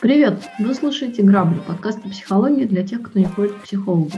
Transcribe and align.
Привет! 0.00 0.40
Вы 0.60 0.74
слушаете 0.74 1.22
«Грабли»– 1.22 1.60
подкаст 1.66 1.98
о 2.04 2.08
психологии 2.08 2.64
для 2.64 2.86
тех, 2.86 3.02
кто 3.02 3.18
не 3.18 3.24
ходит 3.24 3.54
к 3.54 3.62
психологу. 3.62 4.12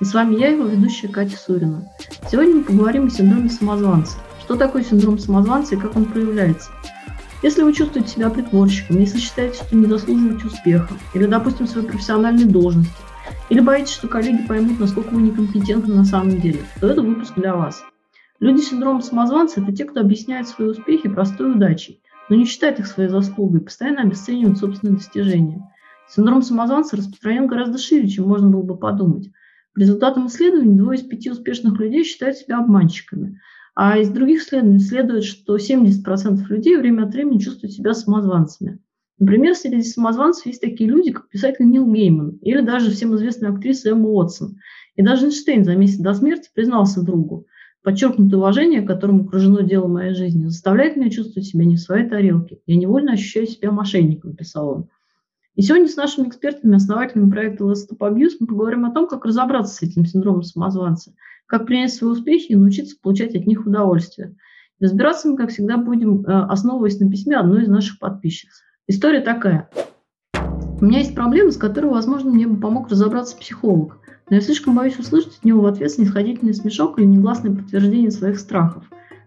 И 0.00 0.04
с 0.04 0.12
вами 0.12 0.34
я, 0.34 0.48
его 0.48 0.64
ведущая 0.64 1.08
Катя 1.08 1.36
Сурина. 1.38 1.88
Сегодня 2.30 2.56
мы 2.56 2.64
поговорим 2.64 3.06
о 3.06 3.10
синдроме 3.10 3.48
самозванца. 3.48 4.18
Что 4.40 4.56
такое 4.56 4.84
синдром 4.84 5.18
самозванца 5.18 5.74
и 5.76 5.78
как 5.78 5.96
он 5.96 6.04
проявляется? 6.04 6.70
Если 7.42 7.62
вы 7.62 7.72
чувствуете 7.72 8.08
себя 8.10 8.28
притворщиком, 8.28 9.00
если 9.00 9.18
считаете, 9.18 9.56
что 9.56 9.74
не 9.74 9.86
заслуживаете 9.86 10.46
успеха, 10.46 10.94
или, 11.14 11.26
допустим, 11.26 11.66
своей 11.66 11.88
профессиональной 11.88 12.44
должности, 12.44 12.92
или 13.50 13.60
боитесь, 13.60 13.94
что 13.94 14.08
коллеги 14.08 14.46
поймут, 14.46 14.80
насколько 14.80 15.10
вы 15.10 15.22
некомпетентны 15.22 15.94
на 15.94 16.04
самом 16.04 16.40
деле, 16.40 16.60
то 16.80 16.88
это 16.88 17.02
выпуск 17.02 17.34
для 17.36 17.54
вас. 17.54 17.84
Люди 18.40 18.60
с 18.60 18.68
синдромом 18.70 19.02
самозванца– 19.02 19.60
это 19.62 19.72
те, 19.72 19.84
кто 19.84 20.00
объясняет 20.00 20.48
свои 20.48 20.68
успехи 20.68 21.08
простой 21.08 21.52
удачей– 21.52 22.02
но 22.28 22.36
не 22.36 22.46
считает 22.46 22.78
их 22.78 22.86
своей 22.86 23.08
заслугой, 23.08 23.60
постоянно 23.60 24.00
обесценивают 24.00 24.58
собственные 24.58 24.96
достижения. 24.96 25.70
Синдром 26.08 26.40
самозванца 26.40 26.96
распространен 26.96 27.46
гораздо 27.46 27.76
шире, 27.76 28.08
чем 28.08 28.26
можно 28.26 28.48
было 28.48 28.62
бы 28.62 28.78
подумать. 28.78 29.30
По 29.74 29.80
результатам 29.80 30.28
исследований 30.28 30.76
двое 30.76 30.98
из 30.98 31.04
пяти 31.04 31.30
успешных 31.30 31.78
людей 31.78 32.04
считают 32.04 32.36
себя 32.36 32.58
обманщиками, 32.58 33.38
а 33.74 33.98
из 33.98 34.08
других 34.08 34.42
исследований 34.42 34.78
следует, 34.78 35.24
что 35.24 35.56
70% 35.56 36.46
людей 36.48 36.76
время 36.76 37.04
от 37.04 37.12
времени 37.12 37.38
чувствуют 37.38 37.74
себя 37.74 37.94
самозванцами. 37.94 38.78
Например, 39.22 39.54
среди 39.54 39.84
самозванцев 39.84 40.46
есть 40.46 40.60
такие 40.60 40.90
люди, 40.90 41.12
как 41.12 41.28
писатель 41.28 41.64
Нил 41.64 41.86
Гейман 41.86 42.40
или 42.42 42.60
даже 42.60 42.90
всем 42.90 43.14
известная 43.14 43.52
актриса 43.52 43.90
Эмма 43.90 44.08
Уотсон. 44.08 44.58
И 44.96 45.02
даже 45.02 45.26
Эйнштейн 45.26 45.64
за 45.64 45.76
месяц 45.76 45.98
до 45.98 46.12
смерти 46.12 46.50
признался 46.52 47.04
другу. 47.04 47.46
Подчеркнутое 47.84 48.40
уважение, 48.40 48.82
которым 48.82 49.20
окружено 49.20 49.60
дело 49.60 49.86
моей 49.86 50.12
жизни, 50.14 50.48
заставляет 50.48 50.96
меня 50.96 51.08
чувствовать 51.08 51.46
себя 51.46 51.64
не 51.64 51.76
в 51.76 51.80
своей 51.80 52.08
тарелке. 52.08 52.58
Я 52.66 52.74
невольно 52.74 53.12
ощущаю 53.12 53.46
себя 53.46 53.70
мошенником, 53.70 54.34
писал 54.34 54.68
он. 54.70 54.88
И 55.54 55.62
сегодня 55.62 55.86
с 55.86 55.94
нашими 55.94 56.26
экспертами, 56.26 56.74
основателями 56.74 57.30
проекта 57.30 57.62
Let's 57.62 57.86
Stop 57.88 57.98
Abuse 57.98 58.32
мы 58.40 58.48
поговорим 58.48 58.86
о 58.86 58.92
том, 58.92 59.06
как 59.06 59.24
разобраться 59.24 59.76
с 59.76 59.82
этим 59.82 60.04
синдромом 60.04 60.42
самозванца, 60.42 61.14
как 61.46 61.66
принять 61.66 61.94
свои 61.94 62.10
успехи 62.10 62.50
и 62.50 62.56
научиться 62.56 62.96
получать 63.00 63.36
от 63.36 63.46
них 63.46 63.66
удовольствие. 63.66 64.34
Разбираться 64.80 65.28
мы, 65.28 65.36
как 65.36 65.50
всегда, 65.50 65.76
будем, 65.76 66.22
э, 66.22 66.46
основываясь 66.48 66.98
на 66.98 67.08
письме 67.08 67.36
одной 67.36 67.62
из 67.62 67.68
наших 67.68 68.00
подписчиц. 68.00 68.50
История 68.88 69.20
такая. 69.20 69.68
У 70.80 70.84
меня 70.84 70.98
есть 70.98 71.14
проблема, 71.14 71.50
с 71.50 71.56
которой, 71.56 71.86
возможно, 71.86 72.30
мне 72.30 72.46
бы 72.46 72.60
помог 72.60 72.88
разобраться 72.88 73.36
психолог 73.36 74.02
но 74.32 74.36
я 74.36 74.42
слишком 74.42 74.74
боюсь 74.74 74.98
услышать 74.98 75.36
от 75.36 75.44
него 75.44 75.60
в 75.60 75.66
ответ 75.66 75.90
снисходительный 75.90 76.54
смешок 76.54 76.98
или 76.98 77.04
негласное 77.04 77.54
подтверждение 77.54 78.10
своих 78.10 78.38
страхов. 78.38 78.84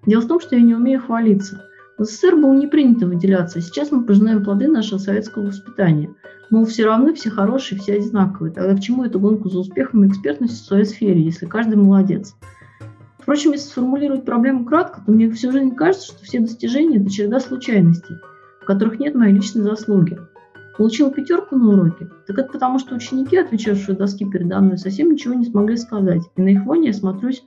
Дело 0.08 0.22
в 0.22 0.28
том, 0.28 0.40
что 0.40 0.56
я 0.56 0.64
не 0.64 0.74
умею 0.74 1.00
хвалиться. 1.00 1.64
В 2.00 2.06
СССР 2.06 2.36
было 2.36 2.56
не 2.56 2.66
принято 2.66 3.06
выделяться, 3.06 3.60
а 3.60 3.62
сейчас 3.62 3.92
мы 3.92 4.04
пожинаем 4.04 4.44
плоды 4.44 4.68
нашего 4.68 4.98
советского 4.98 5.46
воспитания. 5.46 6.10
Мол, 6.50 6.66
все 6.66 6.86
равны, 6.86 7.14
все 7.14 7.30
хорошие, 7.30 7.80
все 7.80 7.98
одинаковые. 7.98 8.52
Тогда 8.52 8.76
к 8.76 8.80
чему 8.80 9.04
эту 9.04 9.20
гонку 9.20 9.48
за 9.48 9.60
успехом 9.60 10.04
и 10.04 10.08
экспертностью 10.08 10.64
в 10.64 10.68
своей 10.68 10.86
сфере, 10.86 11.22
если 11.22 11.46
каждый 11.46 11.76
молодец? 11.76 12.36
Впрочем, 13.20 13.52
если 13.52 13.68
сформулировать 13.68 14.26
проблему 14.26 14.66
кратко, 14.66 15.02
то 15.06 15.12
мне 15.12 15.30
всю 15.30 15.52
жизнь 15.52 15.76
кажется, 15.76 16.08
что 16.08 16.24
все 16.24 16.40
достижения– 16.40 16.98
это 17.00 17.12
череда 17.12 17.40
случайностей, 17.40 18.16
в 18.66 18.68
которых 18.68 19.00
нет 19.00 19.14
моей 19.14 19.32
личной 19.32 19.62
заслуги. 19.62 20.18
Получил 20.76 21.12
пятерку 21.12 21.56
на 21.56 21.70
уроке, 21.70 22.10
так 22.26 22.40
это 22.40 22.52
потому, 22.52 22.80
что 22.80 22.96
ученики, 22.96 23.38
отвечавшие 23.38 23.96
доски 23.96 24.26
передо 24.26 24.60
мной, 24.60 24.80
совсем 24.80 25.12
ничего 25.12 25.36
не 25.36 25.46
смогли 25.46 25.78
сказать. 25.78 26.24
И 26.36 26.42
на 26.42 26.48
их 26.48 26.64
фоне 26.64 26.88
я 26.88 26.94
смотрюсь 26.94 27.46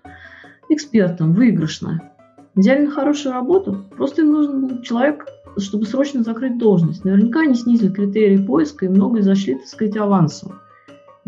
экспертом, 0.68 1.32
выигрышно. 1.34 2.12
Взяли 2.54 2.86
на 2.86 2.92
хорошую 2.92 3.32
работу, 3.32 3.84
просто 3.96 4.22
им 4.22 4.30
нужен 4.30 4.68
был 4.68 4.82
человек, 4.82 5.26
чтобы 5.58 5.86
срочно 5.86 6.22
закрыть 6.22 6.56
должность. 6.56 7.04
Наверняка 7.04 7.40
они 7.40 7.56
снизили 7.56 7.92
критерии 7.92 8.38
поиска 8.38 8.86
и 8.86 8.88
многое 8.88 9.22
зашли, 9.22 9.56
так 9.56 9.66
сказать, 9.66 9.96
авансом. 9.96 10.60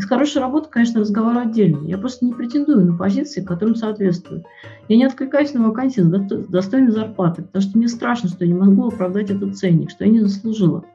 Из 0.00 0.06
хорошей 0.06 0.41
работы, 0.41 0.71
конечно, 0.71 1.00
разговор 1.00 1.37
отдельный. 1.37 1.87
Я 1.87 1.99
просто 1.99 2.25
не 2.25 2.33
претендую 2.33 2.87
на 2.87 2.97
позиции, 2.97 3.44
которым 3.44 3.75
соответствую. 3.75 4.44
Я 4.88 4.97
не 4.97 5.05
откликаюсь 5.05 5.53
на 5.53 5.62
вакансии 5.69 6.00
с 6.00 6.47
достойной 6.49 6.91
зарплаты, 6.91 7.43
потому 7.43 7.62
что 7.62 7.77
мне 7.77 7.87
страшно, 7.87 8.31
что 8.31 8.47
я 8.47 8.50
не 8.50 8.59
могу 8.59 8.87
оправдать 8.87 9.28
этот 9.28 9.59
ценник, 9.59 9.91
что 9.91 10.06
я 10.06 10.11
не 10.11 10.21
заслужила. 10.21 10.87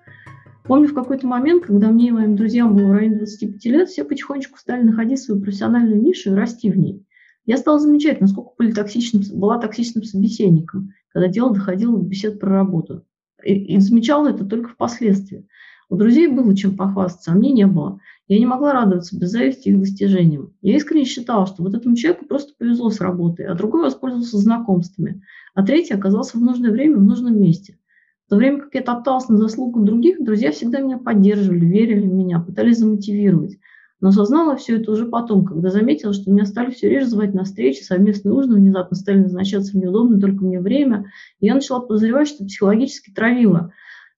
Помню, 0.63 0.87
в 0.87 0.95
какой-то 0.95 1.27
момент, 1.27 1.65
когда 1.65 1.89
мне 1.89 2.07
и 2.07 2.11
моим 2.11 2.35
друзьям 2.35 2.75
было 2.75 2.87
в 2.87 2.93
районе 2.93 3.17
25 3.17 3.65
лет, 3.65 3.89
все 3.89 4.05
потихонечку 4.05 4.57
стали 4.57 4.81
находить 4.81 5.19
свою 5.19 5.39
профессиональную 5.39 6.01
нишу 6.01 6.31
и 6.31 6.35
расти 6.35 6.71
в 6.71 6.75
ней. 6.75 7.05
Я 7.45 7.57
стала 7.57 7.77
замечать, 7.77 8.21
насколько 8.21 8.53
были 8.57 8.71
токсичным, 8.71 9.21
была 9.39 9.59
токсичным 9.59 10.03
собеседником, 10.03 10.93
когда 11.09 11.27
дело 11.27 11.53
доходило 11.53 11.95
до 11.95 12.03
бесед 12.03 12.39
про 12.39 12.49
работу. 12.49 13.05
И, 13.43 13.75
и 13.75 13.79
замечала 13.79 14.29
это 14.29 14.45
только 14.45 14.69
впоследствии. 14.69 15.45
У 15.89 15.95
друзей 15.95 16.27
было 16.27 16.55
чем 16.55 16.75
похвастаться, 16.75 17.31
а 17.31 17.35
мне 17.35 17.51
не 17.51 17.67
было. 17.67 17.99
Я 18.27 18.39
не 18.39 18.45
могла 18.45 18.73
радоваться 18.73 19.17
без 19.17 19.29
зависти 19.29 19.69
их 19.69 19.79
достижениям. 19.79 20.53
Я 20.61 20.75
искренне 20.77 21.05
считала, 21.05 21.45
что 21.45 21.61
вот 21.61 21.75
этому 21.75 21.95
человеку 21.95 22.25
просто 22.25 22.53
повезло 22.57 22.89
с 22.89 22.99
работой, 22.99 23.45
а 23.45 23.53
другой 23.53 23.83
воспользовался 23.83 24.37
знакомствами, 24.37 25.21
а 25.53 25.63
третий 25.63 25.93
оказался 25.93 26.37
в 26.37 26.41
нужное 26.41 26.71
время 26.71 26.97
в 26.97 27.03
нужном 27.03 27.39
месте. 27.39 27.77
В 28.25 28.29
то 28.31 28.37
время 28.37 28.61
как 28.61 28.73
я 28.73 28.81
топталась 28.81 29.29
на 29.29 29.37
заслугу 29.37 29.83
других, 29.83 30.23
друзья 30.23 30.51
всегда 30.51 30.79
меня 30.79 30.97
поддерживали, 30.97 31.65
верили 31.65 32.07
в 32.07 32.13
меня, 32.13 32.39
пытались 32.39 32.79
замотивировать. 32.79 33.59
Но 34.01 34.09
осознала 34.09 34.55
все 34.55 34.77
это 34.77 34.91
уже 34.91 35.05
потом, 35.05 35.45
когда 35.45 35.69
заметила, 35.69 36.11
что 36.11 36.31
меня 36.31 36.45
стали 36.45 36.71
все 36.71 36.89
реже 36.89 37.07
звать 37.07 37.35
на 37.35 37.43
встречи, 37.43 37.83
совместные 37.83 38.33
ужины 38.33 38.55
внезапно 38.55 38.97
стали 38.97 39.19
назначаться 39.19 39.71
в 39.71 39.75
неудобное 39.75 40.19
только 40.19 40.43
мне 40.43 40.59
время. 40.59 41.05
И 41.39 41.45
я 41.45 41.53
начала 41.53 41.79
подозревать, 41.79 42.27
что 42.27 42.45
психологически 42.45 43.11
травила 43.11 43.71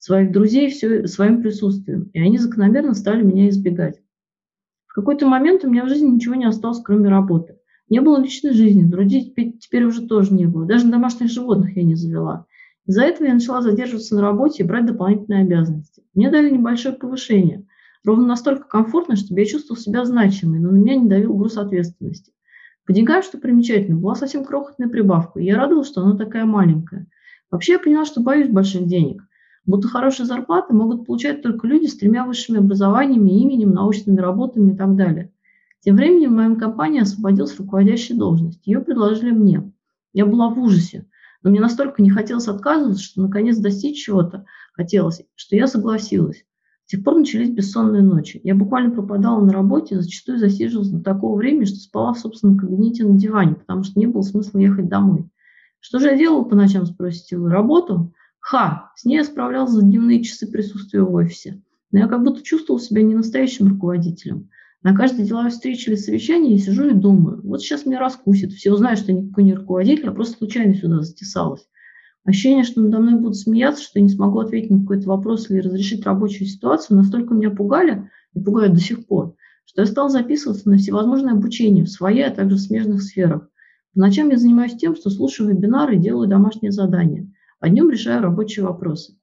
своих 0.07 0.31
друзей 0.31 0.69
все, 0.69 1.05
своим 1.05 1.41
присутствием. 1.41 2.09
И 2.13 2.19
они 2.21 2.37
закономерно 2.37 2.93
стали 2.93 3.23
меня 3.23 3.49
избегать. 3.49 3.99
В 4.87 4.93
какой-то 4.93 5.27
момент 5.27 5.65
у 5.65 5.69
меня 5.69 5.83
в 5.83 5.89
жизни 5.89 6.07
ничего 6.07 6.35
не 6.35 6.45
осталось, 6.45 6.81
кроме 6.81 7.09
работы. 7.09 7.57
Не 7.89 7.99
было 7.99 8.17
личной 8.17 8.53
жизни, 8.53 8.83
друзей 8.83 9.33
теперь 9.59 9.83
уже 9.83 10.07
тоже 10.07 10.33
не 10.33 10.45
было. 10.45 10.65
Даже 10.65 10.87
домашних 10.87 11.29
животных 11.29 11.75
я 11.75 11.83
не 11.83 11.95
завела. 11.95 12.45
Из-за 12.85 13.03
этого 13.03 13.27
я 13.27 13.33
начала 13.33 13.61
задерживаться 13.61 14.15
на 14.15 14.21
работе 14.21 14.63
и 14.63 14.65
брать 14.65 14.85
дополнительные 14.85 15.43
обязанности. 15.43 16.03
Мне 16.13 16.31
дали 16.31 16.49
небольшое 16.49 16.95
повышение, 16.95 17.65
ровно 18.05 18.25
настолько 18.25 18.65
комфортно, 18.65 19.17
чтобы 19.17 19.41
я 19.41 19.45
чувствовал 19.45 19.79
себя 19.79 20.05
значимой, 20.05 20.59
но 20.59 20.71
на 20.71 20.77
меня 20.77 20.95
не 20.95 21.09
давил 21.09 21.35
груз 21.35 21.57
ответственности. 21.57 22.31
По 22.85 22.93
деньгам, 22.93 23.23
что 23.23 23.37
примечательно, 23.37 23.97
была 23.97 24.15
совсем 24.15 24.45
крохотная 24.45 24.87
прибавка, 24.87 25.41
и 25.41 25.45
я 25.45 25.57
радовалась, 25.57 25.89
что 25.89 26.01
она 26.01 26.15
такая 26.15 26.45
маленькая. 26.45 27.07
Вообще 27.51 27.73
я 27.73 27.79
поняла, 27.79 28.05
что 28.05 28.21
боюсь 28.21 28.47
больших 28.47 28.87
денег. 28.87 29.21
Будто 29.67 29.89
хорошие 29.89 30.25
зарплаты 30.25 30.73
могут 30.73 31.05
получать 31.05 31.41
только 31.41 31.67
люди 31.67 31.87
с 31.87 31.97
тремя 31.97 32.25
высшими 32.25 32.59
образованиями, 32.59 33.41
именем, 33.41 33.71
научными 33.71 34.17
работами 34.17 34.73
и 34.73 34.77
так 34.77 34.95
далее. 34.95 35.33
Тем 35.81 35.97
временем 35.97 36.31
в 36.31 36.35
моей 36.37 36.55
компании 36.55 37.01
освободилась 37.01 37.57
руководящая 37.59 38.17
должность. 38.17 38.65
Ее 38.65 38.79
предложили 38.79 39.31
мне. 39.31 39.69
Я 40.13 40.25
была 40.25 40.49
в 40.49 40.57
ужасе. 40.57 41.05
Но 41.43 41.49
мне 41.49 41.59
настолько 41.59 42.01
не 42.01 42.09
хотелось 42.09 42.47
отказываться, 42.47 43.03
что 43.03 43.21
наконец 43.21 43.57
достичь 43.57 44.03
чего-то 44.03 44.45
хотелось, 44.73 45.21
что 45.35 45.57
я 45.57 45.67
согласилась. 45.67 46.45
С 46.85 46.91
тех 46.91 47.03
пор 47.03 47.17
начались 47.17 47.49
бессонные 47.49 48.01
ночи. 48.01 48.39
Я 48.45 48.55
буквально 48.55 48.91
пропадала 48.91 49.43
на 49.43 49.51
работе, 49.51 49.99
зачастую 49.99 50.39
засиживалась 50.39 50.89
до 50.89 51.03
такого 51.03 51.35
времени, 51.35 51.65
что 51.65 51.75
спала 51.75 52.13
в 52.13 52.19
собственном 52.19 52.57
кабинете 52.57 53.03
на 53.03 53.17
диване, 53.17 53.55
потому 53.55 53.83
что 53.83 53.99
не 53.99 54.07
было 54.07 54.21
смысла 54.21 54.59
ехать 54.59 54.87
домой. 54.87 55.29
Что 55.81 55.99
же 55.99 56.07
я 56.07 56.17
делала 56.17 56.45
по 56.45 56.55
ночам, 56.55 56.85
спросите 56.85 57.37
вы? 57.37 57.49
Работу? 57.49 58.13
Ха! 58.49 58.93
С 58.95 59.03
ней 59.03 59.17
я 59.17 59.25
справлялась 59.25 59.71
за 59.71 59.81
дневные 59.81 60.23
часы 60.23 60.47
присутствия 60.47 61.01
в 61.01 61.13
офисе. 61.13 61.61
Но 61.91 61.99
я 61.99 62.07
как 62.07 62.23
будто 62.23 62.41
чувствовала 62.41 62.81
себя 62.81 63.01
не 63.01 63.13
настоящим 63.13 63.67
руководителем. 63.67 64.47
На 64.83 64.95
каждой 64.95 65.25
деловой 65.25 65.49
встрече 65.49 65.91
или 65.91 65.97
совещании 65.97 66.53
я 66.53 66.57
сижу 66.57 66.87
и 66.87 66.93
думаю, 66.93 67.41
вот 67.43 67.61
сейчас 67.61 67.85
меня 67.85 67.99
раскусит, 67.99 68.53
все 68.53 68.71
узнают, 68.71 69.01
что 69.01 69.11
я 69.11 69.19
никакой 69.19 69.43
не 69.43 69.53
руководитель, 69.53 70.07
а 70.07 70.13
просто 70.13 70.37
случайно 70.37 70.75
сюда 70.75 71.01
затесалась. 71.01 71.67
Ощущение, 72.23 72.63
что 72.63 72.79
надо 72.79 72.99
мной 72.99 73.19
будут 73.19 73.35
смеяться, 73.35 73.83
что 73.83 73.99
я 73.99 74.03
не 74.03 74.09
смогу 74.09 74.39
ответить 74.39 74.71
на 74.71 74.79
какой-то 74.79 75.09
вопрос 75.09 75.49
или 75.49 75.59
разрешить 75.59 76.05
рабочую 76.05 76.47
ситуацию, 76.47 76.95
настолько 76.95 77.33
меня 77.33 77.49
пугали 77.49 78.09
и 78.33 78.39
пугают 78.39 78.73
до 78.73 78.79
сих 78.79 79.07
пор, 79.07 79.35
что 79.65 79.81
я 79.81 79.85
стал 79.85 80.07
записываться 80.07 80.69
на 80.69 80.77
всевозможные 80.77 81.33
обучения 81.33 81.83
в 81.83 81.89
своей, 81.89 82.23
а 82.23 82.31
также 82.31 82.55
в 82.55 82.61
смежных 82.61 83.01
сферах. 83.01 83.49
По 83.93 83.99
ночам 83.99 84.29
я 84.29 84.37
занимаюсь 84.37 84.77
тем, 84.77 84.95
что 84.95 85.09
слушаю 85.09 85.49
вебинары 85.49 85.97
и 85.97 85.99
делаю 85.99 86.29
домашние 86.29 86.71
задания, 86.71 87.29
а 87.59 87.69
днем 87.69 87.89
решаю 87.89 88.21
рабочие 88.21 88.65
вопросы. 88.65 89.17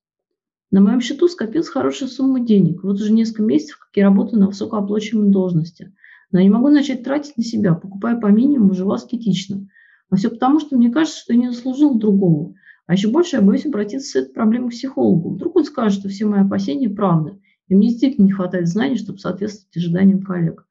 На 0.70 0.80
моем 0.80 1.00
счету 1.00 1.28
скопилась 1.28 1.68
хорошая 1.68 2.08
сумма 2.08 2.40
денег. 2.40 2.82
Вот 2.82 2.94
уже 2.94 3.12
несколько 3.12 3.42
месяцев, 3.42 3.78
как 3.78 3.90
я 3.94 4.04
работаю 4.04 4.40
на 4.40 4.48
высокооплачиваемой 4.48 5.30
должности. 5.30 5.94
Но 6.32 6.40
я 6.40 6.44
не 6.44 6.50
могу 6.50 6.68
начать 6.68 7.04
тратить 7.04 7.36
на 7.36 7.44
себя, 7.44 7.74
покупая 7.74 8.18
по 8.18 8.26
минимуму, 8.26 8.74
живу 8.74 8.92
аскетично. 8.92 9.68
А 10.10 10.16
все 10.16 10.30
потому, 10.30 10.58
что 10.58 10.76
мне 10.76 10.90
кажется, 10.90 11.20
что 11.20 11.32
я 11.32 11.38
не 11.38 11.50
заслужил 11.50 11.96
другого. 11.96 12.54
А 12.86 12.94
еще 12.94 13.08
больше 13.08 13.36
я 13.36 13.42
боюсь 13.42 13.66
обратиться 13.66 14.10
с 14.10 14.16
этой 14.16 14.32
проблемой 14.32 14.70
к 14.70 14.72
психологу. 14.72 15.30
Вдруг 15.34 15.56
он 15.56 15.64
скажет, 15.64 16.00
что 16.00 16.08
все 16.08 16.26
мои 16.26 16.40
опасения 16.40 16.90
правда. 16.90 17.38
И 17.68 17.74
мне 17.74 17.88
действительно 17.88 18.26
не 18.26 18.32
хватает 18.32 18.68
знаний, 18.68 18.96
чтобы 18.96 19.18
соответствовать 19.18 19.76
ожиданиям 19.76 20.22
коллег. 20.22 20.66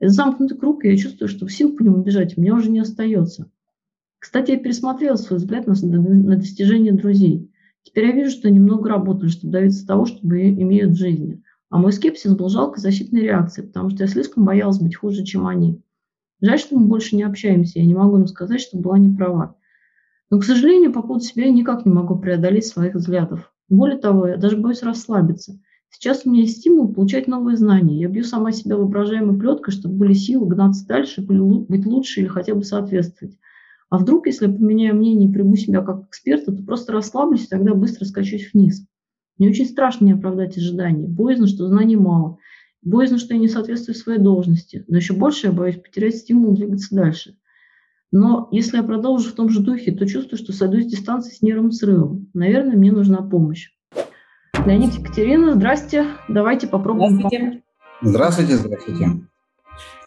Это 0.00 0.10
замкнутый 0.10 0.58
круг, 0.58 0.84
и 0.84 0.88
я 0.88 0.96
чувствую, 0.96 1.28
что 1.28 1.46
сил 1.48 1.76
по 1.76 1.82
нему 1.82 2.02
бежать 2.02 2.36
у 2.36 2.40
меня 2.40 2.54
уже 2.54 2.70
не 2.70 2.80
остается. 2.80 3.50
Кстати, 4.22 4.52
я 4.52 4.56
пересмотрела 4.56 5.16
свой 5.16 5.40
взгляд 5.40 5.66
на, 5.66 5.74
на 5.82 6.36
достижения 6.36 6.92
друзей. 6.92 7.50
Теперь 7.82 8.06
я 8.06 8.12
вижу, 8.12 8.30
что 8.30 8.46
они 8.46 8.60
много 8.60 8.88
работали, 8.88 9.28
чтобы 9.28 9.52
добиться 9.52 9.84
того, 9.84 10.06
что 10.06 10.20
имеют 10.22 10.92
в 10.92 10.96
жизни. 10.96 11.42
А 11.70 11.78
мой 11.78 11.92
скепсис 11.92 12.32
был 12.32 12.48
жалкой 12.48 12.80
защитной 12.80 13.22
реакцией, 13.22 13.66
потому 13.66 13.90
что 13.90 14.04
я 14.04 14.06
слишком 14.06 14.44
боялась 14.44 14.78
быть 14.78 14.94
хуже, 14.94 15.24
чем 15.24 15.48
они. 15.48 15.82
Жаль, 16.40 16.60
что 16.60 16.78
мы 16.78 16.86
больше 16.86 17.16
не 17.16 17.24
общаемся, 17.24 17.80
я 17.80 17.84
не 17.84 17.96
могу 17.96 18.16
им 18.16 18.28
сказать, 18.28 18.60
что 18.60 18.78
была 18.78 18.96
не 18.96 19.12
права. 19.12 19.56
Но, 20.30 20.38
к 20.38 20.44
сожалению, 20.44 20.92
по 20.92 21.02
поводу 21.02 21.24
себя 21.24 21.46
я 21.46 21.52
никак 21.52 21.84
не 21.84 21.92
могу 21.92 22.16
преодолеть 22.16 22.66
своих 22.66 22.94
взглядов. 22.94 23.52
Более 23.68 23.98
того, 23.98 24.28
я 24.28 24.36
даже 24.36 24.56
боюсь 24.56 24.84
расслабиться. 24.84 25.58
Сейчас 25.90 26.24
у 26.24 26.30
меня 26.30 26.42
есть 26.42 26.58
стимул 26.58 26.94
получать 26.94 27.26
новые 27.26 27.56
знания. 27.56 27.98
Я 27.98 28.06
бью 28.06 28.22
сама 28.22 28.52
себя 28.52 28.76
воображаемой 28.76 29.36
плеткой, 29.36 29.74
чтобы 29.74 29.96
были 29.96 30.12
силы 30.12 30.46
гнаться 30.46 30.86
дальше, 30.86 31.22
быть 31.22 31.86
лучше 31.86 32.20
или 32.20 32.28
хотя 32.28 32.54
бы 32.54 32.62
соответствовать. 32.62 33.36
А 33.92 33.98
вдруг, 33.98 34.26
если 34.26 34.46
я 34.46 34.50
поменяю 34.50 34.96
мнение 34.96 35.28
и 35.28 35.32
приму 35.34 35.54
себя 35.54 35.82
как 35.82 36.06
эксперта, 36.06 36.50
то 36.50 36.62
просто 36.62 36.94
расслаблюсь 36.94 37.44
и 37.44 37.48
тогда 37.48 37.74
быстро 37.74 38.06
скачусь 38.06 38.48
вниз. 38.54 38.86
Мне 39.36 39.50
очень 39.50 39.66
страшно 39.66 40.06
не 40.06 40.12
оправдать 40.12 40.56
ожидания. 40.56 41.06
Боязно, 41.06 41.46
что 41.46 41.66
знаний 41.66 41.96
мало. 41.96 42.38
Боязно, 42.80 43.18
что 43.18 43.34
я 43.34 43.40
не 43.40 43.48
соответствую 43.48 43.94
своей 43.94 44.18
должности. 44.18 44.82
Но 44.88 44.96
еще 44.96 45.12
больше 45.12 45.48
я 45.48 45.52
боюсь 45.52 45.76
потерять 45.76 46.16
стимул 46.16 46.54
двигаться 46.54 46.94
дальше. 46.94 47.36
Но 48.10 48.48
если 48.50 48.78
я 48.78 48.82
продолжу 48.82 49.28
в 49.28 49.34
том 49.34 49.50
же 49.50 49.60
духе, 49.60 49.92
то 49.92 50.06
чувствую, 50.06 50.38
что 50.38 50.54
сойду 50.54 50.80
с 50.80 50.86
дистанции 50.86 51.34
с 51.34 51.42
нервным 51.42 51.70
срывом. 51.70 52.30
Наверное, 52.32 52.78
мне 52.78 52.92
нужна 52.92 53.20
помощь. 53.20 53.72
Леонид 54.64 54.94
Екатерина, 54.94 55.52
здрасте. 55.52 56.06
Давайте 56.30 56.66
попробуем. 56.66 57.16
Здравствуйте. 57.18 57.62
Здравствуйте, 58.00 58.56
здравствуйте. 58.56 59.06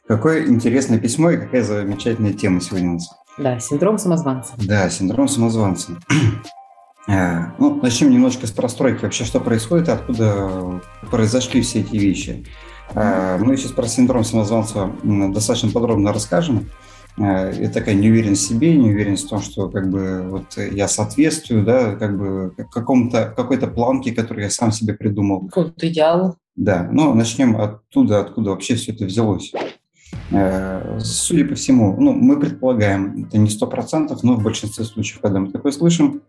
Какое 0.07 0.47
интересное 0.47 0.99
письмо 0.99 1.29
и 1.29 1.37
какая 1.37 1.61
замечательная 1.61 2.33
тема 2.33 2.61
сегодня 2.61 2.89
у 2.89 2.93
нас. 2.93 3.24
Да, 3.37 3.59
синдром 3.59 3.97
самозванца. 3.97 4.53
Да, 4.57 4.89
синдром 4.89 5.27
самозванца. 5.27 5.93
Э, 7.07 7.51
ну, 7.59 7.75
начнем 7.83 8.09
немножко 8.09 8.47
с 8.47 8.51
простройки. 8.51 9.03
Вообще, 9.03 9.25
что 9.25 9.39
происходит, 9.39 9.89
откуда 9.89 10.81
произошли 11.11 11.61
все 11.61 11.81
эти 11.81 11.97
вещи. 11.97 12.47
Э, 12.95 13.37
мы 13.37 13.57
сейчас 13.57 13.73
про 13.73 13.87
синдром 13.87 14.23
самозванца 14.23 14.89
достаточно 15.03 15.69
подробно 15.69 16.13
расскажем. 16.13 16.71
Э, 17.19 17.53
и 17.63 17.67
такая 17.67 17.93
неуверенность 17.93 18.45
в 18.45 18.47
себе, 18.47 18.75
неуверенность 18.75 19.25
в 19.25 19.29
том, 19.29 19.41
что 19.41 19.69
как 19.69 19.89
бы 19.89 20.25
вот 20.29 20.57
я 20.57 20.87
соответствую, 20.87 21.63
да, 21.63 21.95
как 21.95 22.17
бы 22.17 22.55
какому-то, 22.71 23.33
какой-то 23.37 23.67
планке, 23.67 24.11
которую 24.11 24.45
я 24.45 24.49
сам 24.49 24.71
себе 24.71 24.95
придумал. 24.95 25.47
Какой-то 25.49 25.87
идеал. 25.87 26.37
Да, 26.55 26.89
ну 26.91 27.13
начнем 27.13 27.55
оттуда, 27.57 28.21
откуда 28.21 28.49
вообще 28.51 28.75
все 28.75 28.93
это 28.93 29.05
взялось. 29.05 29.51
Э, 30.31 30.99
судя 31.01 31.45
по 31.45 31.55
всему, 31.55 31.95
ну, 31.99 32.13
мы 32.13 32.39
предполагаем, 32.39 33.25
это 33.25 33.37
не 33.37 33.49
сто 33.49 33.67
процентов, 33.67 34.23
но 34.23 34.35
в 34.35 34.43
большинстве 34.43 34.83
случаев, 34.83 35.21
когда 35.21 35.39
мы 35.39 35.51
такое 35.51 35.71
слышим, 35.71 36.21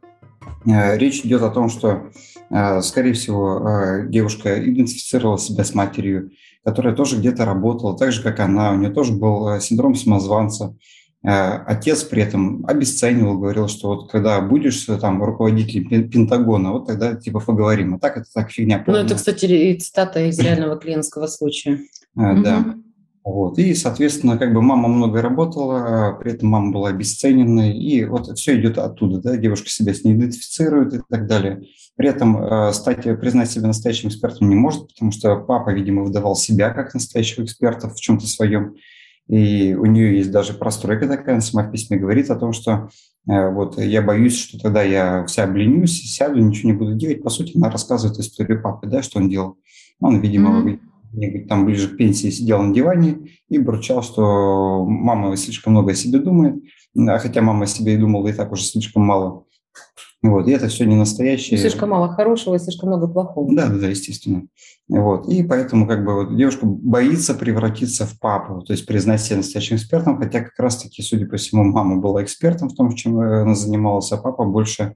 э, 0.67 0.99
речь 0.99 1.21
идет 1.21 1.43
о 1.43 1.51
том, 1.51 1.71
что, 1.71 2.11
э, 2.51 2.83
скорее 2.83 3.15
всего, 3.15 4.05
девушка 4.09 4.63
идентифицировала 4.63 5.39
себя 5.39 5.65
с 5.65 5.75
матерью, 5.75 6.31
которая 6.65 6.95
тоже 6.95 7.17
где-то 7.17 7.45
работала, 7.45 7.97
так 7.97 8.13
же, 8.13 8.23
как 8.23 8.41
она, 8.41 8.73
у 8.73 8.77
нее 8.77 8.91
тоже 8.91 9.13
был 9.13 9.61
синдром 9.61 9.95
самозванца. 9.95 10.77
Отец 11.23 12.05
при 12.05 12.23
этом 12.23 12.65
обесценивал, 12.69 13.39
говорил, 13.39 13.67
что 13.67 13.89
вот 13.89 14.13
когда 14.13 14.41
будешь 14.41 14.85
там 14.85 15.25
руководителем 15.25 16.09
Пентагона, 16.09 16.73
вот 16.73 16.87
тогда 16.87 17.17
типа 17.17 17.41
поговорим. 17.41 17.95
А 17.95 17.99
так 17.99 18.19
это 18.19 18.27
так 18.33 18.51
фигня. 18.51 18.79
Полная. 18.79 19.03
Ну, 19.03 19.07
это, 19.07 19.17
кстати, 19.17 19.77
цитата 19.77 20.29
из 20.29 20.39
реального 20.39 20.77
клиентского 20.77 21.27
случая. 21.27 21.81
Да. 22.15 22.77
Вот. 23.27 23.59
И, 23.59 23.75
соответственно, 23.75 24.39
как 24.39 24.55
бы 24.55 24.63
мама 24.63 24.87
много 24.87 25.21
работала, 25.21 26.17
при 26.21 26.31
этом 26.31 26.49
мама 26.49 26.71
была 26.71 26.91
обесцененной, 26.91 27.77
и 27.77 28.05
вот 28.05 28.29
все 28.39 28.57
идет 28.57 28.79
оттуда, 28.79 29.19
да, 29.21 29.37
девушка 29.37 29.69
себя 29.69 29.95
с 29.95 30.05
ней 30.05 30.15
идентифицирует 30.15 30.95
и 30.95 31.01
так 31.11 31.27
далее. 31.27 31.65
При 31.97 32.09
этом 32.09 32.41
э, 32.41 32.73
стать, 32.73 33.03
признать 33.19 33.51
себя 33.51 33.67
настоящим 33.67 34.11
экспертом 34.11 34.49
не 34.49 34.55
может, 34.55 34.87
потому 34.87 35.11
что 35.11 35.35
папа, 35.39 35.71
видимо, 35.71 36.05
выдавал 36.05 36.37
себя 36.37 36.71
как 36.71 36.95
настоящего 36.95 37.43
эксперта 37.43 37.89
в 37.89 37.97
чем-то 37.97 38.29
своем, 38.29 38.77
и 39.27 39.75
у 39.75 39.87
нее 39.87 40.19
есть 40.19 40.31
даже 40.31 40.55
простройка 40.55 41.09
такая, 41.09 41.35
она 41.35 41.41
сама 41.41 41.65
в 41.65 41.73
письме 41.73 41.97
говорит 41.97 42.31
о 42.31 42.37
том, 42.37 42.53
что 42.53 42.91
э, 43.29 43.51
вот 43.51 43.77
я 43.77 44.03
боюсь, 44.03 44.39
что 44.39 44.61
тогда 44.61 44.85
я 44.85 45.27
вся 45.27 45.43
обленюсь, 45.43 46.01
сяду, 46.15 46.39
ничего 46.39 46.71
не 46.71 46.79
буду 46.79 46.95
делать. 46.95 47.25
По 47.25 47.31
сути, 47.31 47.57
она 47.57 47.73
рассказывает 47.73 48.21
историю 48.21 48.63
папы, 48.63 48.87
да, 48.87 49.03
что 49.03 49.19
он 49.19 49.29
делал. 49.29 49.59
Он, 49.99 50.21
видимо, 50.21 50.61
mm-hmm 50.61 50.79
где-нибудь 51.13 51.49
там 51.49 51.65
ближе 51.65 51.89
к 51.89 51.97
пенсии 51.97 52.31
сидел 52.31 52.63
на 52.63 52.75
диване 52.75 53.31
и 53.49 53.59
бурчал, 53.59 54.03
что 54.03 54.85
мама 54.87 55.37
слишком 55.37 55.73
много 55.73 55.93
о 55.93 55.95
себе 55.95 56.19
думает, 56.19 56.57
а 56.97 57.19
хотя 57.19 57.43
мама 57.43 57.65
о 57.65 57.67
себе 57.67 57.95
и 57.95 57.99
думала 57.99 58.29
и 58.29 58.33
так 58.33 58.53
уже 58.53 58.65
слишком 58.65 59.03
мало. 59.03 59.45
Вот, 60.23 60.49
и 60.49 60.51
это 60.51 60.69
все 60.69 60.85
не 60.87 60.97
настоящее. 60.97 61.59
Слишком 61.59 61.91
мало 61.91 62.09
хорошего 62.09 62.55
и 62.55 62.59
слишком 62.59 62.89
много 62.89 63.07
плохого. 63.07 63.55
Да, 63.55 63.69
да, 63.69 63.89
естественно. 63.89 64.47
Вот, 64.89 65.29
и 65.29 65.43
поэтому 65.43 65.87
как 65.87 66.05
бы 66.05 66.15
вот 66.15 66.37
девушка 66.37 66.65
боится 66.65 67.35
превратиться 67.35 68.07
в 68.07 68.19
папу, 68.19 68.63
то 68.63 68.73
есть 68.73 68.87
признать 68.87 69.21
себя 69.21 69.39
настоящим 69.39 69.77
экспертом, 69.77 70.19
хотя 70.19 70.41
как 70.41 70.59
раз-таки, 70.59 71.03
судя 71.03 71.27
по 71.27 71.37
всему, 71.37 71.65
мама 71.65 71.97
была 71.97 72.23
экспертом 72.23 72.69
в 72.69 72.75
том, 72.75 72.95
чем 72.95 73.19
она 73.19 73.55
занималась, 73.55 74.11
а 74.13 74.17
папа 74.17 74.45
больше 74.45 74.95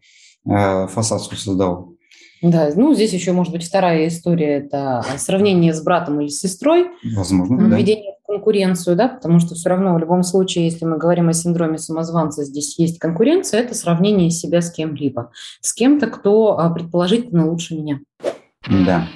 э, 0.48 0.86
фасацию 0.86 1.36
создавал. 1.36 1.96
Да, 2.42 2.70
ну 2.74 2.94
здесь 2.94 3.12
еще 3.12 3.32
может 3.32 3.52
быть 3.52 3.64
вторая 3.64 4.08
история– 4.08 4.56
это 4.58 5.04
сравнение 5.18 5.74
с 5.74 5.82
братом 5.82 6.20
или 6.20 6.28
с 6.28 6.40
сестрой. 6.40 6.86
Возможно, 7.14 7.56
Введение 7.56 8.12
да. 8.12 8.18
в 8.22 8.26
конкуренцию, 8.26 8.96
да, 8.96 9.08
потому 9.08 9.40
что 9.40 9.54
все 9.54 9.68
равно 9.68 9.94
в 9.94 9.98
любом 9.98 10.22
случае, 10.22 10.64
если 10.64 10.86
мы 10.86 10.96
говорим 10.96 11.28
о 11.28 11.34
синдроме 11.34 11.76
самозванца, 11.76 12.44
здесь 12.44 12.78
есть 12.78 12.98
конкуренция, 12.98 13.60
это 13.60 13.74
сравнение 13.74 14.30
себя 14.30 14.62
с 14.62 14.70
кем-либо, 14.70 15.30
с 15.60 15.74
кем-то, 15.74 16.06
кто 16.06 16.58
а, 16.58 16.70
предположительно 16.70 17.50
лучше 17.50 17.74
меня. 17.74 18.00
Да. 18.68 19.06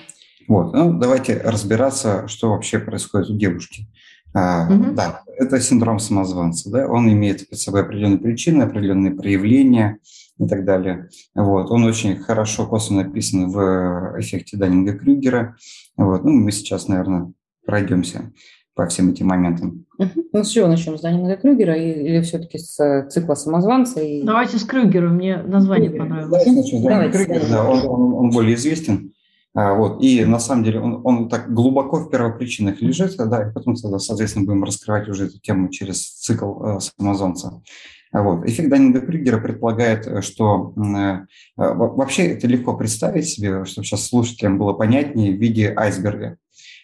Вот, 0.47 0.75
ну 0.75 0.99
давайте 0.99 1.39
разбираться, 1.39 2.29
что 2.29 2.51
вообще 2.51 2.79
происходит 2.79 3.31
у 3.31 3.37
девушки. 3.37 3.87
А, 4.35 4.69
угу. 4.69 4.93
Да, 4.93 5.23
это 5.39 5.61
синдром 5.61 5.99
самозванца, 5.99 6.71
да, 6.71 6.87
он 6.89 7.11
имеет 7.11 7.49
под 7.49 7.59
собой 7.59 7.83
определенные 7.83 8.19
причины, 8.19 8.65
определенные 8.65 9.13
проявления– 9.13 9.97
и 10.39 10.47
так 10.47 10.65
далее. 10.65 11.09
Вот. 11.35 11.71
Он 11.71 11.85
очень 11.85 12.17
хорошо 12.17 12.67
косвенно 12.67 13.03
описан 13.03 13.51
в 13.51 14.15
эффекте 14.19 14.57
Даннинга-Крюгера. 14.57 15.55
Вот. 15.97 16.25
Ну, 16.25 16.33
мы 16.33 16.53
сейчас, 16.53 16.89
наверное, 16.89 17.33
пройдемся 17.65 18.33
по 18.75 18.87
всем 18.89 19.11
этим 19.11 19.29
моментам. 19.29 19.87
Угу. 19.99 20.11
Ну, 20.33 20.45
с 20.45 20.49
чего 20.49 20.67
начнем? 20.67 20.99
С 20.99 21.01
Даннинга 21.01 21.37
Крюгера 21.37 21.77
или 21.77 22.21
все-таки 22.23 22.59
с 22.59 22.79
э, 22.81 23.09
цикла 23.09 23.35
самозванца? 23.35 24.01
И... 24.01 24.25
Давайте 24.25 24.59
с 24.59 24.65
Крюгера, 24.65 25.09
мне 25.09 25.37
название 25.37 25.91
Крюгер. 25.91 26.07
понравилось. 26.07 26.31
Давайте 26.31 26.53
начнем 26.53 26.79
с 26.81 26.83
Даннинга 26.83 27.19
Крюгера, 27.19 27.47
да, 27.49 27.65
он, 27.71 27.87
он, 27.87 28.15
он 28.15 28.31
более 28.31 28.57
известен. 28.57 29.13
А, 29.55 29.75
вот. 29.75 30.03
И 30.03 30.25
на 30.25 30.41
самом 30.41 30.65
деле 30.65 30.81
он, 30.81 31.01
он 31.05 31.29
так 31.29 31.53
глубоко 31.53 31.99
в 31.99 32.11
первопричинах 32.11 32.83
лежит, 32.83 33.17
да, 33.17 33.49
и 33.49 33.53
потом, 33.53 33.77
соответственно, 33.77 34.47
будем 34.47 34.65
раскрывать 34.65 35.09
уже 35.09 35.27
эту 35.27 35.39
тему 35.39 35.69
через 35.69 36.03
цикл 36.19 36.65
э, 36.65 36.81
самозванца. 36.81 37.63
Вот. 38.15 38.47
Эффект 38.47 38.71
Даннинга-Крюгера 38.71 39.41
предполагает, 39.41 40.07
э, 40.07 40.23
что 40.23 40.73
э, 40.77 41.27
вообще 41.57 42.29
это 42.29 42.47
легко 42.47 42.77
представить 42.77 43.29
себе, 43.29 43.65
чтобы 43.65 43.85
сейчас 43.85 44.07
слушателям 44.07 44.57
было 44.57 44.73
понятнее 44.73 45.37
в 45.37 45.41
виде 45.41 45.75
айсберга. 45.77 46.37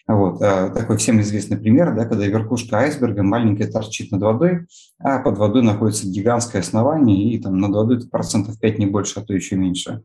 Вот. 0.07 0.41
Э, 0.41 0.69
такой 0.75 0.97
всем 0.97 1.21
известный 1.21 1.55
пример, 1.55 1.95
да, 1.95 2.03
когда 2.03 2.25
верхушка 2.25 2.79
айсберга 2.79 3.23
маленькая 3.23 3.71
торчит 3.71 4.11
над 4.11 4.21
водой, 4.21 4.65
а 4.99 5.19
под 5.19 5.37
водой 5.37 5.63
находится 5.63 6.05
гигантское 6.05 6.61
основание, 6.61 7.31
и 7.31 7.39
там 7.39 7.57
над 7.59 7.71
водой 7.71 8.05
процентов 8.09 8.59
5 8.59 8.79
не 8.79 8.87
больше, 8.87 9.21
а 9.21 9.23
то 9.23 9.33
еще 9.33 9.55
меньше. 9.55 10.03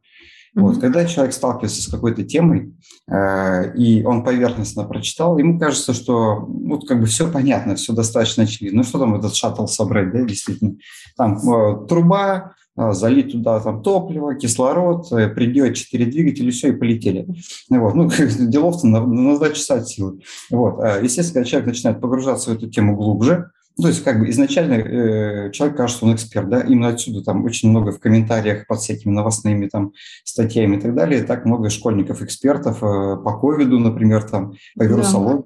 Вот, 0.56 0.78
когда 0.78 1.04
человек 1.04 1.34
сталкивается 1.34 1.82
с 1.82 1.88
какой-то 1.88 2.24
темой, 2.24 2.72
э, 3.10 3.76
и 3.76 4.02
он 4.02 4.24
поверхностно 4.24 4.84
прочитал, 4.84 5.36
ему 5.36 5.58
кажется, 5.58 5.92
что 5.92 6.46
вот 6.48 6.88
как 6.88 6.98
бы 6.98 7.04
все 7.04 7.30
понятно, 7.30 7.74
все 7.74 7.92
достаточно 7.92 8.44
очевидно. 8.44 8.78
Ну 8.78 8.82
что 8.82 8.98
там 8.98 9.14
этот 9.14 9.34
шаттл 9.34 9.66
собрать, 9.66 10.10
да, 10.12 10.22
действительно. 10.22 10.76
Там 11.14 11.36
э, 11.36 11.86
труба, 11.86 12.54
э, 12.74 12.92
залить 12.92 13.32
туда 13.32 13.60
там 13.60 13.82
топливо, 13.82 14.34
кислород, 14.34 15.12
э, 15.12 15.28
придет 15.28 15.76
четыре 15.76 16.06
двигателя, 16.06 16.50
все, 16.50 16.68
и 16.68 16.72
полетели. 16.72 17.28
Вот. 17.68 17.94
Ну, 17.94 18.10
делов-то 18.38 18.86
на, 18.86 19.04
на 19.04 19.36
два 19.36 19.50
часа 19.50 19.74
от 19.74 19.88
силы. 19.88 20.22
Вот. 20.48 20.80
А, 20.80 21.00
естественно, 21.02 21.34
когда 21.34 21.50
человек 21.50 21.68
начинает 21.68 22.00
погружаться 22.00 22.48
в 22.48 22.54
эту 22.54 22.70
тему 22.70 22.96
глубже, 22.96 23.50
ну, 23.78 23.82
то 23.82 23.88
есть, 23.88 24.04
как 24.04 24.18
бы 24.20 24.30
изначально 24.30 24.74
э, 24.74 25.50
человек 25.52 25.76
кажется, 25.76 25.98
что 25.98 26.06
он 26.06 26.14
эксперт, 26.14 26.48
да, 26.48 26.60
именно 26.62 26.88
отсюда 26.88 27.22
там 27.22 27.44
очень 27.44 27.68
много 27.68 27.92
в 27.92 28.00
комментариях 28.00 28.66
под 28.66 28.78
всякими 28.80 29.12
новостными 29.12 29.68
там 29.68 29.92
статьями 30.24 30.76
и 30.76 30.80
так 30.80 30.94
далее, 30.94 31.22
так 31.22 31.44
много 31.44 31.68
школьников-экспертов 31.68 32.82
э, 32.82 33.16
по 33.22 33.38
ковиду, 33.38 33.78
например, 33.78 34.22
там, 34.22 34.54
по 34.76 34.84
вирусологии. 34.84 35.44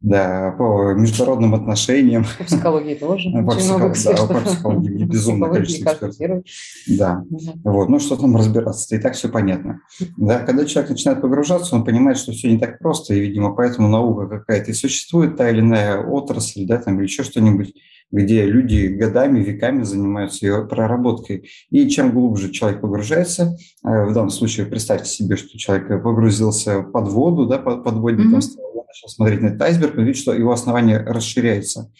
Да, 0.00 0.54
по 0.56 0.94
международным 0.94 1.54
отношениям. 1.54 2.24
По 2.38 2.44
психологии 2.44 2.94
тоже. 2.94 3.30
По, 3.44 3.54
психо... 3.54 3.92
да, 4.04 4.26
по 4.26 4.40
психологии 4.40 5.04
безумное 5.04 5.50
количество 5.50 5.90
экспертов. 5.92 6.44
Да. 6.86 7.22
Вот. 7.64 7.88
Ну, 7.88 7.98
что 7.98 8.16
там 8.16 8.36
разбираться, 8.36 8.96
и 8.96 8.98
так 8.98 9.14
все 9.14 9.28
понятно. 9.28 9.82
Да, 10.16 10.40
когда 10.40 10.64
человек 10.64 10.90
начинает 10.90 11.20
погружаться, 11.20 11.76
он 11.76 11.84
понимает, 11.84 12.16
что 12.16 12.32
все 12.32 12.50
не 12.50 12.58
так 12.58 12.78
просто, 12.78 13.14
и, 13.14 13.20
видимо, 13.20 13.54
поэтому 13.54 13.88
наука 13.88 14.26
какая-то 14.26 14.70
и 14.70 14.74
существует, 14.74 15.36
та 15.36 15.50
или 15.50 15.60
иная 15.60 15.98
отрасль, 15.98 16.66
да, 16.66 16.78
там, 16.78 16.96
или 16.96 17.04
еще 17.04 17.22
что-нибудь, 17.22 17.74
где 18.10 18.44
люди 18.44 18.86
годами, 18.86 19.40
веками 19.40 19.82
занимаются 19.82 20.46
ее 20.46 20.66
проработкой. 20.66 21.48
И 21.70 21.88
чем 21.88 22.12
глубже 22.12 22.50
человек 22.50 22.80
погружается, 22.80 23.56
э, 23.84 24.06
в 24.06 24.12
данном 24.12 24.30
случае 24.30 24.66
представьте 24.66 25.08
себе, 25.08 25.36
что 25.36 25.56
человек 25.58 26.02
погрузился 26.02 26.82
под 26.82 27.08
воду, 27.08 27.46
да, 27.46 27.58
под, 27.58 27.84
подводник, 27.84 28.26
mm-hmm. 28.26 28.59
Начал 28.86 29.08
смотреть 29.08 29.40
на 29.40 29.46
этот 29.46 29.62
айсберг, 29.62 29.96
он 29.96 30.04
видит, 30.04 30.20
что 30.20 30.32
его 30.32 30.52
основание 30.52 30.98
расширяется. 30.98 31.92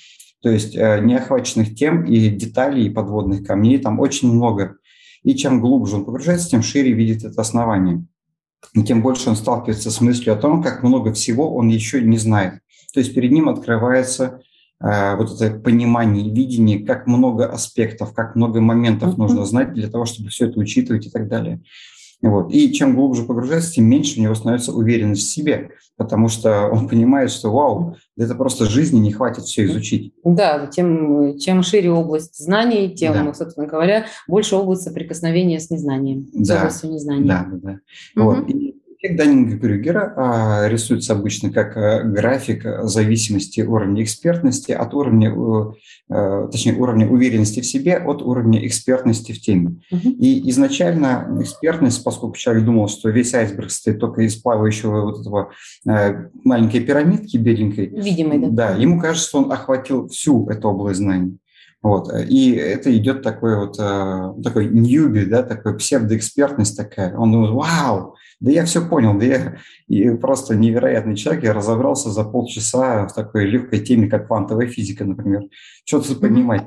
То 0.42 0.50
есть 0.50 0.74
э, 0.74 1.00
неохваченных 1.00 1.74
тем 1.74 2.04
и 2.04 2.28
деталей, 2.28 2.86
и 2.86 2.90
подводных 2.90 3.46
камней 3.46 3.78
там 3.78 4.00
очень 4.00 4.32
много. 4.32 4.76
И 5.22 5.34
чем 5.34 5.60
глубже 5.60 5.96
он 5.96 6.04
погружается, 6.04 6.48
тем 6.48 6.62
шире 6.62 6.92
видит 6.92 7.24
это 7.24 7.40
основание. 7.40 8.04
И 8.74 8.82
тем 8.82 9.02
больше 9.02 9.30
он 9.30 9.36
сталкивается 9.36 9.90
с 9.90 10.00
мыслью 10.00 10.34
о 10.34 10.38
том, 10.38 10.62
как 10.62 10.82
много 10.82 11.12
всего 11.12 11.54
он 11.54 11.68
еще 11.68 12.02
не 12.02 12.18
знает. 12.18 12.60
То 12.94 13.00
есть 13.00 13.14
перед 13.14 13.32
ним 13.32 13.48
открывается 13.48 14.40
Э, 14.82 15.16
вот 15.16 15.40
это 15.40 15.58
понимание, 15.58 16.30
видение, 16.30 16.84
как 16.84 17.06
много 17.06 17.46
аспектов, 17.46 18.14
как 18.14 18.34
много 18.34 18.60
моментов 18.60 19.18
нужно 19.18 19.44
знать 19.44 19.74
для 19.74 19.88
того, 19.88 20.06
чтобы 20.06 20.30
все 20.30 20.46
это 20.46 20.58
учитывать 20.58 21.06
и 21.06 21.10
так 21.10 21.28
далее. 21.28 21.60
Вот. 22.22 22.52
И 22.52 22.72
чем 22.72 22.94
глубже 22.94 23.22
погружается, 23.22 23.72
тем 23.72 23.86
меньше 23.86 24.18
у 24.18 24.22
него 24.22 24.34
становится 24.34 24.72
уверенность 24.72 25.22
в 25.22 25.30
себе, 25.30 25.70
потому 25.96 26.28
что 26.28 26.68
он 26.72 26.88
понимает, 26.88 27.30
что 27.30 27.50
вау, 27.50 27.96
это 28.16 28.34
просто 28.34 28.66
жизни 28.66 28.98
не 28.98 29.12
хватит 29.12 29.44
все 29.44 29.64
изучить. 29.64 30.12
Да, 30.24 30.66
тем, 30.66 31.38
чем 31.38 31.62
шире 31.62 31.90
область 31.90 32.38
знаний, 32.38 32.94
тем, 32.94 33.14
да. 33.14 33.34
собственно 33.34 33.66
говоря, 33.66 34.06
больше 34.28 34.56
область 34.56 34.82
соприкосновения 34.82 35.58
с 35.58 35.70
незнанием, 35.70 36.26
да. 36.32 36.44
с 36.44 36.58
областью 36.58 36.90
незнания. 36.90 37.26
Да, 37.26 37.46
да, 37.50 37.58
да. 37.62 38.22
Угу. 38.22 38.30
Вот. 38.30 38.48
И 38.50 38.69
Эффект 39.02 39.18
Даннинга-Крюгера 39.18 40.12
а, 40.14 40.68
рисуется 40.68 41.14
обычно 41.14 41.50
как 41.50 41.74
а, 41.74 42.02
график 42.02 42.66
зависимости 42.82 43.62
уровня 43.62 44.02
экспертности 44.02 44.72
от 44.72 44.92
уровня, 44.92 45.34
а, 46.10 46.48
точнее, 46.48 46.74
уровня 46.74 47.08
уверенности 47.08 47.60
в 47.60 47.66
себе 47.66 47.96
от 47.96 48.20
уровня 48.20 48.66
экспертности 48.66 49.32
в 49.32 49.40
теме. 49.40 49.80
Угу. 49.90 50.10
И 50.18 50.50
изначально 50.50 51.34
экспертность, 51.40 52.04
поскольку 52.04 52.36
человек 52.36 52.66
думал, 52.66 52.88
что 52.88 53.08
весь 53.08 53.32
айсберг 53.32 53.70
состоит 53.70 54.00
только 54.00 54.20
из 54.20 54.36
плавающего 54.36 55.00
вот 55.00 55.20
этого 55.20 55.50
маленькой 56.44 56.80
пирамидки 56.80 57.38
беленькой, 57.38 57.86
Видимой, 57.86 58.38
да. 58.38 58.48
Да, 58.50 58.76
ему 58.76 59.00
кажется, 59.00 59.28
что 59.28 59.38
он 59.38 59.50
охватил 59.50 60.08
всю 60.08 60.46
эту 60.50 60.68
область 60.68 60.98
знаний. 60.98 61.38
Вот. 61.82 62.12
И 62.28 62.50
это 62.52 62.94
идет 62.94 63.22
такой 63.22 63.56
вот 63.56 63.78
такой 64.44 64.68
ньюби, 64.68 65.24
да, 65.24 65.42
такой 65.42 65.78
псевдоэкспертность 65.78 66.76
такая. 66.76 67.16
Он 67.16 67.32
думает, 67.32 67.52
вау, 67.52 68.16
да 68.40 68.50
я 68.50 68.64
все 68.64 68.86
понял, 68.86 69.18
да 69.18 69.24
я 69.24 69.56
и 69.86 70.10
просто 70.16 70.56
невероятный 70.56 71.16
человек, 71.16 71.44
я 71.44 71.52
разобрался 71.52 72.10
за 72.10 72.24
полчаса 72.24 73.06
в 73.06 73.14
такой 73.14 73.44
легкой 73.44 73.80
теме, 73.80 74.08
как 74.08 74.26
квантовая 74.26 74.66
физика, 74.66 75.04
например. 75.04 75.42
Что 75.84 76.00
тут 76.00 76.20
понимать? 76.20 76.62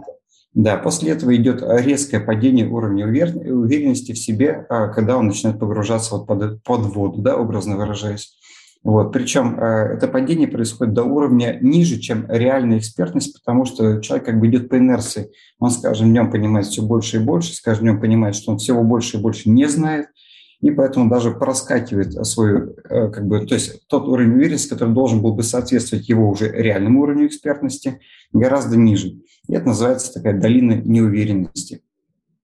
Да, 0.53 0.77
после 0.77 1.11
этого 1.11 1.35
идет 1.35 1.63
резкое 1.63 2.19
падение 2.19 2.67
уровня 2.67 3.07
уверенности 3.07 4.11
в 4.11 4.19
себе, 4.19 4.67
а, 4.69 4.89
когда 4.89 5.17
он 5.17 5.25
начинает 5.25 5.59
погружаться 5.59 6.15
вот 6.15 6.27
под, 6.27 6.61
под 6.63 6.81
воду, 6.93 7.23
да, 7.23 7.37
образно 7.37 7.75
выражаясь. 7.75 8.37
Вот. 8.83 9.13
Причем 9.13 9.57
э, 9.59 9.95
это 9.95 10.07
падение 10.07 10.47
происходит 10.47 10.93
до 10.93 11.03
уровня 11.03 11.57
ниже, 11.61 11.99
чем 11.99 12.25
реальная 12.29 12.79
экспертность, 12.79 13.33
потому 13.33 13.65
что 13.65 14.01
человек 14.01 14.25
как 14.25 14.39
бы 14.39 14.47
идет 14.47 14.69
по 14.69 14.77
инерции. 14.77 15.31
Он 15.57 15.71
с 15.71 15.77
каждым 15.77 16.11
днем 16.11 16.29
понимает 16.29 16.65
все 16.65 16.81
больше 16.81 17.17
и 17.17 17.19
больше, 17.19 17.53
с 17.53 17.61
каждым 17.61 17.87
днем 17.87 18.01
понимает, 18.01 18.35
что 18.35 18.51
он 18.51 18.57
всего 18.57 18.83
больше 18.83 19.17
и 19.17 19.21
больше 19.21 19.49
не 19.49 19.67
знает, 19.67 20.07
и 20.63 20.71
поэтому 20.71 21.09
даже 21.09 21.31
проскакивает 21.31 22.13
свою, 22.25 22.73
э, 22.89 23.09
как 23.09 23.27
бы, 23.27 23.45
то 23.45 23.53
есть 23.53 23.85
тот 23.87 24.07
уровень 24.07 24.31
уверенности, 24.31 24.69
который 24.69 24.93
должен 24.93 25.21
был 25.21 25.35
бы 25.35 25.43
соответствовать 25.43 26.07
его 26.07 26.29
уже 26.29 26.49
реальному 26.49 27.01
уровню 27.01 27.27
экспертности, 27.27 27.99
гораздо 28.31 28.77
ниже. 28.77 29.09
И 29.49 29.53
это 29.53 29.67
называется 29.67 30.13
такая 30.13 30.39
долина 30.39 30.81
неуверенности 30.85 31.81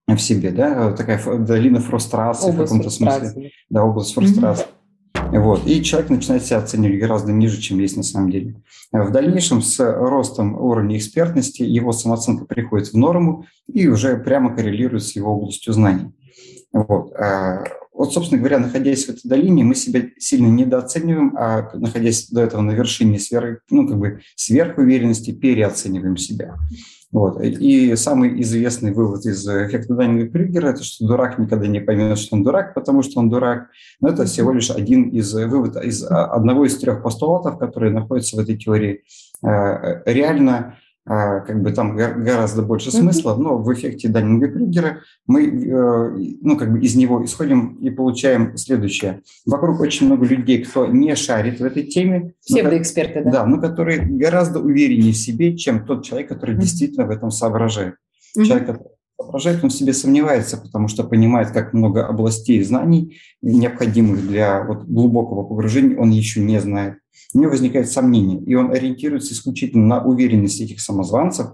в 0.06 0.18
себе, 0.18 0.52
да, 0.52 0.92
такая 0.92 1.38
долина 1.38 1.80
фрустрации 1.80 2.50
область 2.50 2.60
в 2.60 2.76
каком-то 2.76 2.90
смысле. 2.90 3.52
Да, 3.70 3.86
область 3.86 4.14
фрустрации. 4.14 4.66
Mm-hmm. 5.14 5.40
Вот. 5.40 5.66
И 5.66 5.82
человек 5.82 6.10
начинает 6.10 6.44
себя 6.44 6.58
оценивать 6.58 7.00
гораздо 7.00 7.32
ниже, 7.32 7.62
чем 7.62 7.80
есть 7.80 7.96
на 7.96 8.04
самом 8.04 8.32
деле. 8.32 8.62
В 8.92 9.12
дальнейшем 9.12 9.62
с 9.62 9.80
ростом 9.80 10.60
уровня 10.60 10.98
экспертности 10.98 11.62
его 11.62 11.94
самооценка 11.94 12.44
приходит 12.44 12.90
в 12.90 12.98
норму 12.98 13.46
и 13.68 13.88
уже 13.88 14.18
прямо 14.18 14.54
коррелирует 14.54 15.04
с 15.04 15.16
его 15.16 15.32
областью 15.34 15.72
знаний. 15.72 16.12
Вот. 16.74 17.14
А 18.00 18.04
вот, 18.04 18.14
собственно 18.14 18.40
говоря, 18.40 18.60
находясь 18.60 19.06
в 19.06 19.10
этой 19.10 19.28
долине, 19.28 19.66
мы 19.66 19.76
себя 19.76 20.02
сильно 20.18 20.48
недооцениваем, 20.48 21.36
а 21.38 21.70
находясь 21.74 22.30
до 22.30 22.40
этого 22.40 22.62
на 22.62 22.72
вершине 22.72 23.20
сверх, 23.20 23.60
ну, 23.70 23.86
как 23.90 24.00
бы 24.00 24.22
сверхуверенности, 24.36 25.32
переоцениваем 25.32 26.16
себя. 26.16 26.56
Вот. 27.12 27.42
И 27.42 27.94
самый 27.98 28.42
известный 28.42 28.94
вывод 28.94 29.26
из 29.26 29.46
эффекта 29.46 29.96
Даннинга-Крюгера– 29.96 30.68
это 30.70 30.82
что 30.82 31.08
дурак 31.08 31.40
никогда 31.40 31.68
не 31.68 31.82
поймет, 31.82 32.18
что 32.20 32.38
он 32.38 32.44
дурак, 32.44 32.74
потому 32.74 33.04
что 33.04 33.20
он 33.20 33.30
дурак. 33.30 33.68
Но 34.00 34.08
это 34.08 34.24
всего 34.24 34.54
лишь 34.54 34.72
один 34.72 35.10
из 35.10 35.34
выводов, 35.34 35.84
из 35.84 36.02
одного 36.02 36.66
из 36.66 36.78
трех 36.78 37.04
постулатов, 37.04 37.60
которые 37.60 37.92
находятся 37.92 38.38
в 38.38 38.40
этой 38.40 38.56
теории. 38.56 39.04
Э, 39.44 40.04
реально 40.06 40.56
а, 40.58 40.74
как 41.06 41.64
бы 41.64 41.72
там 41.72 41.96
гораздо 41.96 42.62
больше 42.62 42.92
смысла, 42.92 43.36
но 43.36 43.58
в 43.58 43.74
эффекте 43.74 44.10
Даннинга-Крюгера 44.10 45.00
мы, 45.26 45.48
э, 45.48 46.38
ну, 46.42 46.58
как 46.58 46.72
бы 46.72 46.80
из 46.82 46.96
него 46.96 47.24
исходим 47.26 47.76
и 47.82 47.90
получаем 47.90 48.56
следующее. 48.58 49.22
Вокруг 49.46 49.80
очень 49.80 50.06
много 50.06 50.26
людей, 50.26 50.64
кто 50.64 50.86
не 50.86 51.16
шарит 51.16 51.60
в 51.60 51.66
этой 51.66 51.84
теме. 51.84 52.34
Псевдоэксперты, 52.46 53.24
да? 53.24 53.32
Да, 53.32 53.46
но 53.46 53.60
которые 53.60 54.02
гораздо 54.02 54.60
увереннее 54.60 55.14
в 55.14 55.18
себе, 55.18 55.58
чем 55.58 55.86
тот 55.86 56.06
человек, 56.06 56.30
который 56.30 56.56
действительно 56.56 57.06
в 57.08 57.10
этом 57.10 57.32
соображает. 57.32 57.96
Человек, 58.36 58.68
который 58.68 58.99
соображает, 59.20 59.64
он 59.64 59.70
в 59.70 59.74
себе 59.74 59.94
сомневается, 59.94 60.58
потому 60.58 60.88
что 60.88 61.04
понимает, 61.04 61.52
как 61.52 61.74
много 61.74 62.08
областей 62.08 62.64
знаний, 62.64 63.20
необходимых 63.42 64.28
для 64.28 64.64
вот 64.64 64.86
глубокого 64.86 65.44
погружения, 65.44 65.98
он 65.98 66.12
еще 66.12 66.40
не 66.40 66.60
знает 66.60 67.00
у 67.34 67.40
него 67.40 67.52
возникает 67.52 67.90
сомнение, 67.90 68.42
и 68.44 68.56
он 68.56 68.72
ориентируется 68.72 69.34
исключительно 69.34 69.86
на 69.86 70.04
уверенность 70.04 70.62
этих 70.62 70.82
самозванцев, 70.82 71.48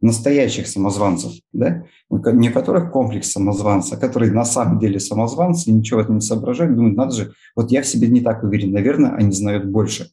настоящих 0.00 0.66
самозванцев, 0.66 1.32
да, 1.52 1.84
не 2.08 2.48
которых 2.48 2.90
комплекс 2.90 3.30
самозванца, 3.30 3.96
а 3.96 3.98
которые 3.98 4.32
на 4.32 4.44
самом 4.44 4.78
деле 4.78 4.98
самозванцы, 4.98 5.70
ничего 5.70 6.00
в 6.00 6.04
этом 6.04 6.16
не 6.16 6.20
соображают, 6.22 6.74
думают, 6.74 6.96
надо 6.96 7.14
же, 7.14 7.32
вот 7.54 7.70
я 7.70 7.82
в 7.82 7.86
себе 7.86 8.08
не 8.08 8.22
так 8.22 8.42
уверен, 8.42 8.72
наверное, 8.72 9.12
они 9.12 9.32
знают 9.32 9.66
больше. 9.66 10.10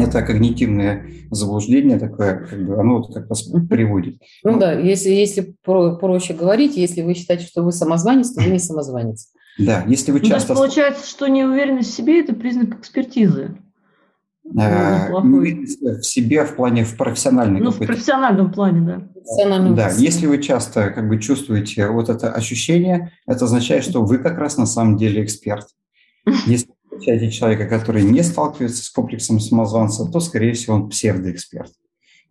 Это 0.00 0.22
когнитивное 0.22 1.06
заблуждение 1.30 1.98
такое, 1.98 2.46
как 2.48 2.64
бы 2.64 2.80
оно 2.80 2.98
вот 2.98 3.14
как 3.14 3.28
раз 3.28 3.42
приводит. 3.42 4.20
Ну, 4.44 4.52
ну. 4.52 4.58
да, 4.58 4.72
если, 4.72 5.10
если 5.10 5.54
про, 5.64 5.96
проще 5.96 6.34
говорить, 6.34 6.76
если 6.76 7.02
вы 7.02 7.14
считаете, 7.14 7.46
что 7.46 7.62
вы 7.62 7.72
самозванец, 7.72 8.32
то 8.32 8.42
вы 8.42 8.50
не 8.50 8.58
самозванец. 8.58 9.28
Да, 9.58 9.84
если 9.86 10.12
вы 10.12 10.20
часто... 10.20 10.54
Ну, 10.54 10.60
то 10.60 10.64
есть 10.64 10.74
получается, 10.76 11.10
что 11.10 11.26
неуверенность 11.26 11.90
в 11.90 11.94
себе– 11.94 12.20
это 12.22 12.34
признак 12.34 12.78
экспертизы. 12.78 13.56
Неуверенность 14.44 15.80
в 15.80 16.02
себе 16.02 16.44
в 16.44 16.54
плане 16.54 16.84
в 16.84 16.96
профессиональном 16.96 17.62
ну 17.62 17.70
в 17.70 17.78
профессиональном 17.78 18.50
плане 18.50 18.80
да. 18.80 19.02
Профессиональном 19.12 19.74
да 19.74 19.90
если 19.90 20.26
вы 20.26 20.42
часто 20.42 20.88
как 20.88 21.06
бы 21.06 21.18
чувствуете 21.18 21.88
вот 21.88 22.08
это 22.08 22.32
ощущение 22.32 23.12
это 23.26 23.44
означает 23.44 23.84
что 23.84 24.02
вы 24.02 24.16
как 24.16 24.38
раз 24.38 24.56
на 24.56 24.64
самом 24.64 24.96
деле 24.96 25.22
эксперт. 25.22 25.66
Если 26.46 26.68
вы 26.68 26.74
встречаете 26.98 27.30
человека 27.30 27.66
который 27.66 28.02
не 28.02 28.22
сталкивается 28.22 28.84
с 28.84 28.90
комплексом 28.90 29.40
самозванца 29.40 30.04
то 30.10 30.20
скорее 30.20 30.52
всего 30.52 30.76
он 30.76 30.88
псевдоэксперт 30.88 31.72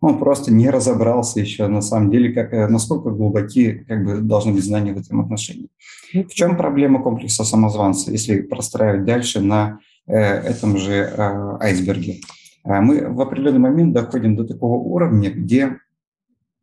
он 0.00 0.18
просто 0.20 0.52
не 0.52 0.70
разобрался 0.70 1.40
еще 1.40 1.66
на 1.66 1.82
самом 1.82 2.12
деле, 2.12 2.32
как, 2.32 2.52
э, 2.52 2.68
насколько 2.68 3.10
глубоки 3.10 3.84
как 3.88 4.04
бы, 4.04 4.20
должны 4.20 4.52
быть 4.52 4.64
знания 4.64 4.94
в 4.94 4.98
этом 4.98 5.20
отношении. 5.20 5.70
В 6.14 6.28
чем 6.28 6.56
проблема 6.56 7.02
комплекса 7.02 7.42
самозванца, 7.42 8.12
если 8.12 8.42
простраивать 8.42 9.04
дальше 9.04 9.40
на 9.40 9.80
Э, 10.08 10.40
этом 10.40 10.78
же 10.78 10.94
э, 10.94 11.56
айсберге. 11.60 12.20
А 12.64 12.80
мы 12.80 13.12
в 13.12 13.20
определенный 13.20 13.58
момент 13.58 13.92
доходим 13.92 14.36
до 14.36 14.44
такого 14.44 14.78
уровня, 14.78 15.30
где 15.30 15.76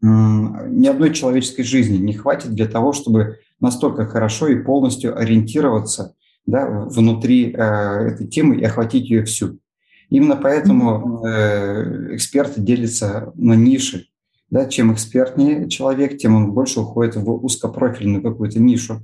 ни 0.02 0.88
одной 0.88 1.14
человеческой 1.14 1.64
жизни 1.64 1.98
не 1.98 2.14
хватит 2.14 2.54
для 2.54 2.68
того, 2.68 2.92
чтобы 2.92 3.38
настолько 3.60 4.06
хорошо 4.06 4.48
и 4.48 4.62
полностью 4.62 5.18
ориентироваться 5.18 6.16
да, 6.46 6.68
внутри 6.68 7.52
э, 7.52 7.58
этой 7.58 8.28
темы 8.28 8.58
и 8.58 8.64
охватить 8.64 9.10
ее 9.10 9.24
всю. 9.24 9.60
Именно 10.10 10.36
поэтому 10.36 11.24
эксперты 12.14 12.62
делятся 12.62 13.32
на 13.36 13.54
ниши. 13.54 14.06
Да, 14.52 14.68
чем 14.68 14.94
экспертнее 14.94 15.68
человек, 15.68 16.20
тем 16.20 16.36
он 16.36 16.52
больше 16.54 16.82
уходит 16.82 17.16
в 17.16 17.44
узкопрофильную 17.44 18.22
какую-то 18.22 18.60
нишу. 18.60 19.02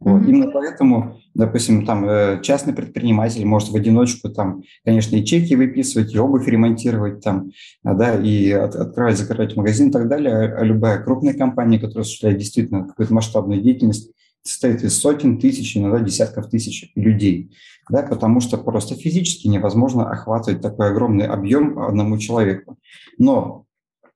Вот. 0.00 0.22
Mm-hmm. 0.22 0.28
Именно 0.28 0.50
поэтому, 0.50 1.20
допустим, 1.34 1.86
там 1.86 2.04
э, 2.04 2.40
частный 2.42 2.74
предприниматель 2.74 3.44
может 3.44 3.70
в 3.70 3.76
одиночку 3.76 4.28
там, 4.28 4.62
конечно, 4.84 5.16
и 5.16 5.24
чеки 5.24 5.54
выписывать, 5.56 6.14
и 6.14 6.18
обувь 6.18 6.46
ремонтировать 6.46 7.22
там, 7.22 7.50
да, 7.82 8.14
и 8.20 8.50
от, 8.50 8.76
открывать, 8.76 9.18
закрывать 9.18 9.56
магазин 9.56 9.88
и 9.88 9.92
так 9.92 10.08
далее. 10.08 10.54
А 10.54 10.62
любая 10.62 11.02
крупная 11.02 11.34
компания, 11.34 11.78
которая 11.78 12.02
осуществляет 12.02 12.38
действительно 12.38 12.84
какую-то 12.86 13.14
масштабную 13.14 13.62
деятельность, 13.62 14.10
состоит 14.44 14.82
из 14.82 14.98
сотен 14.98 15.38
тысяч, 15.38 15.76
иногда 15.76 15.98
десятков 16.00 16.50
тысяч 16.50 16.92
людей, 16.94 17.50
да, 17.88 18.02
потому 18.02 18.40
что 18.40 18.58
просто 18.58 18.94
физически 18.94 19.48
невозможно 19.48 20.10
охватывать 20.10 20.60
такой 20.60 20.90
огромный 20.90 21.26
объем 21.26 21.78
одному 21.78 22.18
человеку. 22.18 22.78
Но 23.18 23.64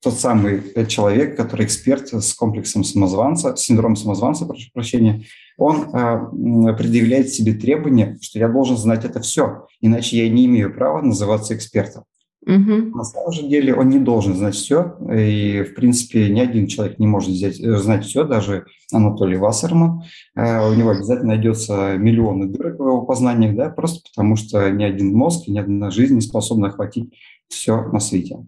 тот 0.00 0.14
самый 0.14 0.62
человек, 0.86 1.36
который 1.36 1.66
эксперт 1.66 2.12
с 2.12 2.34
комплексом 2.34 2.84
самозванца, 2.84 3.56
синдром 3.56 3.96
самозванца, 3.96 4.46
прошу 4.46 4.70
прощения, 4.72 5.24
он 5.56 5.90
э, 5.92 6.74
предъявляет 6.76 7.30
себе 7.30 7.52
требование, 7.52 8.16
что 8.20 8.38
я 8.38 8.48
должен 8.48 8.76
знать 8.76 9.04
это 9.04 9.20
все, 9.20 9.66
иначе 9.80 10.18
я 10.18 10.28
не 10.28 10.46
имею 10.46 10.72
права 10.72 11.02
называться 11.02 11.54
экспертом. 11.56 12.04
Угу. 12.48 12.96
На 12.96 13.04
самом 13.04 13.32
же 13.32 13.46
деле 13.46 13.74
он 13.74 13.90
не 13.90 13.98
должен 13.98 14.34
знать 14.34 14.54
все, 14.54 14.96
и, 15.12 15.62
в 15.64 15.74
принципе, 15.74 16.30
ни 16.30 16.40
один 16.40 16.66
человек 16.66 16.98
не 16.98 17.06
может 17.06 17.28
взять, 17.28 17.60
э, 17.60 17.76
знать 17.76 18.06
все, 18.06 18.24
даже 18.24 18.64
Анатолий 18.90 19.36
Вассерман. 19.36 20.04
Э, 20.34 20.66
у 20.66 20.72
него 20.72 20.90
обязательно 20.90 21.34
найдется 21.34 21.98
миллионы 21.98 22.46
дырок 22.46 22.78
в 22.78 22.82
его 22.82 23.02
познаниях, 23.02 23.54
да, 23.54 23.68
просто 23.68 24.00
потому 24.08 24.36
что 24.36 24.70
ни 24.70 24.82
один 24.82 25.14
мозг, 25.14 25.46
ни 25.46 25.58
одна 25.58 25.90
жизнь 25.90 26.14
не 26.14 26.22
способна 26.22 26.68
охватить 26.68 27.12
все 27.48 27.82
на 27.92 28.00
свете. 28.00 28.38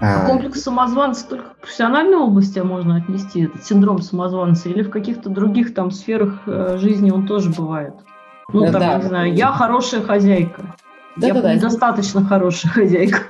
А 0.00 0.26
комплекс 0.28 0.62
самозванца 0.62 1.28
только 1.28 1.54
в 1.56 1.62
профессиональной 1.62 2.18
области 2.18 2.60
можно 2.60 2.98
отнести, 2.98 3.46
этот 3.46 3.64
синдром 3.64 4.00
самозванца, 4.00 4.68
или 4.68 4.82
в 4.82 4.90
каких-то 4.90 5.28
других 5.28 5.74
там 5.74 5.90
сферах 5.90 6.42
э, 6.46 6.78
жизни 6.78 7.10
он 7.10 7.26
тоже 7.26 7.50
бывает? 7.50 7.94
Ну, 8.52 8.60
да, 8.60 8.70
там, 8.70 8.80
да. 8.80 8.98
не 8.98 9.02
знаю, 9.02 9.34
я 9.34 9.50
хорошая 9.50 10.02
хозяйка. 10.02 10.76
Да, 11.20 11.26
я 11.26 11.34
да, 11.34 11.42
да, 11.42 11.54
недостаточно 11.54 12.20
это... 12.20 12.28
хорошая 12.28 12.72
хозяйка. 12.74 13.22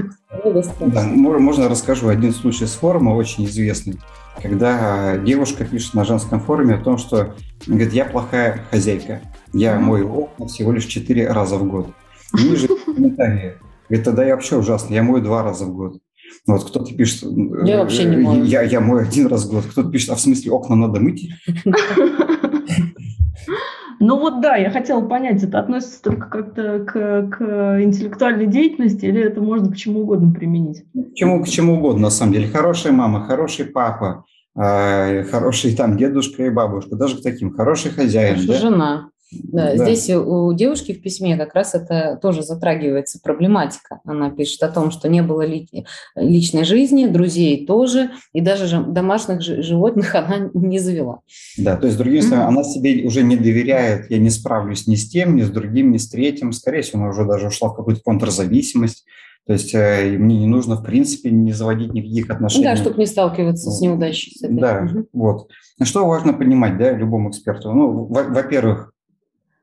Да, 0.45 1.05
можно 1.05 1.69
расскажу 1.69 2.09
один 2.09 2.33
случай 2.33 2.67
с 2.67 2.73
форума, 2.73 3.11
очень 3.11 3.47
известный, 3.47 3.99
когда 4.43 5.17
девушка 5.17 5.65
пишет 5.65 5.95
на 5.95 6.05
женском 6.05 6.41
форуме 6.41 6.75
о 6.75 6.85
том, 6.85 6.99
что 6.99 7.35
говорит, 7.67 7.93
я 7.93 8.05
плохая 8.05 8.65
хозяйка, 8.71 9.21
я 9.53 9.79
мою 9.79 10.13
окна 10.13 10.47
всего 10.47 10.73
лишь 10.73 10.85
четыре 10.85 11.29
раза 11.29 11.57
в 11.57 11.67
год. 11.67 11.89
Ниже 12.35 12.69
комментарии. 12.87 13.55
Говорит, 13.89 14.05
тогда 14.05 14.25
я 14.25 14.35
вообще 14.35 14.57
ужасно, 14.57 14.95
я 14.95 15.03
мою 15.03 15.23
два 15.23 15.43
раза 15.43 15.65
в 15.65 15.75
год. 15.75 15.99
Вот 16.47 16.69
кто-то 16.69 16.95
пишет, 16.95 17.25
я 17.65 17.79
вообще 17.79 18.05
не 18.05 18.19
мою. 18.19 18.45
Я, 18.45 18.63
я 18.63 18.81
мою 18.81 19.01
один 19.01 19.29
раз 19.29 19.47
в 19.47 19.51
год. 19.51 19.65
Кто-то 19.65 19.91
пишет, 19.91 20.11
а 20.11 20.15
в 20.15 20.21
смысле 20.21 20.53
окна 20.53 20.77
надо 20.77 21.01
мыть? 21.01 21.31
Ну 24.01 24.19
вот 24.19 24.41
да, 24.41 24.57
я 24.57 24.71
хотела 24.71 25.01
понять, 25.01 25.43
это 25.43 25.59
относится 25.59 26.03
только 26.03 26.29
как-то 26.29 26.81
к, 26.81 27.29
к 27.31 27.83
интеллектуальной 27.83 28.47
деятельности 28.47 29.07
или 29.07 29.23
это 29.23 29.41
можно 29.41 29.73
к 29.73 29.77
чему 29.77 30.03
угодно 30.03 30.33
применить? 30.33 30.85
К 30.93 31.15
чему, 31.15 31.43
к 31.43 31.49
чему 31.49 31.79
угодно, 31.79 32.03
на 32.03 32.11
самом 32.11 32.33
деле. 32.33 32.49
Хорошая 32.49 32.93
мама, 32.93 33.25
хороший 33.27 33.65
папа, 33.65 34.25
э, 34.57 35.25
хороший 35.25 35.75
там 35.75 35.97
дедушка 35.97 36.45
и 36.47 36.51
бабушка, 36.51 36.97
даже 36.97 37.19
к 37.19 37.23
таким, 37.23 37.55
хороший 37.55 37.91
хозяин. 37.91 38.47
Да? 38.47 38.55
Жена. 38.55 39.11
Да, 39.31 39.75
да, 39.75 39.77
здесь 39.77 40.09
у 40.11 40.53
девушки 40.55 40.93
в 40.93 41.03
письме 41.03 41.37
как 41.37 41.55
раз 41.55 41.75
это 41.75 42.19
тоже 42.21 42.43
затрагивается 42.43 43.21
проблематика. 43.23 44.01
Она 44.05 44.31
пишет 44.31 44.63
о 44.63 44.69
том, 44.69 44.91
что 44.91 45.09
не 45.09 45.23
было 45.23 45.43
ли, 45.43 45.69
личной 46.17 46.65
жизни, 46.65 47.07
друзей 47.07 47.67
тоже, 47.67 48.11
и 48.33 48.41
даже 48.41 48.83
домашних 48.83 49.43
животных 49.43 50.15
она 50.15 50.51
не 50.55 50.79
завела. 50.79 51.21
Да, 51.59 51.77
то 51.77 51.87
есть, 51.87 51.99
другими 51.99 52.21
словами, 52.21 52.47
mm-hmm. 52.47 52.49
она 52.49 52.65
себе 52.65 53.07
уже 53.07 53.23
не 53.23 53.37
доверяет, 53.37 54.11
я 54.11 54.19
не 54.19 54.31
справлюсь 54.31 54.87
ни 54.87 54.95
с 54.95 55.09
тем, 55.09 55.37
ни 55.37 55.43
с 55.43 55.51
другим, 55.51 55.93
ни 55.93 55.99
с 55.99 56.09
третьим. 56.09 56.53
Скорее 56.53 56.83
всего, 56.83 57.03
она 57.03 57.11
уже 57.11 57.27
даже 57.27 57.49
ушла 57.49 57.69
в 57.69 57.77
какую-то 57.77 58.03
контрзависимость. 58.03 59.05
То 59.47 59.55
есть 59.55 59.75
э, 59.75 60.17
мне 60.19 60.39
не 60.39 60.47
нужно, 60.47 60.77
в 60.77 60.83
принципе, 60.83 61.31
не 61.31 61.53
заводить 61.53 61.95
никаких 61.95 62.29
отношений. 62.29 62.65
Да, 62.65 62.77
чтобы 62.77 62.99
не 62.99 63.07
сталкиваться 63.07 63.71
с 63.71 63.81
неудачей. 63.81 64.33
С 64.37 64.43
этой. 64.43 64.59
Да, 64.59 64.83
угу. 64.83 65.07
вот. 65.15 65.49
Что 65.83 66.07
важно 66.07 66.35
понимать, 66.35 66.77
да, 66.77 66.93
любому 66.93 67.31
эксперту? 67.31 67.73
Ну, 67.73 68.05
во-первых, 68.05 68.93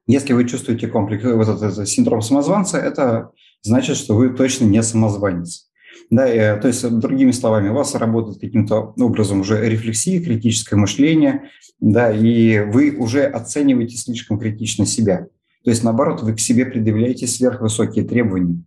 если 0.07 0.33
вы 0.33 0.47
чувствуете 0.47 0.87
комплекс, 0.87 1.23
вот 1.23 1.47
этот, 1.47 1.87
синдром 1.87 2.21
самозванца, 2.21 2.77
это 2.77 3.31
значит, 3.61 3.97
что 3.97 4.15
вы 4.15 4.29
точно 4.29 4.65
не 4.65 4.81
самозванец. 4.83 5.69
Да, 6.11 6.31
и, 6.31 6.37
э, 6.37 6.57
то 6.57 6.67
есть, 6.67 6.87
другими 6.99 7.31
словами, 7.31 7.69
у 7.69 7.73
вас 7.73 7.95
работает 7.95 8.39
каким-то 8.39 8.93
образом 8.99 9.41
уже 9.41 9.67
рефлексия, 9.67 10.21
критическое 10.21 10.75
мышление, 10.75 11.49
да, 11.79 12.11
и 12.11 12.59
вы 12.59 12.91
уже 12.91 13.23
оцениваете 13.23 13.97
слишком 13.97 14.37
критично 14.37 14.85
себя. 14.85 15.27
То 15.63 15.71
есть, 15.71 15.83
наоборот, 15.83 16.21
вы 16.21 16.35
к 16.35 16.39
себе 16.39 16.65
предъявляете 16.65 17.25
сверхвысокие 17.25 18.05
требования. 18.05 18.61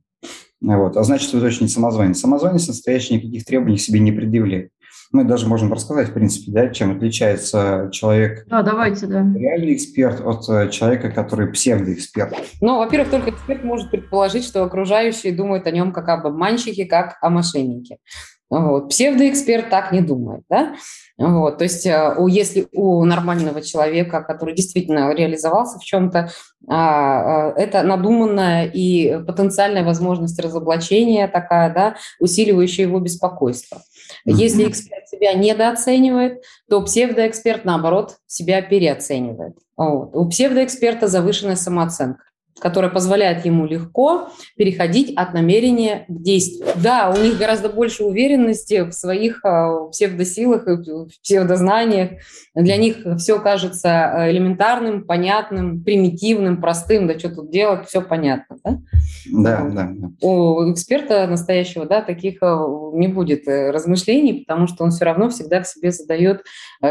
Вот. 0.61 0.97
А 0.97 1.05
значит, 1.05 1.33
вы 1.33 1.41
точно 1.41 1.65
не 1.65 1.71
самозванец. 1.71 2.19
Самозванец 2.19 2.67
настоящий 2.67 3.15
никаких 3.15 3.45
требований 3.45 3.77
к 3.77 3.81
себе 3.81 4.01
не 4.01 4.11
предъявляет. 4.11 4.73
Мы 5.11 5.25
даже 5.25 5.47
можем 5.47 5.73
рассказать, 5.73 6.11
в 6.11 6.13
принципе, 6.13 6.53
да, 6.53 6.69
чем 6.69 6.97
отличается 6.97 7.89
человек, 7.93 8.45
да, 8.47 8.63
давайте, 8.63 9.07
да. 9.07 9.25
реальный 9.35 9.75
эксперт 9.75 10.21
от 10.21 10.49
э, 10.49 10.69
человека, 10.71 11.11
который 11.11 11.47
псевдоэксперт. 11.49 12.35
Ну, 12.61 12.79
во-первых, 12.79 13.11
только 13.11 13.31
эксперт 13.31 13.65
может 13.65 13.91
предположить, 13.91 14.45
что 14.45 14.63
окружающие 14.63 15.33
думают 15.33 15.67
о 15.67 15.71
нем 15.71 15.93
как 15.93 16.09
об 16.09 16.27
обманщике, 16.27 16.85
как 16.85 17.17
о 17.23 17.31
мошеннике. 17.31 17.99
Вот. 18.51 18.89
Псевдоэксперт 18.89 19.69
так 19.69 19.93
не 19.93 20.01
думает. 20.01 20.43
Да? 20.49 20.75
Вот. 21.19 21.59
То 21.59 21.65
есть 21.65 21.85
э, 21.87 22.17
если 22.29 22.67
у 22.73 23.05
нормального 23.05 23.61
человека, 23.61 24.23
который 24.23 24.55
действительно 24.55 25.13
реализовался 25.13 25.79
в 25.79 25.85
чем-то, 25.85 26.31
а, 26.67 27.51
а, 27.51 27.53
это 27.57 27.83
надуманная 27.83 28.67
и 28.67 29.23
потенциальная 29.25 29.85
возможность 29.85 30.39
разоблачения 30.41 31.29
такая, 31.29 31.73
да, 31.73 31.97
усиливающая 32.21 32.87
его 32.87 33.01
беспокойство. 33.01 33.83
Если 34.25 34.69
эксперт 34.69 35.09
себя 35.09 35.35
недооценивает, 35.35 36.43
то 36.69 36.83
псевдоэксперт, 36.83 37.65
наоборот, 37.65 38.17
себя 38.27 38.63
переоценивает. 38.63 39.57
Вот. 39.77 40.15
У 40.15 40.27
псевдоэксперта 40.29 41.07
завышенная 41.07 41.57
самооценка 41.57 42.28
которая 42.59 42.91
позволяет 42.91 43.45
ему 43.45 43.67
легко 43.67 44.29
переходить 44.57 45.13
от 45.17 45.35
намерения 45.35 46.05
к 46.09 46.23
действию. 46.23 46.69
Да, 46.77 47.15
у 47.17 47.21
них 47.21 47.39
гораздо 47.39 47.69
больше 47.69 48.05
уверенности 48.05 48.83
в 48.83 48.93
своих 48.93 49.45
а, 49.45 49.87
псевдосилах 49.89 50.67
и 50.67 50.77
псевдознаниях. 51.23 52.11
Для 52.55 52.77
них 52.77 52.99
все 53.19 53.39
кажется 53.39 53.89
а, 53.89 54.31
элементарным, 54.31 55.05
понятным, 55.05 55.83
примитивным, 55.83 56.61
простым. 56.61 57.07
Да 57.07 57.19
что 57.19 57.31
тут 57.31 57.51
делать, 57.51 57.87
все 57.87 58.03
понятно. 58.03 58.57
Да, 58.63 58.81
да. 59.33 59.69
да, 59.71 59.91
да. 59.93 60.27
У 60.27 60.73
эксперта 60.73 61.27
настоящего 61.27 61.87
да, 61.87 62.03
таких 62.03 62.39
а, 62.43 62.67
не 62.93 63.09
будет 63.09 63.47
э, 63.47 63.71
размышлений, 63.71 64.45
потому 64.47 64.67
что 64.67 64.85
он 64.85 64.91
все 64.91 65.05
равно 65.05 65.29
всегда 65.29 65.61
к 65.61 65.67
себе 65.67 65.91
задает, 65.91 66.43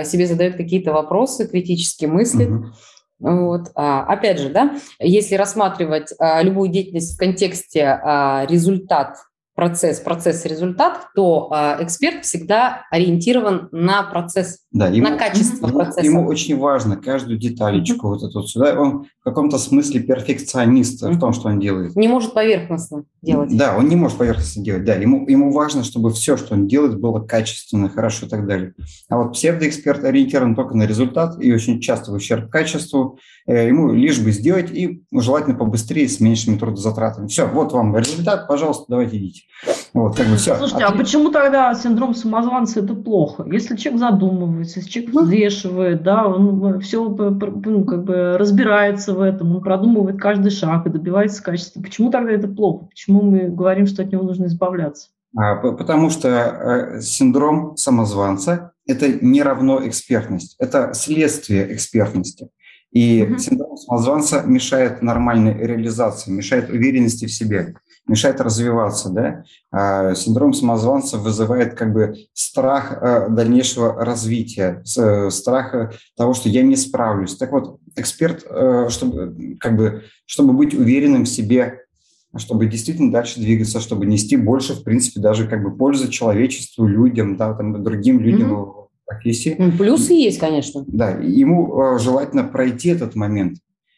себе 0.03 0.25
задает 0.25 0.55
какие-то 0.55 0.93
вопросы, 0.93 1.47
критически 1.47 2.05
мыслит. 2.05 2.49
Угу 2.49 2.65
вот. 3.19 3.71
А, 3.75 4.03
опять 4.03 4.39
же, 4.39 4.49
да, 4.49 4.77
если 4.99 5.35
рассматривать 5.35 6.13
а, 6.19 6.41
любую 6.41 6.69
деятельность 6.69 7.15
в 7.15 7.17
контексте 7.17 7.85
а, 7.85 8.45
результат 8.47 9.17
процесс, 9.55 9.99
процесс, 9.99 10.45
результат, 10.45 11.07
то 11.15 11.49
эксперт 11.79 12.23
всегда 12.23 12.83
ориентирован 12.91 13.69
на 13.71 14.03
процесс, 14.03 14.66
да, 14.77 14.87
ему, 14.87 15.09
на 15.09 15.17
качество 15.17 15.67
ему, 15.67 15.79
процесса. 15.79 16.05
Ему 16.05 16.25
очень 16.25 16.57
важно 16.57 16.97
каждую 16.97 17.37
деталечку 17.37 18.07
mm-hmm. 18.07 18.09
вот 18.09 18.23
эту 18.23 18.39
вот 18.39 18.49
сюда. 18.49 18.79
Он 18.79 19.05
в 19.21 19.23
каком-то 19.23 19.57
смысле 19.57 20.01
перфекционист 20.01 21.03
mm-hmm. 21.03 21.11
в 21.11 21.19
том, 21.19 21.33
что 21.33 21.49
он 21.49 21.59
делает. 21.59 21.95
Не 21.95 22.07
может 22.07 22.33
поверхностно 22.33 23.03
делать. 23.21 23.55
Да, 23.55 23.75
он 23.77 23.87
не 23.87 23.95
может 23.95 24.17
поверхностно 24.17 24.63
делать. 24.63 24.85
Да, 24.85 24.95
ему, 24.95 25.27
ему 25.27 25.51
важно, 25.51 25.83
чтобы 25.83 26.11
все, 26.11 26.37
что 26.37 26.53
он 26.53 26.67
делает, 26.67 26.99
было 26.99 27.19
качественно, 27.19 27.89
хорошо 27.89 28.25
и 28.25 28.29
так 28.29 28.47
далее. 28.47 28.73
А 29.09 29.17
вот 29.17 29.33
псевдоэксперт 29.33 30.03
ориентирован 30.03 30.55
только 30.55 30.75
на 30.75 30.83
результат 30.83 31.41
и 31.41 31.53
очень 31.53 31.79
часто 31.81 32.11
в 32.11 32.15
ущерб 32.15 32.49
качеству. 32.49 33.19
Э, 33.47 33.67
ему 33.67 33.93
лишь 33.93 34.19
бы 34.19 34.31
сделать 34.31 34.69
и 34.71 35.03
желательно 35.11 35.55
побыстрее 35.55 36.09
с 36.09 36.19
меньшими 36.19 36.57
трудозатратами. 36.57 37.27
Все, 37.27 37.47
вот 37.47 37.71
вам 37.71 37.95
результат, 37.95 38.47
пожалуйста, 38.47 38.85
давайте 38.89 39.17
идите. 39.17 39.43
Вот, 39.93 40.17
как 40.17 40.27
бы 40.27 40.35
все. 40.35 40.55
Слушайте, 40.57 40.83
а 40.83 40.91
почему 40.91 41.31
тогда 41.31 41.73
синдром 41.73 42.13
самозванца 42.13 42.81
это 42.81 42.93
плохо? 42.93 43.45
Если 43.49 43.77
человек 43.77 44.01
задумывается, 44.01 44.66
если 44.75 44.89
человек 44.89 45.13
взвешивает, 45.13 46.03
да, 46.03 46.27
он 46.27 46.79
все 46.79 47.07
ну, 47.07 47.85
как 47.85 48.03
бы 48.03 48.37
разбирается 48.37 49.13
в 49.13 49.21
этом, 49.21 49.55
он 49.55 49.61
продумывает 49.61 50.19
каждый 50.19 50.51
шаг 50.51 50.85
и 50.85 50.89
добивается 50.89 51.41
качества. 51.41 51.81
Почему 51.81 52.11
тогда 52.11 52.31
это 52.31 52.47
плохо? 52.47 52.85
Почему 52.85 53.21
мы 53.21 53.49
говорим, 53.49 53.87
что 53.87 54.03
от 54.03 54.11
него 54.11 54.23
нужно 54.23 54.45
избавляться? 54.45 55.09
А, 55.35 55.55
потому 55.55 56.09
что 56.09 56.27
э, 56.29 57.01
синдром 57.01 57.75
самозванца– 57.77 58.71
это 58.87 59.07
не 59.09 59.43
равно 59.43 59.85
экспертность, 59.87 60.55
это 60.59 60.93
следствие 60.93 61.73
экспертности. 61.73 62.49
И 62.91 63.23
угу. 63.23 63.37
синдром 63.37 63.77
самозванца 63.77 64.43
мешает 64.43 65.01
нормальной 65.01 65.53
реализации, 65.53 66.31
мешает 66.31 66.69
уверенности 66.69 67.25
в 67.25 67.33
себе. 67.33 67.75
Мешает 68.07 68.41
развиваться, 68.41 69.09
да. 69.09 69.43
А 69.71 70.15
синдром 70.15 70.53
самозванца 70.53 71.17
вызывает 71.17 71.73
как 71.75 71.93
бы 71.93 72.15
страх 72.33 72.97
э, 73.01 73.29
дальнейшего 73.29 73.93
развития, 73.93 74.83
э, 74.97 75.29
страх 75.29 75.75
того, 76.15 76.33
что 76.33 76.49
я 76.49 76.63
не 76.63 76.75
справлюсь. 76.75 77.35
Так 77.35 77.51
вот, 77.51 77.79
эксперт, 77.95 78.45
э, 78.49 78.87
чтобы, 78.89 79.57
как 79.59 79.75
бы, 79.75 80.03
чтобы 80.25 80.53
быть 80.53 80.73
уверенным 80.73 81.23
в 81.23 81.29
себе, 81.29 81.81
чтобы 82.35 82.67
действительно 82.67 83.11
дальше 83.11 83.39
двигаться, 83.39 83.79
чтобы 83.79 84.05
нести 84.05 84.37
больше, 84.37 84.73
в 84.73 84.83
принципе, 84.83 85.19
даже 85.19 85.47
как 85.47 85.63
бы 85.63 85.75
пользы 85.75 86.09
человечеству, 86.09 86.87
людям, 86.87 87.35
да, 87.35 87.53
там, 87.53 87.83
другим 87.83 88.19
людям 88.19 88.53
mm-hmm. 88.53 88.65
в 88.65 88.89
профессии. 89.05 89.73
Плюсы 89.77 90.13
есть, 90.13 90.39
конечно. 90.39 90.83
Да, 90.87 91.11
ему 91.11 91.97
желательно 91.97 92.43
пройти 92.43 92.89
этот 92.89 93.15
момент 93.15 93.57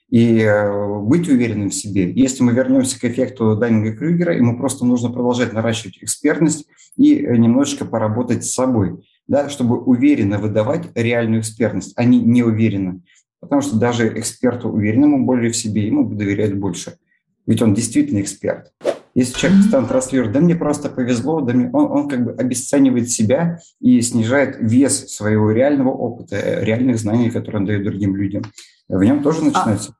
и 0.09 0.39
э, 0.39 0.99
быть 1.01 1.29
уверенным 1.29 1.69
в 1.69 1.75
себе. 1.75 2.11
Если 2.11 2.41
мы 2.43 2.53
вернемся 2.53 2.99
к 2.99 3.05
эффекту 3.05 3.55
Дайнинга-Крюгера, 3.55 4.35
ему 4.35 4.57
просто 4.57 4.85
нужно 4.85 5.09
продолжать 5.09 5.53
наращивать 5.53 5.99
экспертность 6.01 6.67
и 6.97 7.15
э, 7.15 7.37
немножечко 7.37 7.85
поработать 7.85 8.43
с 8.43 8.53
собой, 8.53 9.05
да, 9.27 9.49
чтобы 9.49 9.79
уверенно 9.79 10.39
выдавать 10.39 10.89
реальную 10.95 11.41
экспертность, 11.41 11.93
а 11.95 12.03
не 12.03 12.19
неуверенно. 12.19 13.01
Потому 13.39 13.61
что 13.61 13.77
даже 13.77 14.07
эксперту 14.19 14.69
уверенному 14.69 15.25
более 15.25 15.51
в 15.51 15.55
себе 15.55 15.85
ему 15.85 16.09
доверять 16.09 16.57
больше. 16.57 16.97
Ведь 17.45 17.61
он 17.61 17.73
действительно 17.73 18.21
эксперт. 18.21 18.73
Если 19.15 19.37
человек 19.37 19.65
станет 19.65 19.89
транслировать, 19.89 20.33
да 20.33 20.39
мне 20.39 20.55
просто 20.55 20.89
повезло, 20.89 21.41
да 21.41 21.53
мне, 21.53 21.69
он, 21.71 21.91
он 21.91 22.09
как 22.09 22.23
бы 22.23 22.31
обесценивает 22.31 23.09
себя 23.09 23.59
и 23.79 24.01
снижает 24.01 24.57
вес 24.59 25.09
своего 25.09 25.51
реального 25.51 25.89
опыта, 25.89 26.35
э, 26.35 26.63
реальных 26.63 26.99
знаний, 26.99 27.29
которые 27.29 27.61
он 27.61 27.65
дает 27.65 27.83
другим 27.83 28.15
людям. 28.15 28.43
В 28.87 29.03
нем 29.03 29.21
тоже 29.21 29.43
начинается 29.43 29.93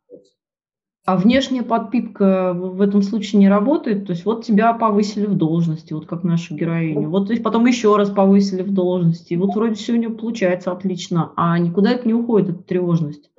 а 1.09 1.15
внешняя 1.17 1.63
подпитка 1.63 2.53
в 2.53 2.79
этом 2.81 3.01
случае 3.01 3.39
не 3.39 3.49
работает? 3.49 4.05
То 4.05 4.11
есть 4.11 4.25
вот 4.25 4.45
тебя 4.45 4.73
повысили 4.73 5.25
в 5.25 5.33
должности, 5.33 5.93
вот 5.93 6.05
как 6.05 6.23
нашу 6.23 6.55
героиню. 6.55 7.09
Вот 7.09 7.25
то 7.25 7.33
есть 7.33 7.41
потом 7.41 7.65
еще 7.65 7.95
раз 7.95 8.11
повысили 8.11 8.61
в 8.61 8.71
должности. 8.71 9.33
И 9.33 9.37
вот 9.37 9.55
вроде 9.55 9.73
все 9.73 9.93
у 9.93 9.95
нее 9.95 10.11
получается 10.11 10.71
отлично, 10.71 11.31
а 11.35 11.57
никуда 11.57 11.93
это 11.93 12.07
не 12.07 12.13
уходит, 12.13 12.49
эта 12.49 12.61
тревожность. 12.61 13.31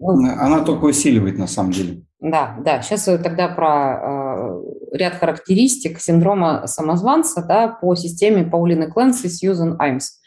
Она 0.00 0.64
только 0.64 0.86
усиливает 0.86 1.36
на 1.36 1.46
самом 1.46 1.72
деле. 1.72 2.04
Да, 2.20 2.56
да. 2.64 2.80
Сейчас 2.80 3.04
тогда 3.04 3.48
про 3.48 4.00
э, 4.02 4.62
ряд 4.92 5.12
характеристик 5.12 6.00
синдрома 6.00 6.66
самозванца 6.66 7.44
да, 7.46 7.68
по 7.68 7.94
системе 7.96 8.44
Паулины 8.44 8.90
Кленс 8.90 9.22
и 9.26 9.28
Сьюзен 9.28 9.76
Аймс. 9.78 10.20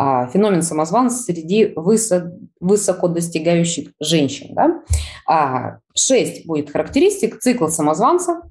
А, 0.00 0.28
феномен 0.28 0.62
самозванца 0.62 1.22
среди 1.22 1.72
высо, 1.74 2.32
высоко 2.60 3.08
достигающих 3.08 3.90
женщин. 4.00 4.54
Да? 4.54 4.82
А, 5.28 5.80
шесть 5.94 6.46
будет 6.46 6.70
характеристик. 6.70 7.38
Цикл 7.38 7.68
самозванца, 7.68 8.50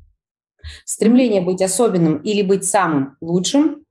стремление 0.86 1.42
быть 1.42 1.62
особенным 1.62 2.18
или 2.18 2.44
быть 2.44 2.66
самым 2.66 3.18
лучшим, 3.20 3.84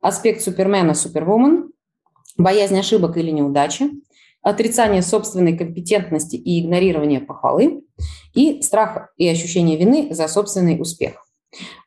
аспект 0.00 0.42
супермена, 0.42 0.94
супервумен, 0.94 1.70
боязнь 2.36 2.78
ошибок 2.78 3.16
или 3.16 3.30
неудачи, 3.30 3.88
отрицание 4.42 5.00
собственной 5.00 5.56
компетентности 5.56 6.34
и 6.34 6.60
игнорирование 6.60 7.20
похвалы, 7.20 7.84
и 8.34 8.60
страх 8.62 9.12
и 9.16 9.28
ощущение 9.28 9.78
вины 9.78 10.12
за 10.12 10.26
собственный 10.26 10.80
успех. 10.80 11.23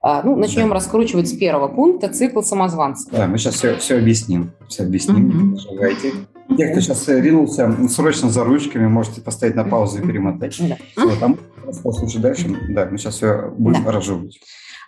А, 0.02 0.22
ну, 0.24 0.36
начнем 0.36 0.70
да. 0.70 0.76
раскручивать 0.76 1.28
с 1.28 1.34
первого 1.34 1.68
пункта 1.68 2.10
цикл 2.10 2.42
самозванца. 2.42 3.10
Да, 3.12 3.28
мы 3.28 3.38
сейчас 3.38 3.56
все, 3.56 3.78
все 3.78 3.98
объясним. 3.98 4.52
Все 4.68 4.84
объясним, 4.84 5.30
mm-hmm. 5.30 5.44
не 5.44 5.56
переживайте. 5.56 6.12
Те, 6.58 6.68
кто 6.68 6.80
сейчас 6.80 7.08
ринулся 7.08 7.74
срочно 7.90 8.30
за 8.30 8.44
ручками, 8.44 8.88
можете 8.88 9.22
поставить 9.22 9.56
на 9.56 9.66
паузу 9.66 10.02
и 10.02 10.08
перемотать. 10.08 10.56
Да. 10.60 10.78
Вот, 10.96 11.20
там 11.20 11.38
послушать 11.84 12.22
дальше. 12.22 12.48
Да, 12.70 12.88
мы 12.90 12.98
сейчас 12.98 13.16
все 13.16 13.54
будем 13.58 13.84
да. 13.84 13.92
разжевывать. 13.92 14.40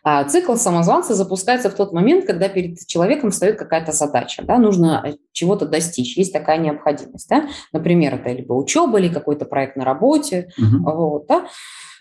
А 0.03 0.23
цикл 0.23 0.55
самозванца 0.55 1.13
запускается 1.13 1.69
в 1.69 1.73
тот 1.73 1.91
момент, 1.91 2.25
когда 2.25 2.47
перед 2.47 2.85
человеком 2.87 3.31
встает 3.31 3.57
какая-то 3.57 3.91
задача, 3.91 4.43
да, 4.43 4.57
нужно 4.57 5.03
э, 5.05 5.13
чего-то 5.33 5.65
достичь, 5.65 6.15
есть 6.15 6.31
такая 6.31 6.57
необходимость, 6.57 7.27
да, 7.29 7.49
например, 7.73 8.15
это 8.15 8.31
либо 8.31 8.53
учеба, 8.53 8.99
или 8.99 9.09
какой-то 9.09 9.45
проект 9.45 9.75
на 9.75 9.83
работе, 9.83 10.49
угу. 10.57 10.89
вот, 10.89 11.27
да, 11.27 11.47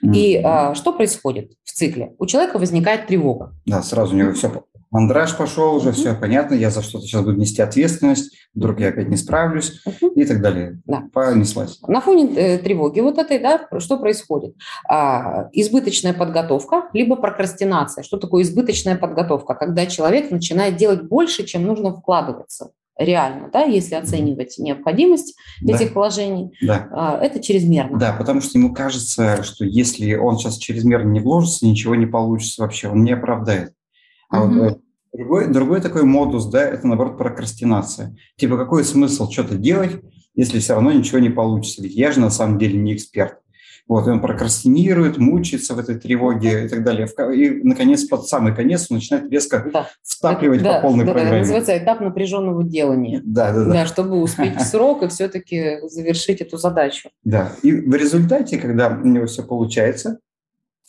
и 0.02 0.36
а, 0.36 0.74
что 0.74 0.92
происходит 0.92 1.52
в 1.64 1.72
цикле? 1.72 2.14
У 2.18 2.26
человека 2.26 2.58
возникает 2.58 3.06
тревога. 3.06 3.54
Да, 3.66 3.82
сразу 3.82 4.14
у 4.14 4.18
него 4.18 4.32
все 4.32 4.50
мандраж 4.90 5.36
пошел 5.36 5.74
уже, 5.74 5.92
все 5.92 6.14
понятно, 6.14 6.54
я 6.54 6.70
за 6.70 6.82
что-то 6.82 7.04
сейчас 7.04 7.22
буду 7.22 7.36
нести 7.36 7.60
ответственность, 7.60 8.34
вдруг 8.54 8.80
я 8.80 8.88
опять 8.88 9.08
не 9.08 9.16
справлюсь 9.16 9.82
и 10.14 10.24
так 10.24 10.40
далее. 10.40 10.80
Да. 10.86 11.04
Понеслась. 11.12 11.80
На 11.86 12.00
фоне 12.00 12.34
э, 12.34 12.58
тревоги 12.58 13.00
вот 13.00 13.18
этой, 13.18 13.38
да, 13.38 13.66
что 13.78 13.98
происходит? 13.98 14.54
А, 14.88 15.48
избыточная 15.52 16.14
подготовка, 16.14 16.88
либо 16.92 17.16
прокрастинация. 17.16 18.02
Что 18.02 18.16
такое 18.18 18.42
избыточная 18.42 18.96
подготовка? 18.96 19.54
Когда 19.54 19.86
человек 19.86 20.30
начинает 20.30 20.76
делать 20.76 21.02
больше, 21.02 21.44
чем 21.44 21.64
нужно 21.64 21.94
вкладываться 21.94 22.70
реально, 22.98 23.48
да, 23.52 23.62
если 23.62 23.94
оценивать 23.94 24.56
необходимость 24.58 25.36
да. 25.62 25.76
этих 25.76 25.94
вложений, 25.94 26.52
да. 26.60 26.88
А, 26.92 27.18
это 27.18 27.40
чрезмерно. 27.40 27.98
Да, 27.98 28.12
потому 28.12 28.40
что 28.40 28.58
ему 28.58 28.74
кажется, 28.74 29.42
что 29.42 29.64
если 29.64 30.14
он 30.14 30.38
сейчас 30.38 30.58
чрезмерно 30.58 31.10
не 31.10 31.20
вложится, 31.20 31.66
ничего 31.66 31.94
не 31.94 32.06
получится 32.06 32.62
вообще, 32.62 32.88
он 32.88 33.04
не 33.04 33.12
оправдает. 33.12 33.72
А 34.28 34.44
угу. 34.44 34.54
вот 34.54 34.80
другой, 35.12 35.48
другой 35.48 35.80
такой 35.80 36.02
модус, 36.02 36.46
да, 36.46 36.62
это 36.62 36.86
наоборот 36.86 37.16
прокрастинация. 37.16 38.16
Типа 38.36 38.56
какой 38.56 38.84
смысл 38.84 39.30
что-то 39.30 39.56
делать, 39.56 40.00
если 40.34 40.58
все 40.58 40.74
равно 40.74 40.92
ничего 40.92 41.18
не 41.18 41.30
получится? 41.30 41.82
Ведь 41.82 41.94
я 41.94 42.12
же 42.12 42.20
на 42.20 42.30
самом 42.30 42.58
деле 42.58 42.78
не 42.78 42.94
эксперт. 42.94 43.38
Вот, 43.88 44.06
и 44.06 44.10
он 44.10 44.20
прокрастинирует, 44.20 45.16
мучается 45.16 45.74
в 45.74 45.78
этой 45.78 45.98
тревоге 45.98 46.66
и 46.66 46.68
так 46.68 46.84
далее. 46.84 47.08
И, 47.34 47.62
наконец, 47.64 48.04
под 48.04 48.26
самый 48.26 48.54
конец 48.54 48.86
он 48.90 48.98
начинает 48.98 49.32
резко 49.32 49.66
да. 49.72 49.88
втапливать 50.02 50.62
да, 50.62 50.74
по 50.74 50.88
полной 50.88 51.06
да, 51.06 51.12
программе. 51.12 51.38
Это 51.38 51.40
называется 51.40 51.78
этап 51.78 52.00
напряженного 52.00 52.64
делания. 52.64 53.22
Да, 53.24 53.50
да, 53.52 53.64
да. 53.64 53.72
да 53.72 53.86
чтобы 53.86 54.20
успеть 54.20 54.56
в 54.56 54.60
срок 54.60 55.02
и 55.04 55.08
все-таки 55.08 55.78
завершить 55.88 56.42
эту 56.42 56.58
задачу. 56.58 57.08
Да, 57.24 57.52
и 57.62 57.72
в 57.72 57.94
результате, 57.94 58.58
когда 58.58 58.88
у 58.88 59.06
него 59.06 59.24
все 59.24 59.42
получается, 59.42 60.18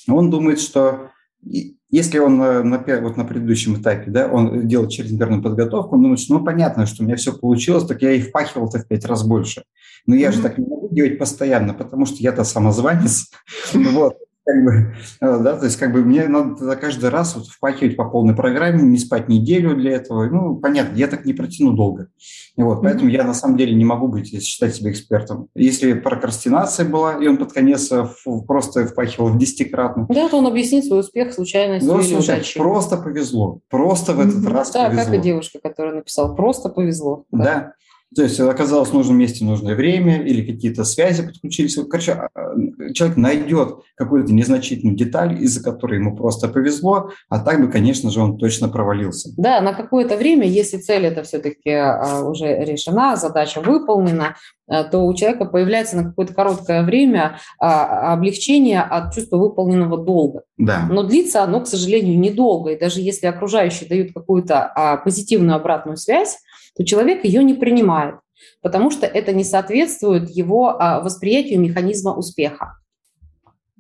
он 0.10 0.30
думает, 0.30 0.60
что 0.60 1.12
если 1.41 2.19
он 2.19 2.38
на, 2.38 2.63
на, 2.63 2.84
вот 3.02 3.17
на 3.17 3.25
предыдущем 3.25 3.82
этапе, 3.82 4.12
да, 4.12 4.28
он 4.28 4.67
делает 4.67 4.91
чрезмерную 4.91 5.41
подготовку, 5.41 5.95
он 5.95 6.04
думает, 6.04 6.19
что 6.19 6.38
ну 6.38 6.45
понятно, 6.45 6.86
что 6.86 7.04
у 7.04 7.06
меня 7.06 7.15
все 7.15 7.34
получилось, 7.34 7.86
так 7.86 8.02
я 8.02 8.12
и 8.12 8.21
впахивал-то 8.21 8.80
в 8.80 8.88
пять 8.88 9.06
раз 9.06 9.23
больше. 9.23 9.63
Но 10.06 10.15
я 10.15 10.30
mm-hmm. 10.30 10.32
же 10.34 10.41
так 10.41 10.58
не 10.58 10.65
могу 10.65 10.89
делать 10.91 11.17
постоянно, 11.17 11.73
потому 11.73 12.06
что 12.06 12.17
я-то 12.17 12.43
самозванец. 12.43 13.32
Вот 13.73 14.17
как 14.50 14.64
бы, 14.64 14.96
э, 15.22 15.44
да, 15.44 15.58
то 15.58 15.66
есть 15.66 15.78
как 15.78 15.94
бы 15.94 16.04
мне 16.04 16.28
надо 16.28 16.76
каждый 16.76 17.10
раз 17.10 17.36
вот 17.36 17.48
впахивать 17.48 17.96
по 17.96 18.06
полной 18.10 18.36
программе, 18.36 18.82
не 18.82 18.98
спать 18.98 19.30
неделю 19.30 19.76
для 19.76 19.92
этого. 19.92 20.26
Ну, 20.26 20.56
понятно, 20.56 20.96
я 20.96 21.08
так 21.08 21.26
не 21.26 21.34
протяну 21.34 21.74
долго. 21.74 22.08
И 22.56 22.62
вот, 22.62 22.82
поэтому 22.82 23.10
mm-hmm. 23.10 23.14
я 23.14 23.24
на 23.24 23.34
самом 23.34 23.58
деле 23.58 23.76
не 23.76 23.86
могу 23.86 24.08
быть, 24.08 24.44
считать 24.44 24.76
себя 24.76 24.92
экспертом. 24.92 25.48
Если 25.56 25.94
прокрастинация 25.94 26.88
была, 26.88 27.14
и 27.14 27.28
он 27.28 27.38
под 27.38 27.54
конец 27.54 27.92
э, 27.92 28.08
просто 28.48 28.86
впахивал 28.86 29.30
в 29.30 29.38
десятикратно. 29.38 30.08
Да, 30.10 30.28
то 30.30 30.38
он 30.38 30.48
объяснит 30.48 30.86
свой 30.86 31.02
успех 31.02 31.34
случайностью 31.34 31.94
ну, 31.94 32.02
или 32.02 32.16
удачей. 32.16 32.60
Просто 32.60 32.98
повезло. 32.98 33.60
Просто 33.70 34.14
в 34.14 34.20
этот 34.20 34.44
mm-hmm. 34.44 34.54
раз 34.54 34.72
да, 34.72 34.88
повезло. 34.88 35.06
как 35.06 35.14
и 35.14 35.18
девушка, 35.20 35.60
которая 35.62 35.96
написала, 35.96 36.34
просто 36.34 36.70
повезло. 36.70 37.26
Да. 37.32 37.44
да. 37.44 37.74
То 38.15 38.24
есть 38.24 38.39
оказалось 38.39 38.89
в 38.89 38.93
нужном 38.93 39.17
месте 39.17 39.45
нужное 39.45 39.76
время 39.76 40.24
или 40.24 40.43
какие-то 40.43 40.84
связи 40.84 41.22
подключились. 41.22 41.78
Короче, 41.89 42.13
а, 42.13 42.30
а, 42.34 42.93
человек 42.93 43.17
найдет 43.17 43.76
какую-то 43.95 44.34
незначительную 44.34 44.98
деталь, 44.98 45.43
из-за 45.43 45.63
которой 45.63 46.00
ему 46.00 46.15
просто 46.15 46.48
повезло, 46.48 47.12
а 47.30 47.39
так 47.39 47.62
бы, 47.62 47.72
конечно 47.72 48.10
же, 48.10 48.22
он 48.22 48.39
точно 48.39 48.67
провалился. 48.67 49.30
Да, 49.38 49.62
на 49.62 49.74
какое-то 49.74 50.17
время, 50.17 50.48
если 50.48 50.78
цель 50.78 51.06
это 51.06 51.22
все-таки 51.22 51.69
а, 51.69 52.24
уже 52.24 52.48
решена, 52.65 53.15
задача 53.15 53.62
выполнена, 53.62 54.36
то 54.67 55.00
у 55.00 55.13
человека 55.15 55.45
появляется 55.45 55.98
на 55.98 56.04
какое-то 56.04 56.36
короткое 56.36 56.84
время 56.84 57.39
облегчение 57.58 58.82
от 58.82 59.15
чувства 59.15 59.38
выполненного 59.38 59.98
долга. 59.98 60.43
Да. 60.58 60.86
Но 60.88 61.02
длится 61.02 61.41
оно, 61.43 61.62
к 61.62 61.67
сожалению, 61.67 62.19
недолго. 62.19 62.72
И 62.72 62.80
даже 62.80 63.02
если 63.02 63.26
окружающие 63.26 63.89
дают 63.89 64.13
какую-то 64.13 65.02
позитивную 65.04 65.56
обратную 65.56 65.98
связь, 65.98 66.38
то 66.80 66.86
человек 66.86 67.26
ее 67.26 67.44
не 67.44 67.56
принимает, 67.56 68.15
потому 68.62 68.89
что 68.89 69.06
это 69.06 69.34
не 69.34 69.44
соответствует 69.44 70.30
его 70.30 70.82
а, 70.82 71.02
восприятию 71.02 71.60
механизма 71.60 72.13
успеха. 72.13 72.78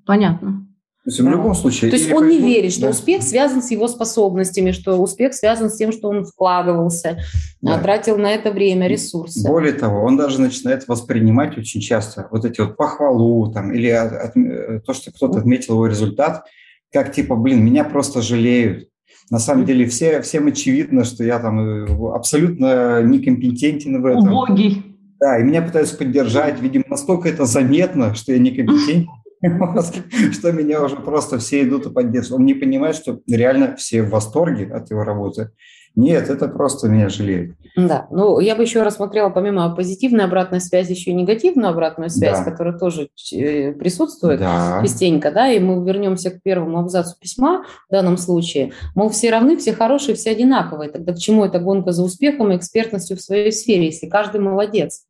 Понятно. 0.05 0.67
То 1.05 1.11
есть 1.11 1.19
в 1.21 1.29
любом 1.29 1.55
случае... 1.55 1.91
То 1.91 1.95
есть 1.95 2.11
он 2.11 2.27
не 2.27 2.39
верит, 2.39 2.73
что 2.73 2.81
да. 2.81 2.89
успех 2.89 3.23
связан 3.23 3.61
с 3.63 3.71
его 3.71 3.87
способностями, 3.87 4.71
что 4.71 5.01
успех 5.01 5.33
связан 5.33 5.69
с 5.69 5.77
тем, 5.77 5.93
что 5.93 6.09
он 6.09 6.25
вкладывался, 6.25 7.19
да. 7.61 7.79
тратил 7.79 8.17
на 8.17 8.33
это 8.33 8.51
время, 8.51 8.87
ресурсы. 8.87 9.47
Более 9.47 9.71
того, 9.71 10.03
он 10.03 10.17
даже 10.17 10.41
начинает 10.41 10.85
воспринимать 10.89 11.57
очень 11.57 11.79
часто 11.79 12.27
вот 12.31 12.43
эти 12.43 12.59
вот 12.59 12.75
похвалу 12.75 13.49
там, 13.53 13.73
или 13.73 13.87
от, 13.87 14.11
от, 14.11 14.35
э, 14.35 14.81
то, 14.85 14.93
что 14.93 15.13
кто-то 15.13 15.39
отметил 15.39 15.75
его 15.75 15.87
результат, 15.87 16.43
как 16.91 17.13
типа, 17.13 17.37
блин, 17.37 17.63
меня 17.63 17.85
просто 17.85 18.21
жалеют. 18.21 18.88
На 19.29 19.37
самом 19.39 19.65
деле 19.65 19.85
все, 19.85 20.21
всем 20.21 20.47
очевидно, 20.47 21.03
что 21.03 21.23
я 21.23 21.39
там 21.39 21.59
э, 21.59 22.15
абсолютно 22.15 23.03
некомпетентен 23.03 24.01
в 24.01 24.05
этом. 24.05 24.33
Убогий. 24.33 24.83
Да, 25.19 25.37
и 25.37 25.43
меня 25.43 25.61
пытаются 25.61 25.97
поддержать. 25.97 26.59
Видимо, 26.61 26.85
настолько 26.89 27.29
это 27.29 27.45
заметно, 27.45 28.15
что 28.15 28.31
я 28.31 28.39
некомпетентен, 28.39 29.07
что 30.31 30.51
меня 30.51 30.83
уже 30.83 30.95
просто 30.95 31.37
все 31.37 31.63
идут 31.63 31.85
и 31.85 31.91
поддерживают. 31.91 32.39
Он 32.39 32.45
не 32.45 32.53
понимает, 32.55 32.95
что 32.95 33.19
реально 33.27 33.75
все 33.75 34.01
в 34.01 34.09
восторге 34.09 34.65
от 34.73 34.89
его 34.89 35.03
работы. 35.03 35.51
Нет, 35.95 36.29
это 36.29 36.47
просто 36.47 36.87
меня 36.87 37.09
жалеет. 37.09 37.55
Да, 37.75 38.07
ну 38.09 38.39
я 38.39 38.55
бы 38.55 38.63
еще 38.63 38.83
рассмотрела 38.83 39.29
помимо 39.29 39.73
позитивной 39.75 40.25
обратной 40.25 40.59
связи 40.59 40.91
еще 40.91 41.11
и 41.11 41.13
негативную 41.13 41.69
обратную 41.69 42.09
связь, 42.09 42.39
да. 42.39 42.51
которая 42.51 42.77
тоже 42.77 43.09
э, 43.33 43.73
присутствует 43.73 44.39
да. 44.39 44.81
частенько, 44.81 45.31
да, 45.31 45.51
и 45.51 45.59
мы 45.59 45.85
вернемся 45.85 46.31
к 46.31 46.41
первому 46.41 46.79
абзацу 46.79 47.15
письма 47.19 47.65
в 47.87 47.91
данном 47.91 48.17
случае. 48.17 48.73
Мол, 48.95 49.09
все 49.09 49.29
равны, 49.29 49.57
все 49.57 49.73
хорошие, 49.73 50.15
все 50.15 50.31
одинаковые. 50.31 50.89
Тогда 50.89 51.13
к 51.13 51.19
чему 51.19 51.45
эта 51.45 51.59
гонка 51.59 51.91
за 51.91 52.03
успехом 52.03 52.51
и 52.51 52.57
экспертностью 52.57 53.17
в 53.17 53.21
своей 53.21 53.51
сфере, 53.51 53.85
если 53.85 54.07
каждый 54.07 54.41
молодец? 54.41 55.03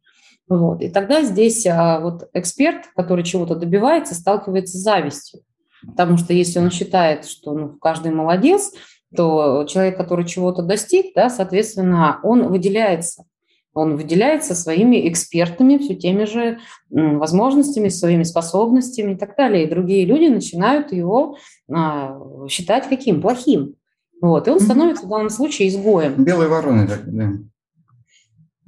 Вот. 0.48 0.82
И 0.82 0.90
тогда 0.90 1.24
здесь 1.24 1.66
а, 1.68 2.00
вот 2.00 2.28
эксперт, 2.34 2.86
который 2.96 3.24
чего-то 3.24 3.56
добивается, 3.56 4.16
сталкивается 4.16 4.78
с 4.78 4.82
завистью. 4.82 5.42
Потому 5.86 6.18
что 6.18 6.34
если 6.34 6.60
он 6.60 6.72
считает, 6.72 7.26
что 7.26 7.54
ну, 7.54 7.70
каждый 7.80 8.12
молодец, 8.12 8.74
то 9.16 9.66
человек, 9.68 9.98
который 9.98 10.26
чего-то 10.26 10.62
достиг, 10.62 11.14
да, 11.16 11.30
соответственно, 11.30 12.20
он 12.24 12.48
выделяется. 12.48 13.26
Он 13.74 13.96
выделяется 13.96 14.56
своими 14.56 15.08
экспертами, 15.08 15.78
все 15.78 15.96
теми 15.96 16.26
же 16.26 16.60
возможностями, 16.90 17.90
своими 17.90 18.24
способностями 18.24 19.14
и 19.14 19.16
так 19.16 19.36
далее. 19.38 19.66
И 19.66 19.70
другие 19.70 20.06
люди 20.06 20.26
начинают 20.26 20.92
его 20.92 21.38
а, 21.72 22.18
считать 22.50 22.90
каким? 22.90 23.22
Плохим. 23.22 23.76
Вот. 24.22 24.48
И 24.48 24.52
он 24.52 24.60
становится 24.60 25.06
в 25.06 25.10
данном 25.10 25.30
случае 25.30 25.70
изгоем. 25.70 26.24
Белой 26.24 26.48
вороной, 26.48 26.88
да. 26.88 27.32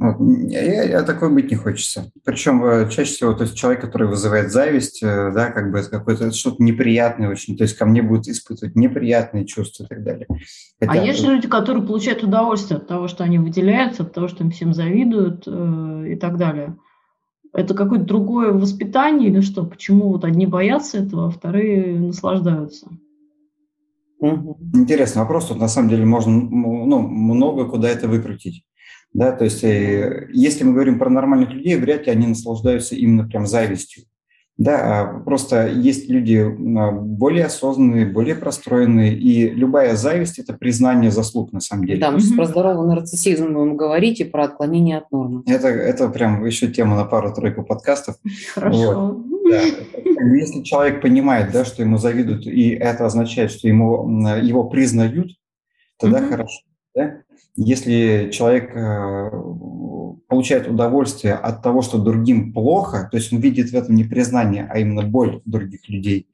Вот. 0.02 0.18
Я, 0.50 0.82
я 0.84 1.04
такой 1.04 1.32
быть 1.32 1.52
не 1.52 1.56
хочется. 1.56 2.12
Причем 2.26 2.66
э, 2.66 2.90
чаще 2.90 3.14
всего, 3.14 3.34
то 3.34 3.44
есть 3.44 3.56
человек, 3.56 3.82
который 3.82 4.08
вызывает 4.08 4.52
зависть, 4.52 5.04
э, 5.04 5.32
да, 5.32 5.52
как 5.52 5.72
бы 5.72 5.78
это 5.78 5.92
какое-то 5.92 6.32
что-то 6.32 6.64
неприятное 6.64 7.30
очень, 7.30 7.56
то 7.56 7.66
есть 7.66 7.78
ко 7.78 7.86
мне 7.86 8.02
будет 8.02 8.28
испытывать 8.28 8.76
неприятные 8.76 9.46
чувства 9.46 9.84
и 9.84 9.86
так 9.86 10.04
далее. 10.04 10.26
А 10.82 10.88
Хотя... 10.88 11.02
А 11.02 11.06
есть 11.06 11.20
же 11.20 11.28
люди, 11.28 11.48
которые 11.48 11.86
получают 11.86 12.24
удовольствие 12.24 12.80
от 12.80 12.88
того, 12.88 13.08
что 13.08 13.24
они 13.24 13.38
выделяются, 13.38 14.02
от 14.02 14.12
того, 14.12 14.28
что 14.28 14.44
им 14.44 14.50
всем 14.50 14.74
завидуют 14.74 15.44
э, 15.46 16.06
и 16.14 16.16
так 16.16 16.38
далее. 16.38 16.78
Это 17.54 17.76
какое-то 17.76 18.06
другое 18.06 18.54
воспитание 18.54 19.30
или 19.30 19.42
что? 19.42 19.68
Почему 19.68 20.10
вот 20.10 20.26
одни 20.26 20.48
боятся 20.48 20.98
этого, 20.98 21.28
а 21.28 21.30
вторые 21.30 22.00
наслаждаются? 22.00 22.88
Интересный 24.20 25.20
вопрос. 25.20 25.50
Тут 25.50 25.60
на 25.60 25.68
самом 25.68 25.90
деле 25.90 26.06
можно 26.06 26.32
ну, 26.32 27.02
много 27.02 27.66
куда 27.66 27.88
это 27.88 28.08
выкрутить. 28.08 28.66
Да, 29.14 29.32
то 29.34 29.44
есть, 29.44 29.64
э, 29.64 30.30
если 30.32 30.64
мы 30.64 30.74
говорим 30.74 30.98
про 30.98 31.10
нормальных 31.10 31.52
людей, 31.52 31.76
вряд 31.76 32.06
ли 32.06 32.12
они 32.12 32.28
наслаждаются 32.28 32.96
именно 32.96 33.28
прям 33.28 33.46
завистью. 33.46 34.06
Да, 34.58 35.02
а 35.02 35.20
просто 35.22 35.68
есть 35.68 36.08
люди 36.08 36.38
а, 36.38 36.92
более 36.92 37.46
осознанные, 37.46 38.06
более 38.06 38.36
простроенные, 38.36 39.18
и 39.18 39.50
любая 39.50 39.96
зависть– 39.96 40.38
это 40.40 40.54
признание 40.54 41.10
заслуг 41.10 41.52
на 41.52 41.62
самом 41.62 41.86
деле. 41.86 42.00
Да, 42.00 42.12
мы 42.12 42.20
сейчас 42.20 42.36
про 42.36 42.46
здоровый 42.46 42.88
нарциссизм 42.88 43.54
будем 43.54 43.76
говорить 43.76 44.20
и 44.20 44.24
про 44.24 44.44
отклонение 44.44 45.00
от 45.00 45.12
нормы. 45.12 45.42
Это, 45.48 45.68
это 45.68 46.10
прям 46.10 46.46
еще 46.46 46.68
тема 46.68 46.96
на 46.96 47.06
пару-тройку 47.06 47.64
подкастов. 47.64 48.18
Хорошо. 48.54 49.16
Вот. 49.24 49.26
Да. 49.50 49.62
Если 50.36 50.62
человек 50.62 51.02
понимает, 51.02 51.52
да, 51.52 51.66
что 51.66 51.82
ему 51.82 51.98
завидуют, 51.98 52.46
и 52.46 52.70
это 52.70 53.08
означает, 53.08 53.50
что 53.50 53.68
ему, 53.68 54.06
его 54.38 54.66
признают, 54.66 55.32
тогда 55.98 56.20
mm-hmm. 56.20 56.30
хорошо. 56.30 56.62
Да? 56.94 57.14
Если 57.56 58.30
человек 58.32 58.76
э, 58.76 59.32
получает 60.28 60.68
удовольствие 60.68 61.34
от 61.34 61.62
того, 61.62 61.82
что 61.82 61.98
другим 61.98 62.54
плохо, 62.54 63.08
то 63.12 63.18
есть 63.18 63.34
он 63.34 63.40
видит 63.40 63.72
в 63.72 63.76
этом 63.76 63.96
не 63.96 64.04
признание, 64.04 64.68
а 64.70 64.80
именно 64.80 65.04
боль 65.04 65.42
других 65.46 65.88
людей, 65.90 66.30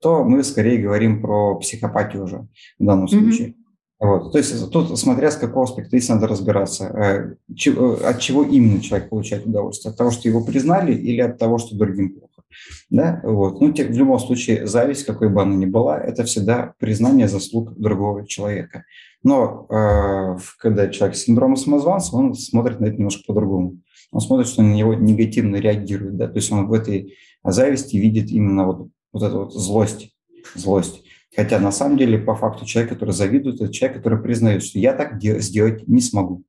то 0.00 0.24
мы 0.24 0.42
скорее 0.42 0.78
говорим 0.78 1.22
про 1.22 1.56
психопатию 1.56 2.24
уже 2.24 2.48
в 2.78 2.84
данном 2.84 3.08
случае. 3.08 3.48
Mm-hmm. 3.48 3.54
Вот. 4.02 4.32
То 4.32 4.38
есть 4.38 4.70
тут, 4.72 4.98
смотря 4.98 5.30
с 5.30 5.36
какого 5.36 5.64
аспекта, 5.64 5.96
здесь 5.96 6.08
надо 6.08 6.26
разбираться, 6.26 6.86
э, 6.86 7.34
э, 7.70 7.96
от 8.04 8.18
чего 8.18 8.42
именно 8.42 8.80
человек 8.80 9.08
получает 9.08 9.46
удовольствие. 9.46 9.92
От 9.92 9.96
того, 9.96 10.10
что 10.10 10.28
его 10.28 10.44
признали, 10.44 10.92
или 10.92 11.20
от 11.20 11.38
того, 11.38 11.58
что 11.58 11.76
другим 11.76 12.14
плохо. 12.14 12.42
Да? 12.90 13.20
Вот. 13.22 13.60
Ну, 13.60 13.72
в 13.72 13.96
любом 13.96 14.18
случае, 14.18 14.66
зависть, 14.66 15.06
какой 15.06 15.28
бы 15.28 15.40
она 15.40 15.54
ни 15.54 15.66
была, 15.66 16.00
это 16.00 16.24
всегда 16.24 16.74
признание 16.80 17.28
заслуг 17.28 17.78
другого 17.78 18.26
человека. 18.26 18.84
Но 19.22 19.66
э, 19.68 20.38
когда 20.58 20.88
человек 20.88 21.16
с 21.16 21.24
синдромом 21.24 21.56
самозванца, 21.56 22.16
он 22.16 22.34
смотрит 22.34 22.80
на 22.80 22.86
это 22.86 22.96
немножко 22.96 23.22
по-другому. 23.26 23.78
Он 24.10 24.20
смотрит, 24.20 24.48
что 24.48 24.62
на 24.62 24.74
него 24.74 24.94
негативно 24.94 25.56
реагирует. 25.56 26.16
Да? 26.16 26.28
То 26.28 26.36
есть 26.36 26.50
он 26.50 26.66
в 26.66 26.72
этой 26.72 27.14
зависти 27.44 27.96
видит 27.96 28.30
именно 28.30 28.66
вот, 28.66 28.88
вот 29.12 29.22
эту 29.22 29.38
вот 29.44 29.54
злость. 29.54 30.14
злость. 30.54 31.02
Хотя 31.34 31.58
на 31.58 31.72
самом 31.72 31.96
деле, 31.96 32.18
по 32.18 32.34
факту, 32.34 32.66
человек, 32.66 32.92
который 32.92 33.14
завидует, 33.14 33.60
это 33.60 33.72
человек, 33.72 33.98
который 33.98 34.20
признает, 34.20 34.62
что 34.62 34.78
я 34.78 34.92
так 34.92 35.22
сделать 35.22 35.86
не 35.88 36.00
смогу 36.00 36.44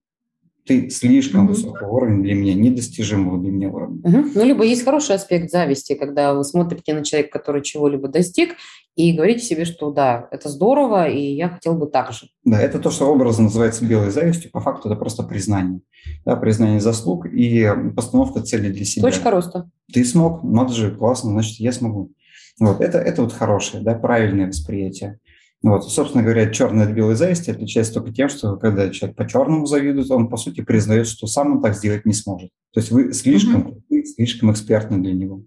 ты 0.66 0.90
слишком 0.90 1.46
угу. 1.46 1.54
высокого 1.54 1.90
уровня 1.90 2.24
для 2.24 2.36
меня, 2.36 2.54
недостижимого 2.54 3.38
для 3.42 3.52
меня 3.52 3.70
уровня. 3.70 4.00
Угу. 4.04 4.30
Ну, 4.36 4.44
либо 4.46 4.64
есть 4.64 4.84
хороший 4.84 5.16
аспект 5.16 5.52
зависти, 5.52 5.94
когда 5.94 6.34
вы 6.34 6.44
смотрите 6.44 6.94
на 6.94 7.04
человека, 7.04 7.38
который 7.38 7.62
чего-либо 7.62 8.08
достиг, 8.08 8.56
и 8.96 9.12
говорите 9.14 9.44
себе, 9.44 9.66
что 9.66 9.92
да, 9.92 10.28
это 10.32 10.50
здорово, 10.50 11.10
и 11.10 11.34
я 11.34 11.50
хотел 11.50 11.74
бы 11.74 11.88
так 11.88 12.12
же. 12.12 12.28
Да, 12.46 12.62
это 12.62 12.80
то, 12.80 12.92
что 12.92 13.08
образно 13.08 13.46
называется 13.46 13.86
белой 13.86 14.12
завистью, 14.12 14.52
по 14.52 14.60
факту 14.60 14.90
это 14.90 14.98
просто 14.98 15.24
признание. 15.24 15.82
Да, 16.26 16.36
признание 16.36 16.80
заслуг 16.80 17.26
и 17.26 17.70
постановка 17.96 18.42
цели 18.42 18.70
для 18.70 18.86
себя. 18.86 19.04
Точка 19.04 19.32
роста. 19.32 19.70
Ты 19.92 20.06
смог, 20.06 20.44
надо 20.44 20.74
же, 20.74 20.92
классно, 20.92 21.32
значит, 21.32 21.60
я 21.60 21.72
смогу. 21.72 22.12
Вот, 22.60 22.82
это, 22.82 23.00
это 23.00 23.24
вот 23.24 23.34
хорошее, 23.34 23.82
да, 23.84 23.96
правильное 23.96 24.48
восприятие. 24.48 25.20
Вот, 25.64 25.90
собственно 25.90 26.24
говоря, 26.24 26.52
черная 26.52 26.86
от 26.86 26.92
белой 26.92 27.16
зависти 27.16 27.50
отличается 27.50 27.94
только 27.94 28.12
тем, 28.14 28.28
что 28.28 28.58
когда 28.58 28.90
человек 28.90 29.16
по 29.16 29.26
черному 29.26 29.66
завидует, 29.66 30.12
он, 30.12 30.28
по 30.28 30.36
сути, 30.36 30.60
признает, 30.60 31.08
что 31.08 31.26
сам 31.26 31.54
он 31.54 31.62
так 31.62 31.74
сделать 31.76 32.06
не 32.06 32.14
сможет. 32.14 32.50
То 32.74 32.82
есть 32.82 32.92
вы 32.92 33.14
слишком, 33.14 33.62
mm-hmm. 33.62 33.82
вы 33.90 34.06
слишком 34.06 34.52
экспертны 34.52 35.02
для 35.02 35.14
него. 35.14 35.44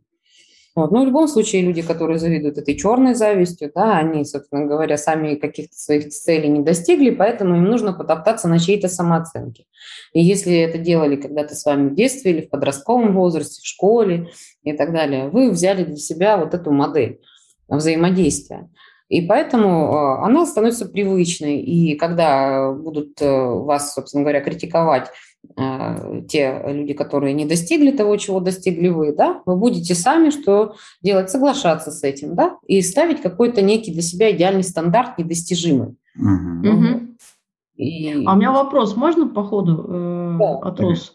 Вот. 0.75 0.91
Ну, 0.91 1.03
в 1.03 1.07
любом 1.07 1.29
случае, 1.29 1.63
люди, 1.63 1.83
которые 1.83 2.19
завидуют 2.19 2.57
этой 2.57 2.77
черной 2.77 3.15
завистью, 3.15 3.71
да, 3.75 3.99
они, 3.99 4.25
собственно 4.25 4.65
говоря, 4.67 4.97
сами 4.97 5.35
каких-то 5.35 5.75
своих 5.75 6.09
целей 6.09 6.49
не 6.49 6.63
достигли, 6.63 7.11
поэтому 7.11 7.57
им 7.57 7.65
нужно 7.65 7.93
потоптаться 7.93 8.49
на 8.49 8.59
чьей-то 8.59 8.89
самооценке. 8.89 9.65
И 10.15 10.23
если 10.23 10.55
это 10.57 10.79
делали 10.79 11.17
когда-то 11.17 11.55
с 11.55 11.65
вами 11.65 11.91
в 11.91 11.95
детстве 11.95 12.33
или 12.33 12.41
в 12.43 12.51
подростковом 12.51 13.15
возрасте, 13.15 13.61
в 13.63 13.67
школе 13.67 14.29
и 14.65 14.73
так 14.73 14.93
далее, 14.93 15.29
вы 15.29 15.51
взяли 15.51 15.85
для 15.85 15.97
себя 15.97 16.39
вот 16.39 16.55
эту 16.55 16.71
модель 16.71 17.21
взаимодействия. 17.69 18.69
И 19.09 19.21
поэтому 19.23 19.69
э, 19.69 20.25
она 20.25 20.47
становится 20.47 20.87
привычной. 20.87 21.61
И 21.61 21.95
когда 21.95 22.73
будут 22.73 23.21
э, 23.21 23.29
вас, 23.29 23.95
собственно 23.95 24.25
говоря, 24.25 24.41
критиковать 24.41 25.11
э, 25.57 26.23
те 26.29 26.61
люди, 26.67 26.93
которые 26.93 27.33
не 27.33 27.45
достигли 27.45 27.93
того, 27.93 28.17
чего 28.17 28.41
достигли 28.41 28.89
вы, 28.89 29.15
да, 29.15 29.43
вы 29.47 29.57
будете 29.57 29.95
сами 29.95 30.31
что 30.31 30.75
делать? 31.03 31.31
Соглашаться 31.31 31.93
с 31.93 32.03
этим, 32.03 32.35
да, 32.35 32.57
и 32.67 32.83
ставить 32.83 33.23
какой-то 33.23 33.63
некий 33.63 33.93
для 33.93 34.03
себя 34.03 34.33
идеальный 34.33 34.65
стандарт 34.65 35.19
недостижимый. 35.19 35.95
Угу. 36.19 36.69
Угу. 36.69 37.01
И... 37.77 38.25
А 38.27 38.33
у 38.33 38.37
меня 38.37 38.51
вопрос, 38.51 38.97
можно 38.97 39.29
по 39.29 39.45
ходу 39.45 39.87
э, 39.89 40.37
да. 40.41 40.69
отрос? 40.69 41.15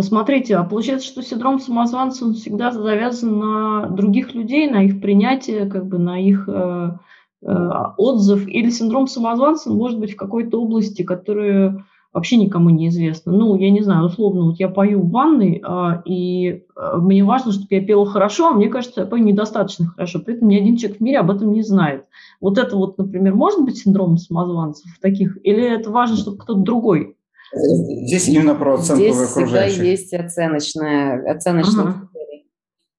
Смотрите, 0.00 0.56
а 0.56 0.64
получается, 0.64 1.06
что 1.06 1.22
синдром 1.22 1.60
самозванца 1.60 2.24
он 2.24 2.34
всегда 2.34 2.72
завязан 2.72 3.38
на 3.38 3.86
других 3.88 4.34
людей, 4.34 4.68
на 4.68 4.84
их 4.84 5.00
принятие, 5.00 5.66
как 5.66 5.86
бы 5.86 5.98
на 5.98 6.20
их 6.20 6.48
э, 6.48 6.76
Э, 6.86 6.96
отзыв 7.42 8.46
или 8.48 8.70
синдром 8.70 9.06
самозванца 9.06 9.70
может 9.70 9.98
быть 9.98 10.12
в 10.12 10.16
какой-то 10.16 10.60
области, 10.60 11.02
которая 11.02 11.84
вообще 12.16 12.36
никому 12.38 12.70
не 12.70 12.88
известна. 12.88 13.30
Ну, 13.30 13.56
я 13.56 13.70
не 13.70 13.82
знаю, 13.82 14.06
условно, 14.06 14.46
вот 14.46 14.58
я 14.58 14.68
пою 14.68 15.02
в 15.02 15.10
ванной, 15.10 15.60
а, 15.62 16.00
и 16.06 16.64
а, 16.74 16.96
мне 16.96 17.22
важно, 17.22 17.52
чтобы 17.52 17.66
я 17.68 17.84
пела 17.84 18.06
хорошо, 18.06 18.48
а 18.48 18.54
мне 18.54 18.68
кажется, 18.68 19.02
я 19.02 19.06
пою 19.06 19.22
недостаточно 19.22 19.88
хорошо. 19.88 20.20
При 20.20 20.34
этом 20.34 20.48
ни 20.48 20.56
один 20.56 20.78
человек 20.78 20.98
в 20.98 21.02
мире 21.02 21.18
об 21.18 21.30
этом 21.30 21.52
не 21.52 21.62
знает. 21.62 22.06
Вот 22.40 22.56
это 22.56 22.74
вот, 22.74 22.96
например, 22.96 23.34
может 23.34 23.62
быть 23.62 23.76
синдромом 23.76 24.16
самозванцев 24.16 24.90
таких? 25.02 25.36
Или 25.44 25.62
это 25.62 25.90
важно, 25.90 26.16
чтобы 26.16 26.38
кто-то 26.38 26.60
другой 26.60 27.16
Здесь 27.52 28.28
именно 28.28 28.54
про 28.54 28.74
оценку 28.74 29.02
Здесь 29.02 29.30
окружающих. 29.30 29.72
всегда 29.72 29.88
есть 29.88 30.14
оценочная, 30.14 31.32
оценочный 31.32 31.84
ага. 31.84 32.08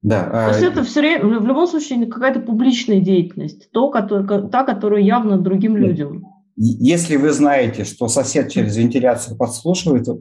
Да. 0.01 0.23
То 0.23 0.49
есть 0.49 0.63
а... 0.63 0.67
это 0.67 0.83
все 0.83 0.99
время, 1.01 1.39
в 1.39 1.45
любом 1.45 1.67
случае 1.67 2.05
какая-то 2.05 2.39
публичная 2.39 2.99
деятельность, 2.99 3.71
то, 3.71 3.89
который, 3.89 4.49
та, 4.49 4.63
которая 4.63 5.01
явно 5.01 5.37
другим 5.37 5.73
да. 5.73 5.79
людям. 5.79 6.25
Если 6.55 7.17
вы 7.17 7.31
знаете, 7.31 7.83
что 7.83 8.07
сосед 8.07 8.49
через 8.51 8.77
вентиляцию 8.77 9.37
подслушивает, 9.37 10.05
то, 10.05 10.17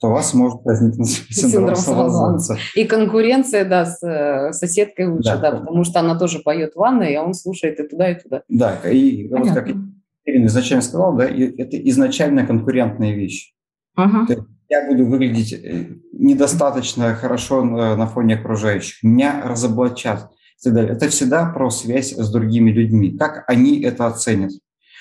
то 0.00 0.08
у 0.08 0.10
вас 0.10 0.34
может 0.34 0.62
возникнуть 0.64 1.08
синдром 1.30 1.76
самозванца. 1.76 2.58
И 2.74 2.84
конкуренция, 2.84 3.64
да, 3.64 3.86
с 3.86 4.02
э, 4.02 4.52
соседкой 4.52 5.08
лучше, 5.08 5.38
да. 5.40 5.50
да, 5.50 5.60
потому 5.60 5.84
что 5.84 6.00
она 6.00 6.18
тоже 6.18 6.40
поет 6.40 6.74
в 6.74 6.78
ванной, 6.78 7.14
а 7.14 7.22
он 7.22 7.34
слушает 7.34 7.80
и 7.80 7.88
туда, 7.88 8.10
и 8.10 8.20
туда. 8.20 8.42
Да, 8.48 8.76
и 8.90 9.28
Понятно. 9.28 9.54
вот 9.54 9.60
как 9.60 9.76
Ирина 10.24 10.46
изначально 10.46 10.82
сказала, 10.82 11.16
да, 11.16 11.24
это 11.24 11.76
изначально 11.88 12.46
конкурентная 12.46 13.14
вещь. 13.14 13.54
Ага 13.94 14.26
я 14.68 14.86
буду 14.86 15.06
выглядеть 15.06 15.52
э, 15.52 15.86
недостаточно 16.12 17.14
хорошо 17.14 17.64
на 17.64 18.06
фоне 18.06 18.34
окружающих, 18.34 19.02
меня 19.02 19.42
разоблачат, 19.44 20.30
и 20.60 20.64
так 20.64 20.74
далее. 20.74 20.92
Это 20.92 21.08
всегда 21.08 21.46
про 21.46 21.70
связь 21.70 22.12
с 22.12 22.30
другими 22.30 22.70
людьми, 22.70 23.16
как 23.16 23.44
они 23.46 23.80
это 23.80 24.06
оценят. 24.06 24.52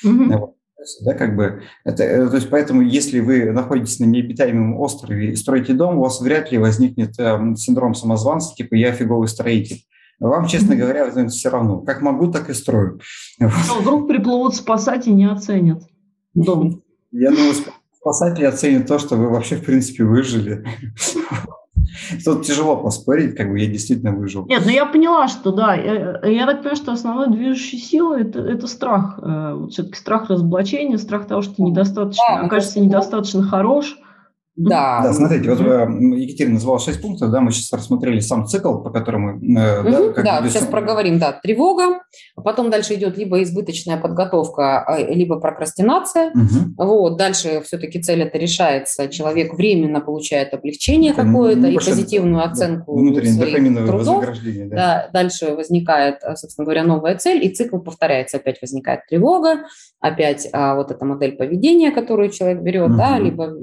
Mm-hmm. 0.06 0.53
Да, 1.03 1.13
как 1.15 1.36
бы 1.36 1.63
это, 1.84 2.03
э, 2.03 2.30
то 2.30 2.36
есть 2.36 2.49
поэтому, 2.49 2.82
если 2.82 3.19
вы 3.19 3.51
находитесь 3.51 3.99
на 3.99 4.06
необитаемом 4.06 4.80
острове 4.80 5.32
и 5.32 5.36
строите 5.36 5.73
дом, 5.73 5.97
у 5.97 6.01
вас 6.01 6.21
вряд 6.21 6.51
ли 6.51 6.58
возникнет 6.60 7.19
э, 7.19 7.56
синдром 7.58 7.93
самозванца, 7.93 8.56
типа 8.56 8.75
я 8.75 8.91
фиговый 8.91 9.27
строитель. 9.27 9.84
Вам, 10.19 10.47
честно 10.47 10.75
говоря, 10.75 11.12
все 11.27 11.49
равно. 11.49 11.82
Как 11.82 12.01
могу, 12.01 12.32
так 12.32 12.49
и 12.49 12.53
строю. 12.53 12.99
Но 13.39 13.49
вдруг 13.82 14.08
приплывут 14.08 14.56
спасать 14.56 15.08
и 15.08 15.12
не 15.12 15.30
оценят 15.30 15.84
дом. 16.34 16.82
Я 17.12 17.32
думаю, 17.32 17.53
спасатели 18.07 18.45
оценят 18.45 18.87
то, 18.87 18.99
что 18.99 19.15
вы 19.15 19.29
вообще, 19.29 19.57
в 19.57 19.65
принципе, 19.65 20.03
выжили. 20.05 20.65
Тут 22.23 22.45
тяжело 22.45 22.77
поспорить, 22.77 23.35
как 23.35 23.49
бы 23.49 23.59
я 23.59 23.67
действительно 23.67 24.11
выжил. 24.11 24.45
Нет, 24.45 24.61
ну 24.65 24.71
я 24.71 24.85
поняла, 24.85 25.27
что 25.27 25.51
да. 25.51 25.75
Я, 25.75 26.19
я 26.23 26.45
так 26.45 26.59
понимаю, 26.59 26.75
что 26.75 26.91
основной 26.93 27.29
движущей 27.29 27.77
силой 27.77 28.21
это, 28.21 28.39
это 28.39 28.67
страх. 28.67 29.19
Э, 29.21 29.55
вот 29.55 29.71
все-таки 29.73 29.97
страх 29.97 30.29
разоблачения, 30.29 30.97
страх 30.97 31.27
того, 31.27 31.41
что 31.41 31.55
ты 31.55 31.63
недостаточно, 31.63 32.23
да, 32.29 32.39
окажешься 32.45 32.79
недостаточно 32.79 33.43
хорош. 33.43 33.97
Да. 34.57 35.01
Да, 35.03 35.13
смотрите, 35.13 35.49
вот 35.51 35.61
э, 35.61 35.87
Екатерина 36.17 36.55
назвала 36.55 36.79
шесть 36.79 36.99
пунктов, 36.99 37.29
да, 37.29 37.41
мы 37.41 37.51
сейчас 37.51 37.71
рассмотрели 37.71 38.19
сам 38.19 38.47
цикл, 38.47 38.79
по 38.79 38.89
которому... 38.89 39.39
Э, 39.55 39.83
да, 39.83 40.13
как 40.13 40.25
да 40.25 40.49
сейчас 40.49 40.65
проговорим, 40.65 41.19
да, 41.19 41.31
тревога, 41.31 42.01
а 42.35 42.41
потом 42.41 42.71
дальше 42.71 42.95
идет 42.95 43.17
либо 43.17 43.43
избыточная 43.43 43.97
подготовка, 43.97 44.83
а, 44.83 44.97
либо 44.97 45.39
прокрастинация, 45.39 46.31
угу. 46.31 46.73
вот, 46.75 47.17
дальше 47.17 47.61
все-таки 47.65 48.01
цель 48.01 48.23
это 48.23 48.39
решается, 48.39 49.07
человек 49.09 49.53
временно 49.53 50.01
получает 50.01 50.55
облегчение 50.55 51.13
какое-то 51.13 51.67
и 51.67 51.75
позитивную 51.75 52.43
оценку 52.43 52.97
своих 52.97 53.85
трудов, 53.85 54.25
да. 54.25 54.75
да, 54.75 55.09
дальше 55.13 55.53
возникает, 55.55 56.21
собственно 56.35 56.65
говоря, 56.65 56.83
новая 56.83 57.15
цель, 57.15 57.45
и 57.45 57.49
цикл 57.49 57.77
повторяется, 57.77 58.37
опять 58.37 58.59
возникает 58.59 59.01
тревога, 59.07 59.65
опять 59.99 60.47
а, 60.51 60.73
вот 60.73 60.89
эта 60.89 61.05
модель 61.05 61.33
поведения, 61.33 61.91
которую 61.91 62.29
человек 62.29 62.61
берет, 62.61 62.89
угу. 62.89 62.97
да, 62.97 63.19
либо 63.19 63.53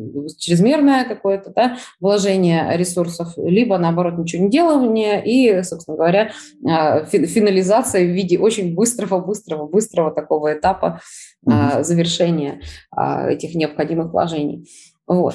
чрезмерное 0.84 1.04
какое-то 1.04 1.50
да, 1.50 1.76
вложение 2.00 2.76
ресурсов, 2.76 3.34
либо, 3.36 3.78
наоборот, 3.78 4.18
ничего 4.18 4.44
не 4.44 4.50
делание 4.50 5.24
и, 5.24 5.62
собственно 5.62 5.96
говоря, 5.96 6.30
а, 6.66 7.04
финализация 7.04 8.04
в 8.04 8.10
виде 8.14 8.38
очень 8.38 8.74
быстрого, 8.74 9.20
быстрого, 9.20 9.66
быстрого 9.66 10.10
такого 10.10 10.54
этапа 10.54 11.00
угу. 11.44 11.54
завершения 11.82 12.60
а, 12.90 13.28
этих 13.30 13.54
необходимых 13.54 14.12
вложений. 14.12 14.68
Вот. 15.06 15.34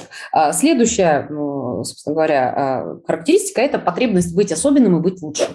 Следующая, 0.53 1.27
ну, 1.29 1.83
собственно 1.83 2.15
говоря, 2.15 2.95
характеристика– 3.05 3.61
это 3.63 3.77
потребность 3.77 4.35
быть 4.35 4.51
особенным 4.51 4.97
и 4.97 4.99
быть 4.99 5.21
лучшим. 5.21 5.49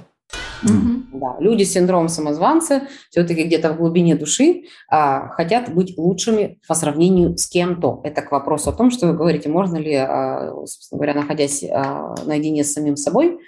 Угу. 0.63 1.04
Да, 1.15 1.37
люди 1.39 1.63
с 1.63 1.73
синдромом 1.73 2.09
самозванца 2.09 2.83
все-таки 3.09 3.45
где-то 3.45 3.73
в 3.73 3.77
глубине 3.77 4.17
души 4.17 4.65
а, 4.91 5.29
хотят 5.29 5.73
быть 5.73 5.97
лучшими 5.97 6.59
по 6.67 6.75
сравнению 6.75 7.39
с 7.39 7.47
кем-то. 7.47 8.01
Это 8.03 8.21
к 8.21 8.33
вопросу 8.33 8.71
о 8.71 8.73
том, 8.73 8.91
что 8.91 9.07
вы 9.07 9.13
говорите, 9.15 9.49
можно 9.49 9.77
ли, 9.77 9.95
а, 9.95 10.51
собственно 10.67 10.99
говоря, 10.99 11.15
находясь 11.15 11.63
а, 11.63 12.17
наедине 12.27 12.65
с 12.65 12.73
самим 12.73 12.97
собой, 12.97 13.39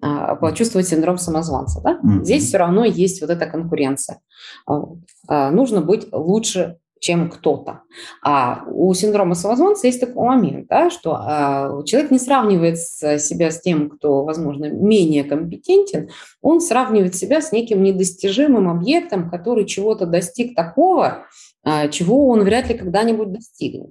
а, 0.00 0.34
почувствовать 0.34 0.88
синдром 0.88 1.16
самозванца. 1.16 1.80
Да? 1.80 2.00
mm 2.04 2.24
Здесь 2.24 2.48
все 2.48 2.58
равно 2.58 2.84
есть 2.84 3.20
вот 3.20 3.30
эта 3.30 3.46
конкуренция. 3.46 4.18
А, 4.66 5.50
нужно 5.52 5.80
быть 5.80 6.08
лучше 6.12 6.78
чем 7.02 7.28
кто-то. 7.28 7.82
А 8.22 8.62
у 8.70 8.94
синдрома 8.94 9.34
самозванца 9.34 9.88
есть 9.88 10.00
такой 10.00 10.24
момент, 10.24 10.68
да, 10.68 10.88
что 10.88 11.16
а, 11.18 11.82
человек 11.84 12.12
не 12.12 12.20
сравнивает 12.20 12.78
себя 12.78 13.50
с 13.50 13.60
тем, 13.60 13.90
кто, 13.90 14.24
возможно, 14.24 14.70
менее 14.70 15.24
компетентен, 15.24 16.10
он 16.40 16.60
сравнивает 16.60 17.16
себя 17.16 17.42
с 17.42 17.50
неким 17.50 17.82
недостижимым 17.82 18.68
объектом, 18.68 19.30
который 19.30 19.64
чего-то 19.64 20.06
достиг 20.06 20.54
такого, 20.54 21.26
а, 21.64 21.88
чего 21.88 22.28
он 22.28 22.44
вряд 22.44 22.68
ли 22.68 22.78
когда-нибудь 22.78 23.32
достигнет. 23.32 23.90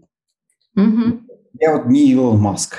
Угу. 0.77 1.19
Я 1.59 1.75
вот 1.75 1.87
не 1.87 2.09
Илон 2.11 2.39
Маск. 2.39 2.75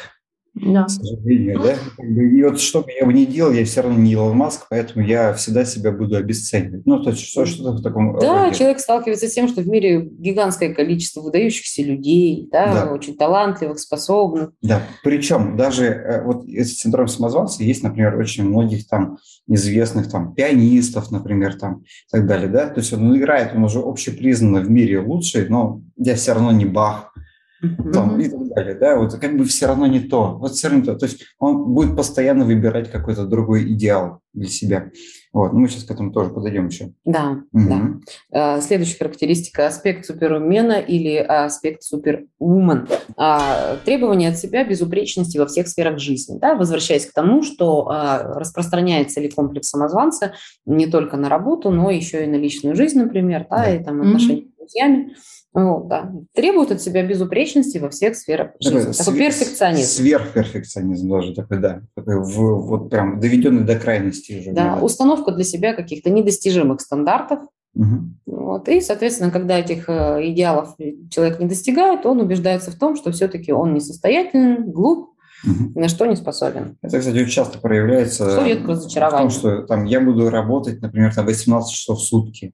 Да. 0.55 0.85
К 0.85 0.91
сожалению, 0.91 1.61
да. 1.63 1.75
И 2.05 2.43
вот 2.43 2.61
что 2.61 2.83
бы 2.83 2.91
я 2.93 3.07
бы 3.07 3.13
ни 3.15 3.25
делал, 3.25 3.53
я 3.53 3.65
все 3.65 3.81
равно 3.81 3.99
не 3.99 4.13
Илон 4.13 4.37
Маск, 4.37 4.67
поэтому 4.69 5.05
я 5.05 5.33
всегда 5.33 5.65
себя 5.65 5.93
буду 5.93 6.17
обесценивать. 6.17 6.85
Ну, 6.85 7.03
то 7.03 7.11
есть 7.11 7.23
что, 7.23 7.47
что-то 7.47 7.73
в 7.73 7.83
таком 7.83 8.19
Да, 8.19 8.45
роде. 8.45 8.59
человек 8.59 8.81
сталкивается 8.81 9.29
с 9.29 9.33
тем, 9.33 9.49
что 9.49 9.63
в 9.63 9.69
мире 9.69 10.03
гигантское 10.03 10.75
количество 10.75 11.23
выдающихся 11.23 11.83
людей, 11.83 12.49
да, 12.53 12.85
да. 12.87 12.93
очень 12.93 13.17
талантливых, 13.17 13.79
способных. 13.79 14.53
Да, 14.61 14.83
причем 15.03 15.57
даже 15.57 15.87
э, 15.87 16.23
вот 16.23 16.47
этот 16.47 16.69
синдром 16.69 17.09
самозванца 17.09 17.63
есть, 17.65 17.83
например, 17.83 18.19
очень 18.19 18.45
многих 18.45 18.87
там 18.87 19.17
известных 19.49 20.11
там 20.11 20.35
пианистов, 20.35 21.11
например, 21.11 21.59
там 21.59 21.81
и 21.81 22.11
так 22.11 22.27
далее, 22.27 22.49
да. 22.49 22.69
То 22.69 22.81
есть 22.81 22.93
он 22.93 23.17
играет, 23.17 23.55
он 23.55 23.65
уже 23.65 23.79
общепризнанно 23.79 24.61
в 24.61 24.71
мире 24.71 25.01
лучший, 25.01 25.49
но 25.49 25.81
я 25.97 26.15
все 26.15 26.35
равно 26.35 26.53
не 26.53 26.67
Бах, 26.67 27.12
там, 27.93 28.21
и 28.21 28.29
так 28.29 28.49
далее, 28.49 28.75
да, 28.75 28.97
вот 28.99 29.15
как 29.15 29.37
бы 29.37 29.45
все 29.45 29.67
равно 29.67 29.87
не 29.87 30.01
то, 30.01 30.37
вот 30.39 30.53
все 30.53 30.69
равно 30.69 30.81
не 30.81 30.87
то, 30.87 30.95
то 30.97 31.07
есть 31.07 31.25
он 31.39 31.73
будет 31.75 31.97
постоянно 31.97 32.45
выбирать 32.45 32.91
какой-то 32.91 33.27
другой 33.27 33.73
идеал 33.73 34.21
для 34.33 34.49
себя, 34.49 34.91
вот, 35.33 35.53
мы 35.55 35.67
сейчас 35.69 35.85
к 35.85 35.91
этому 35.91 36.13
тоже 36.13 36.31
подойдем 36.31 36.67
еще. 36.67 36.93
Да, 37.07 37.43
угу. 37.53 38.01
да. 38.31 38.61
Следующая 38.61 38.99
характеристика– 38.99 39.67
аспект 39.69 40.05
суперумена 40.05 40.79
или 40.79 41.17
аспект 41.17 41.83
супервумен. 41.83 42.87
А, 43.17 43.77
требование 43.85 44.29
от 44.29 44.39
себя 44.39 44.63
безупречности 44.65 45.39
во 45.39 45.47
всех 45.47 45.69
сферах 45.69 45.99
жизни, 45.99 46.39
да, 46.39 46.55
возвращаясь 46.55 47.07
к 47.07 47.15
тому, 47.15 47.43
что 47.43 47.89
а, 47.89 48.39
распространяется 48.39 49.21
ли 49.21 49.31
комплекс 49.31 49.71
самозванца 49.71 50.35
не 50.67 50.87
только 50.87 51.17
на 51.17 51.31
работу, 51.31 51.71
но 51.71 51.91
еще 51.91 52.25
и 52.25 52.29
на 52.29 52.37
личную 52.37 52.77
жизнь, 52.77 52.99
например, 52.99 53.47
да, 53.49 53.65
да. 53.65 53.75
и 53.75 53.83
там 53.83 54.03
отношения 54.03 54.43
угу. 54.43 54.51
с 54.51 54.59
друзьями. 54.59 55.15
Вот, 55.55 55.89
да. 55.89 56.11
Требует 56.35 56.71
от 56.71 56.81
себя 56.81 57.07
безупречности 57.07 57.77
во 57.77 57.91
всех 57.91 58.17
сферах 58.17 58.53
жизни. 58.59 58.79
Такой, 58.79 58.95
такой 58.95 59.19
перфекционизм. 59.19 59.87
Сверхперфекционизм 59.87 61.11
даже 61.11 61.35
такой, 61.35 61.59
да. 61.59 61.83
Такой 61.95 62.23
в, 62.23 62.67
вот 62.67 62.89
прям 62.89 63.21
доведенный 63.21 63.65
до 63.65 63.79
крайности 63.79 64.41
уже. 64.41 64.53
Да, 64.53 64.77
да, 64.77 64.83
установка 64.83 65.31
для 65.31 65.45
себя 65.45 65.75
каких-то 65.75 66.09
недостижимых 66.09 66.81
стандартов. 66.81 67.41
Угу. 67.75 68.01
Вот, 68.27 68.69
и, 68.69 68.81
соответственно, 68.81 69.31
когда 69.31 69.59
этих 69.59 69.89
э, 69.89 70.31
идеалов 70.31 70.75
человек 71.11 71.39
не 71.39 71.47
достигает, 71.47 72.07
он 72.07 72.21
убеждается 72.21 72.71
в 72.71 72.75
том, 72.75 72.97
что 72.97 73.13
все-таки 73.13 73.53
он 73.53 73.75
несостоятелен, 73.75 74.71
глуп, 74.71 75.11
угу. 75.45 75.79
на 75.79 75.89
что 75.89 76.07
не 76.07 76.17
способен. 76.17 76.79
Это, 76.83 76.99
кстати, 76.99 77.17
очень 77.17 77.31
часто 77.31 77.59
проявляется 77.59 78.31
что 78.31 78.43
в 78.43 79.11
том, 79.11 79.31
что 79.31 79.63
там, 79.63 79.85
я 79.85 80.01
буду 80.01 80.31
работать, 80.31 80.81
например, 80.81 81.15
там 81.15 81.27
18 81.27 81.75
часов 81.75 81.99
в 81.99 82.03
сутки 82.03 82.53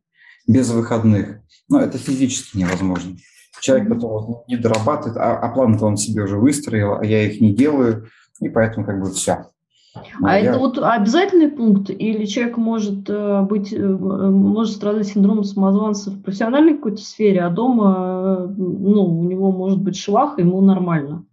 без 0.48 0.70
выходных. 0.70 1.40
Но 1.68 1.80
это 1.80 1.98
физически 1.98 2.58
невозможно. 2.58 3.16
Человек 3.60 3.88
потом 3.88 4.44
не 4.48 4.56
дорабатывает, 4.56 5.16
а, 5.16 5.36
а 5.36 5.48
план-то 5.48 5.86
он 5.86 5.96
себе 5.96 6.22
уже 6.22 6.36
выстроил, 6.36 6.98
а 7.00 7.04
я 7.04 7.24
их 7.24 7.40
не 7.40 7.52
делаю, 7.52 8.08
и 8.40 8.48
поэтому 8.48 8.86
как 8.86 9.00
бы 9.00 9.10
все. 9.10 9.46
А, 9.94 10.00
а 10.22 10.38
я... 10.38 10.50
это 10.50 10.58
вот 10.58 10.78
обязательный 10.78 11.48
пункт, 11.48 11.90
или 11.90 12.24
человек 12.26 12.56
может 12.56 13.08
э, 13.08 13.42
быть, 13.42 13.72
э, 13.72 13.78
может 13.78 14.76
страдать 14.76 15.08
синдромом 15.08 15.44
самозванца 15.44 16.10
в 16.10 16.22
профессиональной 16.22 16.74
какой-то 16.74 17.02
сфере, 17.02 17.40
а 17.40 17.50
дома, 17.50 18.46
э, 18.48 18.54
ну, 18.56 19.20
у 19.20 19.24
него 19.24 19.50
может 19.50 19.80
быть 19.80 19.96
швах, 19.96 20.38
ему 20.38 20.60
нормально? 20.60 21.24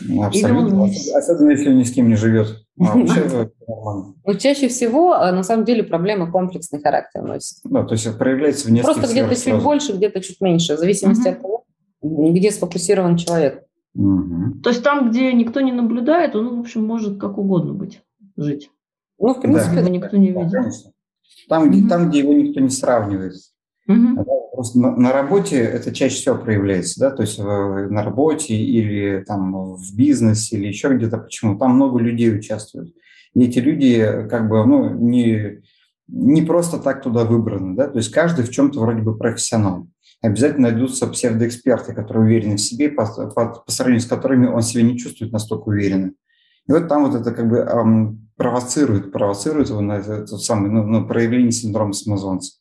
Ну, 0.00 0.22
абсолютно. 0.22 0.82
Он... 0.82 0.90
Особенно, 1.14 1.50
если 1.50 1.70
он 1.70 1.78
ни 1.78 1.82
с 1.82 1.92
кем 1.92 2.08
не 2.08 2.16
живет. 2.16 2.64
А 2.80 2.96
ну, 3.68 4.34
чаще 4.38 4.68
всего, 4.68 5.12
а, 5.12 5.30
на 5.30 5.42
самом 5.42 5.64
деле, 5.64 5.82
проблемы 5.82 6.30
комплексный 6.30 6.80
характер 6.80 7.22
носят. 7.22 7.58
Да, 7.64 7.84
то 7.84 7.92
есть 7.94 8.18
проявляется 8.18 8.66
в 8.66 8.70
нескольких 8.70 9.02
Просто 9.02 9.12
где-то 9.12 9.36
чуть 9.36 9.62
больше, 9.62 9.92
где-то 9.92 10.20
чуть 10.20 10.40
меньше, 10.40 10.76
в 10.76 10.78
зависимости 10.78 11.28
от 11.28 11.42
того, 11.42 11.64
где 12.02 12.50
сфокусирован 12.50 13.16
человек. 13.16 13.64
То 13.94 14.70
есть 14.70 14.82
там, 14.82 15.10
где 15.10 15.32
никто 15.32 15.60
не 15.60 15.72
наблюдает, 15.72 16.34
он, 16.34 16.56
в 16.56 16.60
общем, 16.60 16.84
может 16.84 17.18
как 17.18 17.36
угодно 17.36 17.74
быть, 17.74 18.00
жить. 18.36 18.70
Ну, 19.18 19.34
в 19.34 19.40
принципе, 19.40 19.82
да. 19.82 19.90
никто 19.90 20.16
не 20.16 20.28
видит. 20.28 20.52
Там, 21.48 21.70
где, 21.70 21.88
там, 21.88 22.08
где 22.08 22.20
его 22.20 22.32
никто 22.32 22.60
не 22.60 22.70
сравнивает. 22.70 23.34
Угу. 23.86 24.24
Просто 24.52 24.78
на, 24.78 24.96
на 24.96 25.12
работе 25.12 25.58
это 25.58 25.94
чаще 25.94 26.16
всего 26.16 26.36
проявляется, 26.36 27.00
да, 27.00 27.10
то 27.10 27.22
есть 27.22 27.38
в, 27.38 27.88
на 27.90 28.02
работе 28.02 28.54
или 28.54 29.24
там 29.26 29.74
в 29.74 29.96
бизнесе 29.96 30.56
или 30.56 30.66
еще 30.66 30.94
где-то 30.94 31.18
почему. 31.18 31.58
Там 31.58 31.74
много 31.74 31.98
людей 31.98 32.36
участвуют. 32.36 32.94
И 33.34 33.44
эти 33.44 33.58
люди 33.58 34.26
как 34.28 34.48
бы, 34.48 34.64
ну, 34.64 34.90
не, 34.94 35.62
не 36.08 36.42
просто 36.42 36.78
так 36.78 37.02
туда 37.02 37.24
выбраны, 37.24 37.76
да, 37.76 37.88
то 37.88 37.98
есть 37.98 38.10
каждый 38.10 38.44
в 38.44 38.50
чем-то 38.50 38.80
вроде 38.80 39.02
бы 39.02 39.16
профессионал. 39.16 39.88
Обязательно 40.20 40.70
найдутся 40.70 41.06
псевдоэксперты, 41.06 41.92
которые 41.94 42.24
уверены 42.24 42.56
в 42.56 42.60
себе, 42.60 42.88
по, 42.88 43.06
по, 43.06 43.62
по 43.64 43.70
сравнению 43.70 44.02
с 44.02 44.06
которыми 44.06 44.46
он 44.46 44.62
себя 44.62 44.82
не 44.82 44.98
чувствует 44.98 45.32
настолько 45.32 45.68
уверенно. 45.68 46.12
И 46.66 46.72
вот 46.72 46.88
там 46.88 47.08
вот 47.08 47.18
это 47.18 47.32
как 47.32 47.48
бы 47.48 47.58
эм, 47.58 48.28
провоцирует, 48.36 49.12
провоцирует 49.12 49.68
его 49.68 49.80
на 49.80 49.98
это, 49.98 50.14
это 50.14 50.38
самое, 50.38 50.72
ну, 50.72 50.84
на 50.84 51.02
проявление 51.02 51.52
синдрома 51.52 51.92
самозванца. 51.92 52.58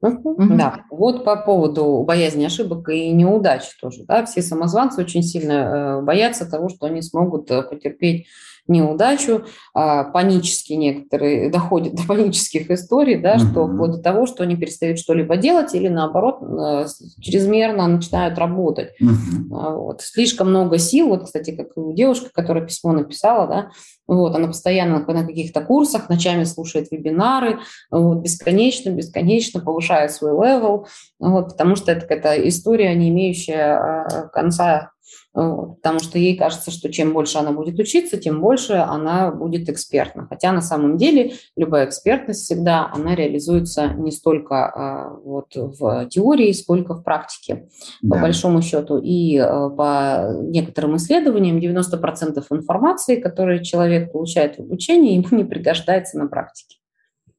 Да, 0.00 0.84
вот 0.90 1.24
по 1.24 1.36
поводу 1.36 2.04
боязни 2.06 2.44
ошибок 2.44 2.88
и 2.88 3.10
неудач 3.10 3.76
тоже. 3.80 4.04
Да, 4.04 4.24
все 4.24 4.42
самозванцы 4.42 5.00
очень 5.00 5.24
сильно 5.24 5.52
э, 5.52 6.02
боятся 6.02 6.48
того, 6.48 6.68
что 6.68 6.86
они 6.86 7.02
смогут 7.02 7.50
э, 7.50 7.62
потерпеть 7.62 8.28
неудачу, 8.68 9.44
а, 9.74 10.04
панические 10.04 10.78
некоторые 10.78 11.50
доходят 11.52 11.94
до 11.94 12.02
панических 12.06 12.70
историй, 12.70 13.16
да, 13.16 13.36
mm-hmm. 13.36 13.50
что 13.50 13.66
вплоть 13.66 13.92
до 13.92 13.98
того, 13.98 14.26
что 14.26 14.42
они 14.42 14.56
перестают 14.56 14.98
что-либо 14.98 15.36
делать 15.36 15.74
или 15.74 15.88
наоборот 15.88 16.38
э, 16.42 16.86
чрезмерно 17.20 17.86
начинают 17.86 18.38
работать. 18.38 18.90
Mm-hmm. 19.00 19.48
Вот. 19.48 20.02
Слишком 20.02 20.50
много 20.50 20.78
сил, 20.78 21.08
вот, 21.08 21.24
кстати, 21.24 21.52
как 21.52 21.76
у 21.76 21.92
девушки, 21.92 22.28
которая 22.32 22.64
письмо 22.64 22.92
написала, 22.92 23.46
да, 23.46 23.70
вот, 24.06 24.34
она 24.34 24.48
постоянно 24.48 25.00
на 25.06 25.26
каких-то 25.26 25.60
курсах, 25.60 26.08
ночами 26.08 26.44
слушает 26.44 26.90
вебинары, 26.90 27.60
вот, 27.90 28.18
бесконечно, 28.22 28.90
бесконечно 28.90 29.60
повышает 29.60 30.12
свой 30.12 30.32
level, 30.32 30.86
вот, 31.18 31.50
потому 31.50 31.76
что 31.76 31.92
это 31.92 32.02
какая-то 32.02 32.48
история, 32.48 32.94
не 32.94 33.10
имеющая 33.10 33.76
а, 33.76 34.28
конца 34.28 34.92
потому 35.32 36.00
что 36.00 36.18
ей 36.18 36.36
кажется, 36.36 36.70
что 36.70 36.90
чем 36.90 37.12
больше 37.12 37.38
она 37.38 37.52
будет 37.52 37.78
учиться, 37.78 38.16
тем 38.16 38.40
больше 38.40 38.72
она 38.74 39.30
будет 39.30 39.68
экспертна. 39.68 40.26
Хотя 40.28 40.52
на 40.52 40.60
самом 40.60 40.96
деле 40.96 41.34
любая 41.56 41.86
экспертность 41.86 42.44
всегда, 42.44 42.90
она 42.92 43.14
реализуется 43.14 43.88
не 43.88 44.10
столько 44.10 44.66
а, 44.66 45.16
вот 45.22 45.54
в 45.54 46.06
теории, 46.06 46.52
сколько 46.52 46.94
в 46.94 47.04
практике, 47.04 47.68
да. 48.02 48.16
по 48.16 48.22
большому 48.22 48.62
счету. 48.62 48.98
И 48.98 49.36
а, 49.36 49.68
по 49.70 50.32
некоторым 50.42 50.96
исследованиям 50.96 51.58
90% 51.58 52.44
информации, 52.50 53.20
которую 53.20 53.62
человек 53.62 54.12
получает 54.12 54.56
в 54.56 54.60
обучении, 54.60 55.14
ему 55.14 55.28
не 55.30 55.44
пригождается 55.44 56.18
на 56.18 56.26
практике. 56.26 56.77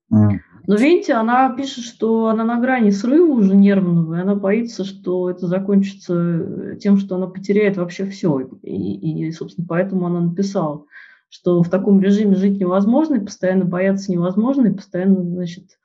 Но 0.09 0.75
видите, 0.75 1.13
она 1.13 1.49
пишет, 1.55 1.83
что 1.83 2.27
она 2.27 2.43
на 2.43 2.59
грани 2.59 2.91
срыва 2.91 3.31
уже 3.31 3.55
нервного, 3.55 4.15
и 4.15 4.21
она 4.21 4.35
боится, 4.35 4.83
что 4.83 5.29
это 5.29 5.47
закончится 5.47 6.75
тем, 6.79 6.97
что 6.97 7.15
она 7.15 7.25
потеряет 7.25 7.77
вообще 7.77 8.05
все. 8.05 8.41
И, 8.61 9.27
и 9.27 9.31
собственно, 9.31 9.65
поэтому 9.67 10.05
она 10.05 10.19
написала, 10.21 10.85
что 11.29 11.63
в 11.63 11.69
таком 11.69 12.01
режиме 12.01 12.35
жить 12.35 12.59
невозможно, 12.59 13.15
и 13.15 13.25
постоянно 13.25 13.65
бояться 13.65 14.11
невозможно, 14.11 14.67
и 14.67 14.73
постоянно, 14.73 15.23
значит, 15.23 15.79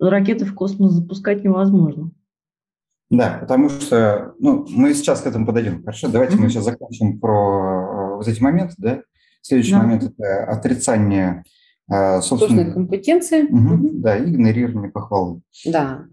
ракеты 0.00 0.46
в 0.46 0.54
космос 0.54 0.92
запускать 0.92 1.44
невозможно. 1.44 2.10
Да, 3.10 3.38
потому 3.40 3.70
что, 3.70 4.34
ну, 4.38 4.66
мы 4.68 4.92
сейчас 4.92 5.22
к 5.22 5.26
этому 5.26 5.46
подойдем. 5.46 5.82
Хорошо, 5.82 6.08
давайте 6.08 6.36
mm-hmm. 6.36 6.40
мы 6.40 6.48
сейчас 6.50 6.64
закончим 6.64 7.18
про 7.18 8.12
э, 8.12 8.16
вот 8.16 8.28
эти 8.28 8.42
моменты, 8.42 8.74
да. 8.76 9.02
Следующий 9.40 9.72
да. 9.72 9.78
момент– 9.78 10.02
это 10.18 10.44
отрицание 10.44 11.44
а, 11.88 12.20
собственной 12.20 12.72
компетенции. 12.72 13.44
Угу, 13.44 13.90
Да, 14.00 14.18
игнорирование 14.18 14.90
похвалы. 14.90 15.40
Да. 15.64 16.04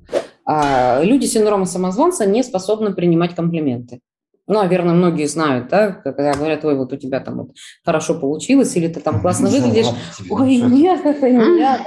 А 0.45 1.01
люди 1.03 1.25
с 1.25 1.33
синдромом 1.33 1.65
самозванца 1.65 2.25
не 2.25 2.43
способны 2.43 2.93
принимать 2.93 3.35
комплименты. 3.35 3.99
Ну, 4.47 4.61
наверное, 4.61 4.93
многие 4.93 5.25
знают, 5.25 5.69
да, 5.69 5.91
когда 5.91 6.33
говорят, 6.33 6.63
ой, 6.63 6.75
вот 6.77 6.93
у 6.93 6.97
тебя 6.97 7.19
там 7.19 7.37
вот 7.37 7.49
хорошо 7.83 8.19
получилось, 8.19 8.75
или 8.75 8.87
ты 8.87 8.99
там 8.99 9.19
классно 9.19 9.49
выглядишь. 9.49 9.87
Ой, 10.29 10.57
нет, 10.57 11.03
это 11.03 11.29
не 11.31 11.59
я. 11.59 11.79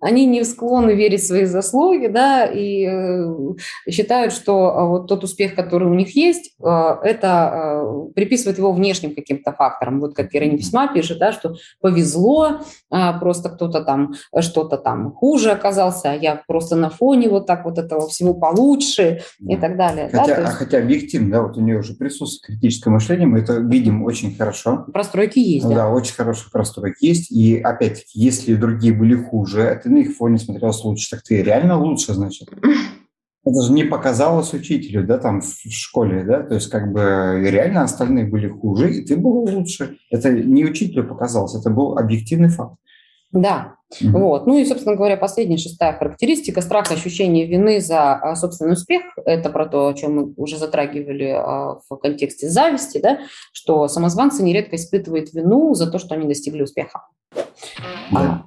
Они 0.00 0.26
не 0.26 0.44
склонны 0.44 0.92
верить 0.92 1.22
в 1.22 1.26
свои 1.26 1.44
заслуги, 1.44 2.06
да, 2.06 2.44
и 2.44 2.86
э, 2.86 3.90
считают, 3.90 4.32
что 4.32 4.70
э, 4.70 4.88
вот 4.88 5.08
тот 5.08 5.24
успех, 5.24 5.54
который 5.54 5.88
у 5.88 5.94
них 5.94 6.14
есть, 6.14 6.54
э, 6.62 6.96
это 7.02 7.82
э, 7.82 8.12
приписывают 8.14 8.58
его 8.58 8.72
внешним 8.72 9.14
каким-то 9.14 9.52
факторам. 9.52 10.00
Вот 10.00 10.14
как 10.14 10.30
героиня 10.30 10.58
письма 10.58 10.92
пишет, 10.92 11.18
да, 11.18 11.32
что 11.32 11.56
повезло, 11.80 12.60
просто 13.20 13.48
кто-то 13.50 13.82
там 13.82 14.14
что-то 14.40 14.76
там 14.76 15.12
хуже 15.12 15.50
оказался, 15.50 16.10
а 16.10 16.14
я 16.14 16.42
просто 16.46 16.76
на 16.76 16.90
фоне 16.90 17.28
вот 17.28 17.46
так 17.46 17.64
вот 17.64 17.78
этого 17.78 18.08
всего 18.08 18.34
получше 18.34 19.22
да. 19.38 19.54
и 19.54 19.56
так 19.56 19.76
далее. 19.76 20.08
Хотя, 20.12 20.36
да, 20.36 20.42
есть... 20.42 20.54
хотя 20.54 20.78
объективно, 20.78 21.30
да, 21.30 21.42
вот 21.42 21.56
у 21.56 21.60
нее 21.60 21.78
уже 21.78 21.94
присутствует 21.94 22.58
критическое 22.58 22.90
мышление, 22.90 23.26
мы 23.26 23.40
это 23.40 23.54
видим 23.54 24.04
очень 24.04 24.34
хорошо. 24.34 24.84
Простройки 24.92 25.38
есть, 25.38 25.68
да. 25.68 25.74
Да, 25.74 25.88
очень 25.90 26.14
хорошие 26.14 26.50
простройки 26.50 27.04
есть. 27.04 27.30
И 27.30 27.58
опять-таки, 27.60 28.18
если 28.18 28.54
другие 28.54 28.92
были 28.92 29.14
хуже, 29.14 29.62
это 29.62 29.85
на 29.88 29.98
их 29.98 30.16
фоне 30.16 30.38
смотрелось 30.38 30.82
лучше. 30.84 31.10
Так 31.10 31.22
ты 31.22 31.42
реально 31.42 31.78
лучше, 31.78 32.14
значит. 32.14 32.48
Это 33.46 33.62
же 33.62 33.72
не 33.72 33.84
показалось 33.84 34.52
учителю, 34.54 35.06
да, 35.06 35.18
там 35.18 35.40
в 35.40 35.70
школе, 35.70 36.24
да, 36.24 36.42
то 36.42 36.54
есть 36.54 36.68
как 36.68 36.92
бы 36.92 37.40
реально 37.44 37.82
остальные 37.82 38.26
были 38.26 38.48
хуже, 38.48 38.92
и 38.92 39.04
ты 39.04 39.16
был 39.16 39.48
лучше. 39.48 39.98
Это 40.10 40.32
не 40.32 40.64
учителю 40.64 41.06
показалось, 41.06 41.54
это 41.54 41.70
был 41.70 41.96
объективный 41.96 42.48
факт. 42.48 42.74
Да, 43.30 43.74
mm 44.02 44.10
вот. 44.10 44.46
Ну 44.48 44.58
и, 44.58 44.64
собственно 44.64 44.96
говоря, 44.96 45.16
последняя 45.16 45.58
шестая 45.58 45.96
характеристика– 45.96 46.60
страх 46.62 46.90
ощущения 46.90 47.46
вины 47.46 47.80
за 47.80 48.14
а, 48.14 48.34
собственный 48.34 48.72
успех. 48.72 49.02
Это 49.24 49.48
про 49.50 49.66
то, 49.66 49.88
о 49.88 49.94
чем 49.94 50.16
мы 50.16 50.34
уже 50.36 50.58
затрагивали 50.58 51.28
а, 51.28 51.78
в 51.88 51.96
контексте 51.98 52.48
зависти, 52.48 52.98
да, 52.98 53.20
что 53.52 53.86
самозванцы 53.86 54.42
нередко 54.42 54.74
испытывают 54.74 55.32
вину 55.32 55.74
за 55.74 55.88
то, 55.88 56.00
что 56.00 56.16
они 56.16 56.26
достигли 56.26 56.62
успеха. 56.62 57.02
Да. 58.10 58.46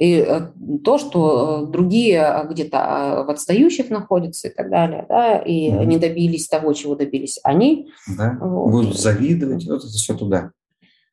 И 0.00 0.14
э, 0.14 0.48
то, 0.82 0.96
что 0.96 1.66
э, 1.68 1.70
другие 1.70 2.22
э, 2.22 2.48
где-то 2.48 3.22
в 3.26 3.30
отстающих 3.30 3.90
находятся 3.90 4.48
и 4.48 4.50
так 4.50 4.70
далее, 4.70 5.04
да, 5.06 5.38
и 5.38 5.70
mm 5.70 5.84
не 5.84 5.98
добились 5.98 6.48
того, 6.48 6.72
чего 6.72 6.94
добились 6.94 7.38
они. 7.44 7.90
Да, 8.16 8.38
вот. 8.40 8.70
будут 8.70 8.98
завидовать, 8.98 9.66
вот 9.66 9.80
это 9.80 9.92
все 9.92 10.16
туда. 10.16 10.52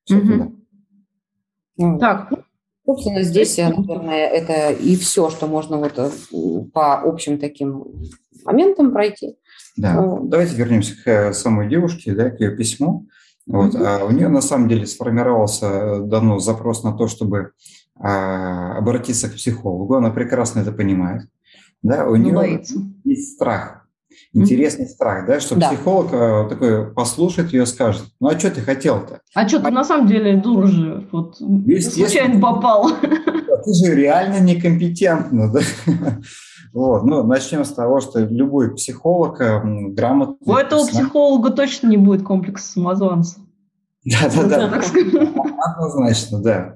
Все 0.06 0.20
mm-hmm. 0.20 0.52
туда. 1.78 1.98
Так, 2.00 2.34
Собственно, 2.86 3.24
здесь, 3.24 3.58
наверное, 3.58 4.26
это 4.28 4.72
и 4.72 4.96
все, 4.96 5.30
что 5.30 5.48
можно 5.48 5.78
вот 5.78 6.00
по 6.72 7.02
общим 7.02 7.38
таким 7.40 7.86
моментам 8.46 8.94
пройти. 8.94 9.36
Да, 9.76 10.00
вот. 10.00 10.30
давайте 10.30 10.56
вернемся 10.56 10.96
к 11.04 11.34
самой 11.34 11.68
девушке, 11.68 12.14
да, 12.14 12.30
к 12.30 12.40
ее 12.40 12.56
письму. 12.56 13.08
Вот. 13.46 13.76
Mm-hmm. 13.76 13.86
А 13.86 14.06
у 14.06 14.12
нее 14.12 14.30
на 14.30 14.40
самом 14.40 14.70
деле 14.70 14.86
сформировался 14.86 16.00
давно 16.00 16.40
запрос 16.40 16.84
на 16.84 16.94
то, 16.94 17.08
чтобы 17.08 17.52
обратиться 18.00 19.30
к 19.30 19.34
психологу, 19.34 19.96
она 19.96 20.10
прекрасно 20.10 20.60
это 20.60 20.72
понимает. 20.72 21.24
Да, 21.82 22.08
у 22.08 22.16
нее 22.16 22.34
боится. 22.34 22.80
есть 23.04 23.36
страх, 23.36 23.88
интересный 24.34 24.86
mm-hmm. 24.86 24.90
страх, 24.90 25.28
да, 25.28 25.40
что 25.40 25.56
да. 25.56 25.70
психолог 25.70 26.10
а, 26.12 26.50
такой 26.50 26.92
послушает 26.92 27.54
ее, 27.54 27.66
скажет, 27.66 28.06
ну 28.20 28.30
а 28.30 28.40
что 28.40 28.52
ты 28.52 28.62
хотел-то? 28.62 29.22
А 29.36 29.48
что 29.48 29.60
ты 29.60 29.68
а... 29.68 29.72
на 29.72 29.84
самом 29.84 30.08
деле 30.08 30.38
дур 30.38 30.68
же, 30.68 31.08
вот 31.12 31.38
случайно 31.38 32.40
попал. 32.42 32.90
Ты 33.00 33.74
же 33.74 33.96
реально 33.96 34.40
некомпетентна, 34.40 35.52
да? 35.52 35.60
Вот. 36.74 37.06
Ну, 37.06 37.24
начнем 37.24 37.66
с 37.66 37.72
того, 37.72 38.02
что 38.02 38.20
любой 38.20 38.76
психолог 38.76 39.40
грамотный... 39.40 40.38
У 40.46 40.54
этого 40.54 40.86
психолога 40.86 41.50
точно 41.50 41.88
не 41.88 41.98
будет 41.98 42.24
комплекса 42.24 42.74
самозванца. 42.74 43.40
Да, 44.06 44.30
да, 44.30 44.44
да. 44.70 44.82
Однозначно, 45.66 46.42
да. 46.42 46.76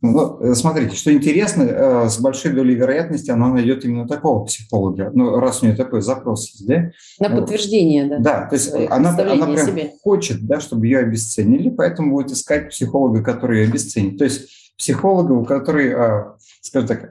Ну, 0.00 0.38
э, 0.40 0.54
смотрите, 0.54 0.94
что 0.94 1.12
интересно, 1.12 1.62
э, 1.62 2.08
с 2.08 2.20
большой 2.20 2.52
долей 2.52 2.76
вероятности 2.76 3.30
она 3.30 3.48
найдет 3.48 3.84
именно 3.84 4.06
такого 4.06 4.44
психолога, 4.44 5.10
ну, 5.12 5.40
раз 5.40 5.62
у 5.62 5.66
нее 5.66 5.74
такой 5.74 6.02
запрос 6.02 6.50
есть, 6.50 6.66
да? 6.66 6.90
На 7.18 7.34
подтверждение, 7.34 8.06
да. 8.06 8.18
Да, 8.18 8.46
то 8.46 8.54
есть 8.54 8.72
она, 8.72 9.10
она 9.10 9.46
прям 9.46 9.66
себе. 9.66 9.92
хочет, 10.02 10.46
да, 10.46 10.60
чтобы 10.60 10.86
ее 10.86 11.00
обесценили, 11.00 11.70
поэтому 11.70 12.12
будет 12.12 12.30
искать 12.30 12.70
психолога, 12.70 13.24
который 13.24 13.62
ее 13.62 13.68
обесценит. 13.68 14.18
То 14.18 14.24
есть 14.24 14.48
психолога, 14.76 15.32
у 15.32 15.44
которой, 15.44 15.92
а, 15.92 16.36
скажем 16.60 16.88
так, 16.88 17.10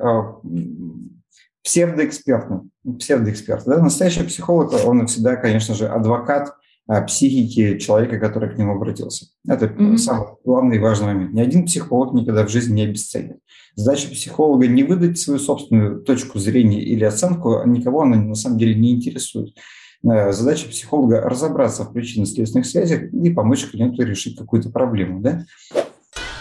псевдоэкспертный, 1.63 2.61
псевдоэксперт. 2.97 3.65
Да? 3.65 3.79
Настоящий 3.79 4.23
психолог, 4.23 4.71
он 4.85 5.07
всегда, 5.07 5.35
конечно 5.35 5.75
же, 5.75 5.87
адвокат 5.87 6.53
психики 7.07 7.77
человека, 7.79 8.19
который 8.19 8.49
к 8.49 8.57
нему 8.57 8.73
обратился. 8.73 9.27
Это 9.47 9.65
mm-hmm. 9.65 9.97
самый 9.97 10.27
главный 10.45 10.77
и 10.77 10.79
важный 10.79 11.07
момент. 11.07 11.33
Ни 11.33 11.41
один 11.41 11.65
психолог 11.65 12.13
никогда 12.13 12.45
в 12.45 12.49
жизни 12.49 12.75
не 12.75 12.83
обесценит. 12.83 13.39
Задача 13.75 14.09
психолога 14.09 14.67
не 14.67 14.83
выдать 14.83 15.19
свою 15.19 15.39
собственную 15.39 16.01
точку 16.01 16.39
зрения 16.39 16.81
или 16.81 17.03
оценку, 17.03 17.59
а 17.59 17.65
никого 17.67 18.01
она 18.01 18.15
на 18.15 18.35
самом 18.35 18.57
деле 18.57 18.73
не 18.73 18.95
интересует. 18.95 19.55
Э, 20.03 20.31
задача 20.31 20.67
психолога 20.69 21.21
разобраться 21.21 21.83
в 21.83 21.93
причинно-следственных 21.93 22.65
связях 22.65 23.13
и 23.13 23.29
помочь 23.29 23.69
клиенту 23.69 24.03
решить 24.03 24.37
какую-то 24.37 24.69
проблему. 24.69 25.21
Да? 25.21 25.45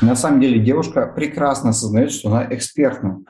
На 0.01 0.15
самом 0.15 0.41
деле 0.41 0.61
девушка 0.61 1.07
прекрасно 1.07 1.71
осознает, 1.71 2.13
что 2.13 2.29
она 2.29 2.47
экспертна 2.51 3.25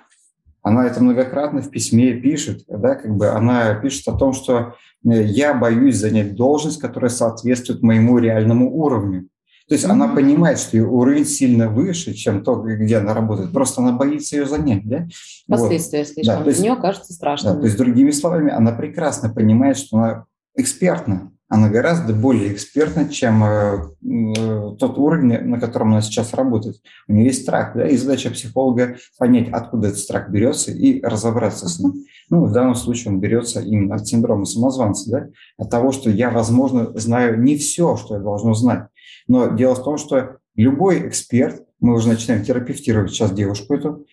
она 0.67 0.85
это 0.85 1.01
многократно 1.01 1.63
в 1.63 1.71
письме 1.71 2.13
пишет, 2.15 2.65
да, 2.67 2.97
как 2.97 3.17
бы 3.17 3.29
она 3.29 3.73
пишет 3.75 4.09
о 4.09 4.19
том, 4.19 4.33
что 4.33 4.75
э, 5.05 5.23
я 5.23 5.55
боюсь 5.55 5.95
занять 5.95 6.35
должность, 6.35 6.81
которая 6.81 7.09
соответствует 7.09 7.83
моему 7.83 8.19
реальному 8.19 8.77
уровню. 8.77 9.29
То 9.69 9.75
есть 9.77 9.85
mm-hmm. 9.85 9.91
она 9.93 10.09
понимает, 10.09 10.59
что 10.59 10.77
ее 10.77 10.89
уровень 10.89 11.25
сильно 11.25 11.69
выше, 11.69 12.15
чем 12.15 12.43
то, 12.43 12.57
где 12.57 12.97
она 12.97 13.15
работает. 13.15 13.53
Просто 13.53 13.81
она 13.81 13.93
боится 13.93 14.35
ее 14.35 14.47
занять, 14.47 14.89
да? 14.89 15.07
Последствия 15.47 16.01
вот. 16.01 16.09
слишком 16.09 16.43
да, 16.43 16.51
есть, 16.51 16.61
для 16.61 16.71
нее 16.71 16.81
кажется 16.81 17.13
страшным. 17.13 17.55
Да, 17.55 17.61
то 17.61 17.67
есть, 17.67 17.79
другими 17.79 18.11
словами, 18.11 18.51
она 18.51 18.73
прекрасно 18.73 19.29
понимает, 19.29 19.77
что 19.77 19.99
она 19.99 20.25
экспертна 20.57 21.31
она 21.49 21.69
гораздо 21.69 22.13
более 22.13 22.53
экспертна, 22.53 23.09
чем 23.09 23.45
э, 23.45 24.77
тот 24.79 24.99
уровень, 24.99 25.49
на 25.49 25.61
котором 25.61 25.93
она 25.93 26.01
сейчас 26.01 26.35
работает. 26.35 26.77
У 27.09 27.13
нее 27.13 27.27
есть 27.27 27.43
страх, 27.43 27.75
да, 27.75 27.87
и 27.87 27.97
задача 27.97 28.31
психолога 28.31 28.97
понять, 29.19 29.49
откуда 29.51 29.89
этот 29.89 30.01
страх 30.01 30.31
берется 30.31 30.73
и 30.73 31.01
разобраться 31.03 31.69
с 31.69 31.79
ним. 31.79 32.05
Ну, 32.31 32.45
в 32.45 32.53
данном 32.53 32.75
случае 32.75 33.15
он 33.15 33.21
берется 33.21 33.61
именно 33.61 33.95
от 33.95 34.07
синдрома 34.07 34.45
самозванца, 34.45 35.11
да, 35.11 35.27
от 35.57 35.71
того, 35.71 35.93
что 35.93 36.11
я, 36.11 36.31
возможно, 36.31 36.91
знаю 36.99 37.41
не 37.41 37.57
все, 37.57 37.97
что 37.97 38.15
я 38.15 38.21
должен 38.21 38.55
знать. 38.55 38.89
Но 39.29 39.49
дело 39.49 39.75
в 39.75 39.85
том, 39.85 39.99
что 39.99 40.39
Любой 40.57 41.07
эксперт, 41.07 41.63
мы 41.81 41.95
уже 41.95 42.09
начинаем 42.09 42.43
терапевтировать 42.43 43.11
сейчас 43.11 43.31
девушку 43.33 43.75
эту, 43.75 44.07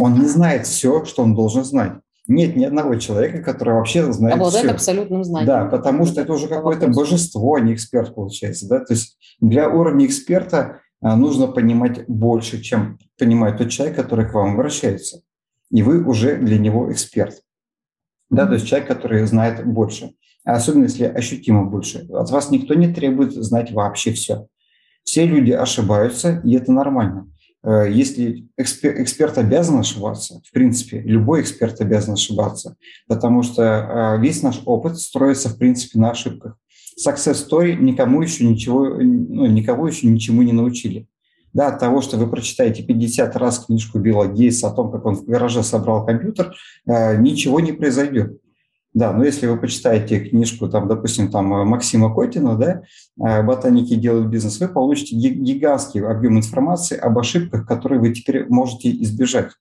он 0.00 0.14
не 0.14 0.26
знает 0.26 0.66
все, 0.66 1.04
что 1.04 1.24
он 1.24 1.34
должен 1.34 1.64
знать. 1.64 1.94
Нет 2.26 2.54
ни 2.56 2.64
одного 2.64 2.94
человека, 2.96 3.42
который 3.42 3.74
вообще 3.74 4.12
знает 4.12 4.36
Обладает 4.36 4.66
все. 4.66 4.74
абсолютным 4.74 5.24
знанием. 5.24 5.46
Да, 5.46 5.64
потому 5.64 6.06
что 6.06 6.20
это 6.20 6.32
уже 6.32 6.48
какое-то 6.48 6.88
божество, 6.88 7.54
а 7.54 7.60
не 7.60 7.74
эксперт 7.74 8.14
получается. 8.14 8.68
Да? 8.68 8.80
То 8.80 8.92
есть 8.92 9.18
для 9.40 9.68
уровня 9.68 10.06
эксперта 10.06 10.80
а, 11.00 11.16
нужно 11.16 11.48
понимать 11.48 12.06
больше, 12.06 12.60
чем 12.60 12.98
понимает 13.18 13.58
тот 13.58 13.70
человек, 13.70 13.96
который 13.96 14.28
к 14.28 14.34
вам 14.34 14.54
обращается. 14.54 15.22
И 15.70 15.82
вы 15.82 16.04
уже 16.04 16.36
для 16.36 16.58
него 16.58 16.92
эксперт. 16.92 17.42
Да, 18.28 18.46
то 18.46 18.54
есть 18.54 18.66
человек, 18.66 18.88
который 18.88 19.24
знает 19.26 19.66
больше. 19.66 20.12
А 20.44 20.54
особенно 20.54 20.84
если 20.84 21.04
ощутимо 21.04 21.64
больше. 21.64 22.06
От 22.12 22.30
вас 22.30 22.50
никто 22.50 22.74
не 22.74 22.92
требует 22.92 23.32
знать 23.32 23.72
вообще 23.72 24.12
все. 24.12 24.46
Все 25.04 25.26
люди 25.26 25.50
ошибаются, 25.50 26.40
и 26.44 26.54
это 26.54 26.72
нормально. 26.72 27.28
Э, 27.62 27.86
если 27.90 28.48
экспер, 28.56 29.02
эксперт 29.02 29.36
обязан 29.38 29.78
ошибаться, 29.78 30.40
в 30.46 30.52
принципе, 30.52 31.00
любой 31.00 31.42
эксперт 31.42 31.80
обязан 31.80 32.14
ошибаться, 32.14 32.76
потому 33.06 33.42
что 33.42 33.62
э, 33.62 34.20
весь 34.20 34.42
наш 34.42 34.60
опыт 34.64 34.98
строится, 34.98 35.50
в 35.50 35.58
принципе, 35.58 35.98
на 35.98 36.10
ошибках. 36.10 36.56
Success 36.98 37.46
story 37.48 37.74
никому 37.76 38.22
еще 38.22 38.44
ничего, 38.44 38.86
ну, 38.86 39.46
никого 39.46 39.88
еще 39.88 40.06
ничему 40.06 40.42
не 40.42 40.52
научили. 40.52 41.06
Да, 41.52 41.68
от 41.68 41.80
того, 41.80 42.00
что 42.00 42.16
вы 42.16 42.28
прочитаете 42.30 42.82
50 42.84 43.36
раз 43.36 43.64
книжку 43.64 43.98
Билла 43.98 44.28
Гейса 44.28 44.68
о 44.68 44.72
том, 44.72 44.92
как 44.92 45.04
он 45.04 45.16
в 45.16 45.24
гараже 45.24 45.64
собрал 45.64 46.06
компьютер, 46.06 46.54
э, 46.86 47.16
ничего 47.16 47.60
не 47.60 47.72
произойдет. 47.72 48.39
Да, 48.92 49.12
но 49.12 49.24
если 49.24 49.46
вы 49.46 49.56
почитаете 49.56 50.18
книжку, 50.18 50.68
там, 50.68 50.88
допустим, 50.88 51.30
там 51.30 51.46
Максима 51.46 52.12
Котина, 52.12 52.56
да, 52.56 52.82
э, 53.24 53.42
«Ботаники 53.42 53.94
делают 53.94 54.26
бизнес», 54.26 54.58
вы 54.58 54.66
получите 54.66 55.14
гигантский 55.16 56.04
объем 56.04 56.38
информации 56.38 56.96
об 56.96 57.16
ошибках, 57.16 57.66
которые 57.68 58.00
вы 58.00 58.12
теперь 58.12 58.46
можете 58.48 58.90
избежать. 59.02 59.52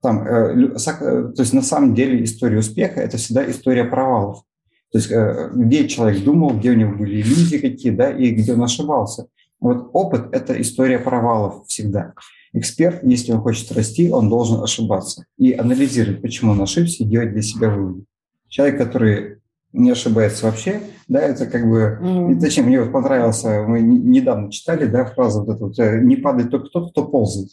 Там, 0.00 0.22
э, 0.22 0.78
то 0.78 1.42
есть 1.42 1.52
на 1.52 1.62
самом 1.62 1.94
деле 1.96 2.22
история 2.22 2.58
успеха– 2.58 3.00
это 3.02 3.16
всегда 3.16 3.50
история 3.50 3.84
провалов. 3.84 4.44
То 4.92 4.98
есть 4.98 5.10
где 5.54 5.86
человек 5.88 6.22
думал, 6.22 6.56
где 6.56 6.70
у 6.70 6.74
него 6.74 6.96
были 6.96 7.20
иллюзии 7.20 7.58
какие, 7.58 7.90
да, 7.90 8.10
и 8.10 8.30
где 8.30 8.54
он 8.54 8.62
ошибался. 8.62 9.26
Вот 9.60 9.90
опыт– 9.92 10.28
это 10.32 10.58
история 10.60 10.98
провалов 10.98 11.66
всегда. 11.66 12.14
Эксперт, 12.52 13.02
если 13.02 13.32
он 13.32 13.40
хочет 13.40 13.70
расти, 13.72 14.10
он 14.10 14.30
должен 14.30 14.62
ошибаться 14.62 15.26
и 15.36 15.52
анализировать, 15.52 16.22
почему 16.22 16.52
он 16.52 16.62
ошибся, 16.62 17.02
и 17.02 17.06
делать 17.06 17.32
для 17.32 17.42
себя 17.42 17.68
выводы. 17.68 18.04
Человек, 18.48 18.78
который 18.78 19.38
не 19.72 19.90
ошибается 19.90 20.46
вообще, 20.46 20.80
да, 21.08 21.20
это 21.20 21.46
как 21.46 21.68
бы... 21.68 21.98
Mm. 22.00 22.40
Зачем? 22.40 22.66
Мне 22.66 22.80
вот 22.80 22.92
понравился, 22.92 23.64
мы 23.66 23.80
недавно 23.80 24.50
читали, 24.50 24.86
да, 24.86 25.04
фразу 25.04 25.44
вот 25.44 25.54
эту 25.54 25.66
вот, 25.66 25.78
э, 25.78 26.00
«не 26.00 26.16
падает 26.16 26.50
только 26.50 26.68
тот, 26.68 26.90
кто 26.90 27.06
ползает». 27.06 27.50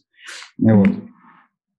Вот. 0.57 0.89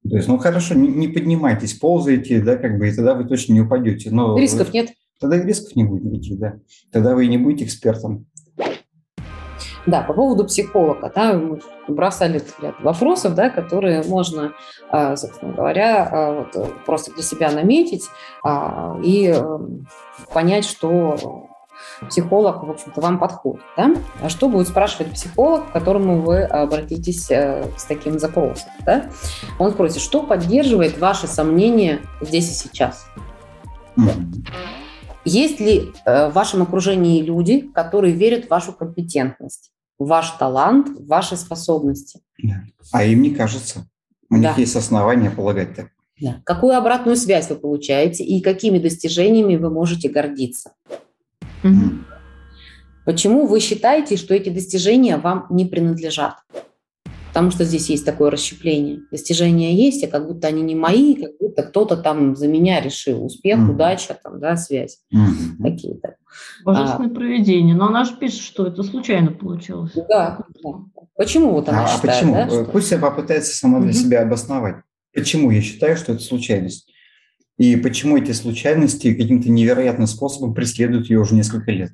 То 0.08 0.16
есть, 0.16 0.28
ну 0.28 0.38
хорошо, 0.38 0.74
не, 0.74 0.88
не 0.88 1.08
поднимайтесь, 1.08 1.74
ползаете, 1.74 2.40
да, 2.40 2.56
как 2.56 2.78
бы, 2.78 2.88
и 2.88 2.92
тогда 2.92 3.14
вы 3.14 3.24
точно 3.24 3.54
не 3.54 3.62
упадете. 3.62 4.10
Но 4.10 4.38
рисков 4.38 4.72
нет. 4.72 4.90
Тогда 5.18 5.38
и 5.38 5.46
рисков 5.46 5.74
не 5.74 5.84
будет 5.84 6.04
никаких, 6.04 6.38
да. 6.38 6.58
Тогда 6.92 7.14
вы 7.14 7.24
и 7.24 7.28
не 7.28 7.38
будете 7.38 7.64
экспертом. 7.64 8.26
Да, 9.86 10.02
по 10.02 10.12
поводу 10.12 10.44
психолога, 10.44 11.12
да, 11.14 11.34
мы 11.34 11.60
бросали 11.86 12.42
ряд 12.60 12.74
вопросов, 12.80 13.34
да, 13.34 13.50
которые 13.50 14.02
можно, 14.02 14.52
а, 14.90 15.16
собственно 15.16 15.52
говоря, 15.52 16.08
а, 16.10 16.32
вот, 16.32 16.84
просто 16.84 17.12
для 17.14 17.22
себя 17.22 17.52
наметить 17.52 18.04
а, 18.42 18.98
и 19.02 19.28
эм, 19.28 19.86
понять, 20.32 20.64
что 20.64 21.48
психолог, 22.08 22.64
в 22.64 22.70
общем-то, 22.70 23.00
вам 23.00 23.18
подходит. 23.18 23.62
Да? 23.76 23.94
А 24.20 24.28
что 24.28 24.48
будет 24.48 24.68
спрашивать 24.68 25.12
психолог, 25.12 25.68
к 25.68 25.72
которому 25.72 26.20
вы 26.20 26.42
обратитесь 26.42 27.30
э, 27.30 27.70
с 27.76 27.84
таким 27.84 28.18
запросом? 28.18 28.70
Да? 28.84 29.10
Он 29.58 29.70
спросит, 29.70 30.00
что 30.00 30.22
поддерживает 30.22 30.98
ваши 30.98 31.26
сомнения 31.26 32.00
здесь 32.20 32.50
и 32.50 32.54
сейчас? 32.54 33.06
Mm-hmm. 33.96 34.48
Есть 35.24 35.60
ли 35.60 35.92
э, 36.04 36.28
в 36.28 36.32
вашем 36.34 36.62
окружении 36.62 37.22
люди, 37.22 37.60
которые 37.74 38.14
верят 38.14 38.46
в 38.46 38.50
вашу 38.50 38.72
компетентность? 38.72 39.72
Ваш 39.98 40.30
талант, 40.32 40.88
ваши 41.00 41.36
способности. 41.36 42.20
Да. 42.42 42.62
А 42.92 43.04
им 43.04 43.22
не 43.22 43.30
кажется. 43.30 43.88
У 44.30 44.34
да. 44.34 44.48
них 44.48 44.58
есть 44.58 44.76
основания 44.76 45.30
полагать 45.30 45.74
так. 45.74 45.88
Да. 46.20 46.40
Какую 46.44 46.76
обратную 46.76 47.16
связь 47.16 47.48
вы 47.50 47.56
получаете 47.56 48.24
и 48.24 48.40
какими 48.40 48.78
достижениями 48.78 49.56
вы 49.56 49.70
можете 49.70 50.08
гордиться? 50.08 50.72
Угу. 51.62 52.04
Почему 53.04 53.46
вы 53.46 53.60
считаете, 53.60 54.16
что 54.16 54.34
эти 54.34 54.48
достижения 54.48 55.16
вам 55.16 55.46
не 55.50 55.64
принадлежат? 55.64 56.36
Потому 57.36 57.50
что 57.50 57.64
здесь 57.64 57.90
есть 57.90 58.06
такое 58.06 58.30
расщепление. 58.30 59.02
Достижения 59.10 59.74
есть, 59.74 60.02
а 60.02 60.06
как 60.06 60.26
будто 60.26 60.48
они 60.48 60.62
не 60.62 60.74
мои, 60.74 61.16
как 61.16 61.32
будто 61.38 61.64
кто-то 61.64 61.98
там 61.98 62.34
за 62.34 62.48
меня 62.48 62.80
решил. 62.80 63.26
Успех, 63.26 63.58
mm-hmm. 63.58 63.72
удача, 63.72 64.18
там, 64.22 64.40
да, 64.40 64.56
связь. 64.56 65.00
Mm-hmm. 65.14 65.62
Какие-то. 65.62 66.16
Божественное 66.64 67.10
а, 67.10 67.14
проведение. 67.14 67.74
Но 67.74 67.88
она 67.88 68.04
же 68.04 68.16
пишет, 68.16 68.40
что 68.40 68.66
это 68.66 68.82
случайно 68.82 69.32
получилось. 69.32 69.92
Да. 70.08 70.46
да. 70.64 70.70
Почему 71.18 71.52
вот 71.52 71.68
она 71.68 71.84
а, 71.84 71.88
считает? 71.88 72.20
почему? 72.20 72.34
Да, 72.34 72.48
что... 72.48 72.64
Пусть 72.64 72.92
она 72.94 73.10
попытается 73.10 73.54
сама 73.54 73.80
для 73.80 73.90
mm-hmm. 73.90 73.92
себя 73.92 74.22
обосновать. 74.22 74.76
Почему 75.12 75.50
я 75.50 75.60
считаю, 75.60 75.98
что 75.98 76.12
это 76.12 76.22
случайность? 76.22 76.90
И 77.58 77.76
почему 77.76 78.16
эти 78.16 78.32
случайности 78.32 79.12
каким-то 79.12 79.50
невероятным 79.50 80.06
способом 80.06 80.54
преследуют 80.54 81.10
ее 81.10 81.20
уже 81.20 81.34
несколько 81.34 81.70
лет? 81.70 81.90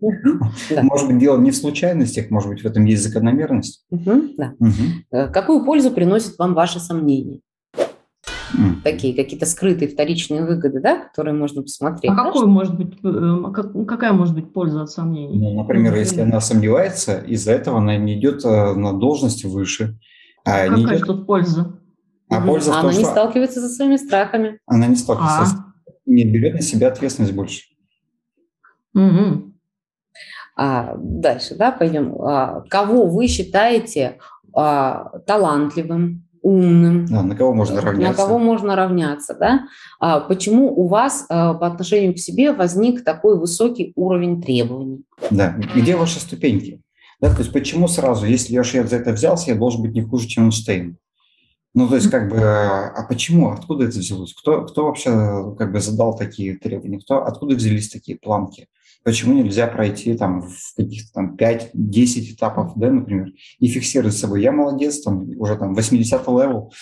Может 0.00 1.08
быть, 1.08 1.18
дело 1.18 1.38
не 1.38 1.50
в 1.50 1.56
случайностях, 1.56 2.30
может 2.30 2.50
быть, 2.50 2.62
в 2.62 2.66
этом 2.66 2.84
есть 2.84 3.02
закономерность. 3.02 3.86
Э, 3.90 5.28
какую 5.28 5.64
пользу 5.64 5.90
приносят 5.90 6.38
вам 6.38 6.54
ваши 6.54 6.80
сомнения? 6.80 7.40
Такие 8.84 9.14
какие-то 9.14 9.44
скрытые 9.46 9.88
вторичные 9.88 10.44
выгоды, 10.44 10.80
да, 10.80 11.08
которые 11.08 11.34
можно 11.34 11.62
посмотреть. 11.62 12.10
А 12.10 12.14
какой 12.14 12.46
может 12.46 12.76
быть, 12.76 12.94
э, 13.02 13.84
какая 13.86 14.12
может 14.12 14.34
быть 14.34 14.52
польза 14.52 14.82
от 14.82 14.90
сомнений? 14.90 15.38
Ну, 15.38 15.54
например, 15.54 15.94
если 15.94 16.20
она 16.20 16.40
сомневается, 16.40 17.18
из-за 17.18 17.52
этого 17.52 17.78
она 17.78 17.96
не 17.96 18.18
идет 18.18 18.44
э, 18.44 18.74
на 18.74 18.92
должность 18.92 19.44
выше. 19.44 19.98
А 20.44 20.68
какая 20.68 20.96
идет... 20.96 21.06
тут 21.06 21.26
польза? 21.26 21.80
А 22.28 22.38
угу. 22.38 22.46
польза 22.48 22.70
в 22.70 22.74
том, 22.74 22.84
она 22.84 22.92
не 22.92 23.00
что... 23.00 23.10
сталкивается 23.10 23.60
со 23.60 23.68
своими 23.68 23.96
страхами. 23.96 24.60
Она 24.66 24.86
не 24.86 24.96
сталкивается, 24.96 25.56
а. 25.56 25.90
не 26.06 26.24
берет 26.24 26.54
на 26.54 26.62
себя 26.62 26.88
ответственность 26.88 27.34
больше. 27.34 27.64
Угу. 28.94 29.45
А, 30.56 30.94
дальше, 30.98 31.54
да, 31.54 31.70
пойдем. 31.70 32.14
А, 32.20 32.62
кого 32.70 33.06
вы 33.06 33.26
считаете 33.26 34.18
а, 34.54 35.18
талантливым, 35.26 36.26
умным? 36.42 37.06
Да, 37.06 37.22
на 37.22 37.36
кого 37.36 37.52
можно 37.52 37.80
равняться? 37.80 38.22
На 38.22 38.26
кого 38.26 38.38
можно 38.38 38.74
равняться, 38.74 39.36
да? 39.38 39.66
А, 40.00 40.20
почему 40.20 40.72
у 40.72 40.86
вас 40.86 41.26
а, 41.28 41.54
по 41.54 41.66
отношению 41.66 42.14
к 42.14 42.18
себе 42.18 42.52
возник 42.52 43.04
такой 43.04 43.38
высокий 43.38 43.92
уровень 43.96 44.40
требований? 44.40 45.04
Да, 45.30 45.56
где 45.74 45.96
ваши 45.96 46.20
ступеньки? 46.20 46.80
Да, 47.20 47.30
то 47.30 47.38
есть 47.38 47.52
почему 47.52 47.88
сразу, 47.88 48.26
если 48.26 48.54
я 48.54 48.60
уж 48.60 48.72
за 48.72 48.96
это 48.96 49.12
взялся, 49.12 49.50
я 49.50 49.56
должен 49.56 49.82
быть 49.82 49.92
не 49.92 50.02
хуже, 50.02 50.26
чем 50.26 50.44
Эйнштейн? 50.44 50.98
Ну, 51.74 51.88
то 51.88 51.96
есть, 51.96 52.10
как 52.10 52.30
бы, 52.30 52.38
а 52.38 53.04
почему, 53.06 53.50
откуда 53.50 53.84
это 53.84 53.98
взялось? 53.98 54.32
Кто, 54.32 54.64
кто 54.64 54.86
вообще 54.86 55.54
как 55.58 55.72
бы 55.72 55.80
задал 55.80 56.16
такие 56.16 56.56
требования? 56.56 56.98
Кто, 57.00 57.22
откуда 57.22 57.54
взялись 57.54 57.90
такие 57.90 58.16
планки? 58.16 58.68
Почему 59.06 59.34
нельзя 59.34 59.68
пройти 59.68 60.16
там 60.16 60.42
в 60.42 60.74
каких-то 60.76 61.12
там 61.12 61.36
5-10 61.36 62.34
этапов, 62.34 62.72
да, 62.74 62.90
например, 62.90 63.28
и 63.60 63.68
фиксировать 63.68 64.14
с 64.14 64.18
собой, 64.18 64.42
я 64.42 64.50
молодец, 64.50 65.00
там 65.00 65.30
уже 65.38 65.54
там 65.54 65.76
80 65.76 66.26
level, 66.26 66.72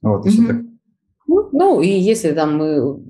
вот, 0.00 0.26
mm-hmm. 0.26 0.46
так. 0.46 0.56
Ну, 1.26 1.48
ну, 1.52 1.80
и 1.82 1.88
если 1.88 2.32
там 2.32 2.56
мы 2.56 3.02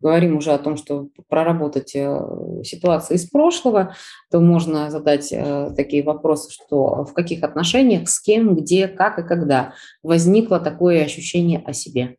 говорим 0.00 0.36
уже 0.36 0.52
о 0.52 0.58
том, 0.58 0.76
что 0.76 1.08
проработать 1.28 1.96
э, 1.96 2.62
ситуации 2.62 3.16
из 3.16 3.28
прошлого, 3.28 3.96
то 4.30 4.38
можно 4.38 4.92
задать 4.92 5.32
э, 5.32 5.72
такие 5.74 6.04
вопросы, 6.04 6.52
что 6.52 7.04
в 7.04 7.12
каких 7.14 7.42
отношениях, 7.42 8.08
с 8.08 8.20
кем, 8.20 8.54
где, 8.54 8.86
как 8.86 9.18
и 9.18 9.26
когда 9.26 9.74
возникло 10.04 10.60
такое 10.60 11.02
ощущение 11.02 11.64
о 11.66 11.72
себе. 11.72 12.14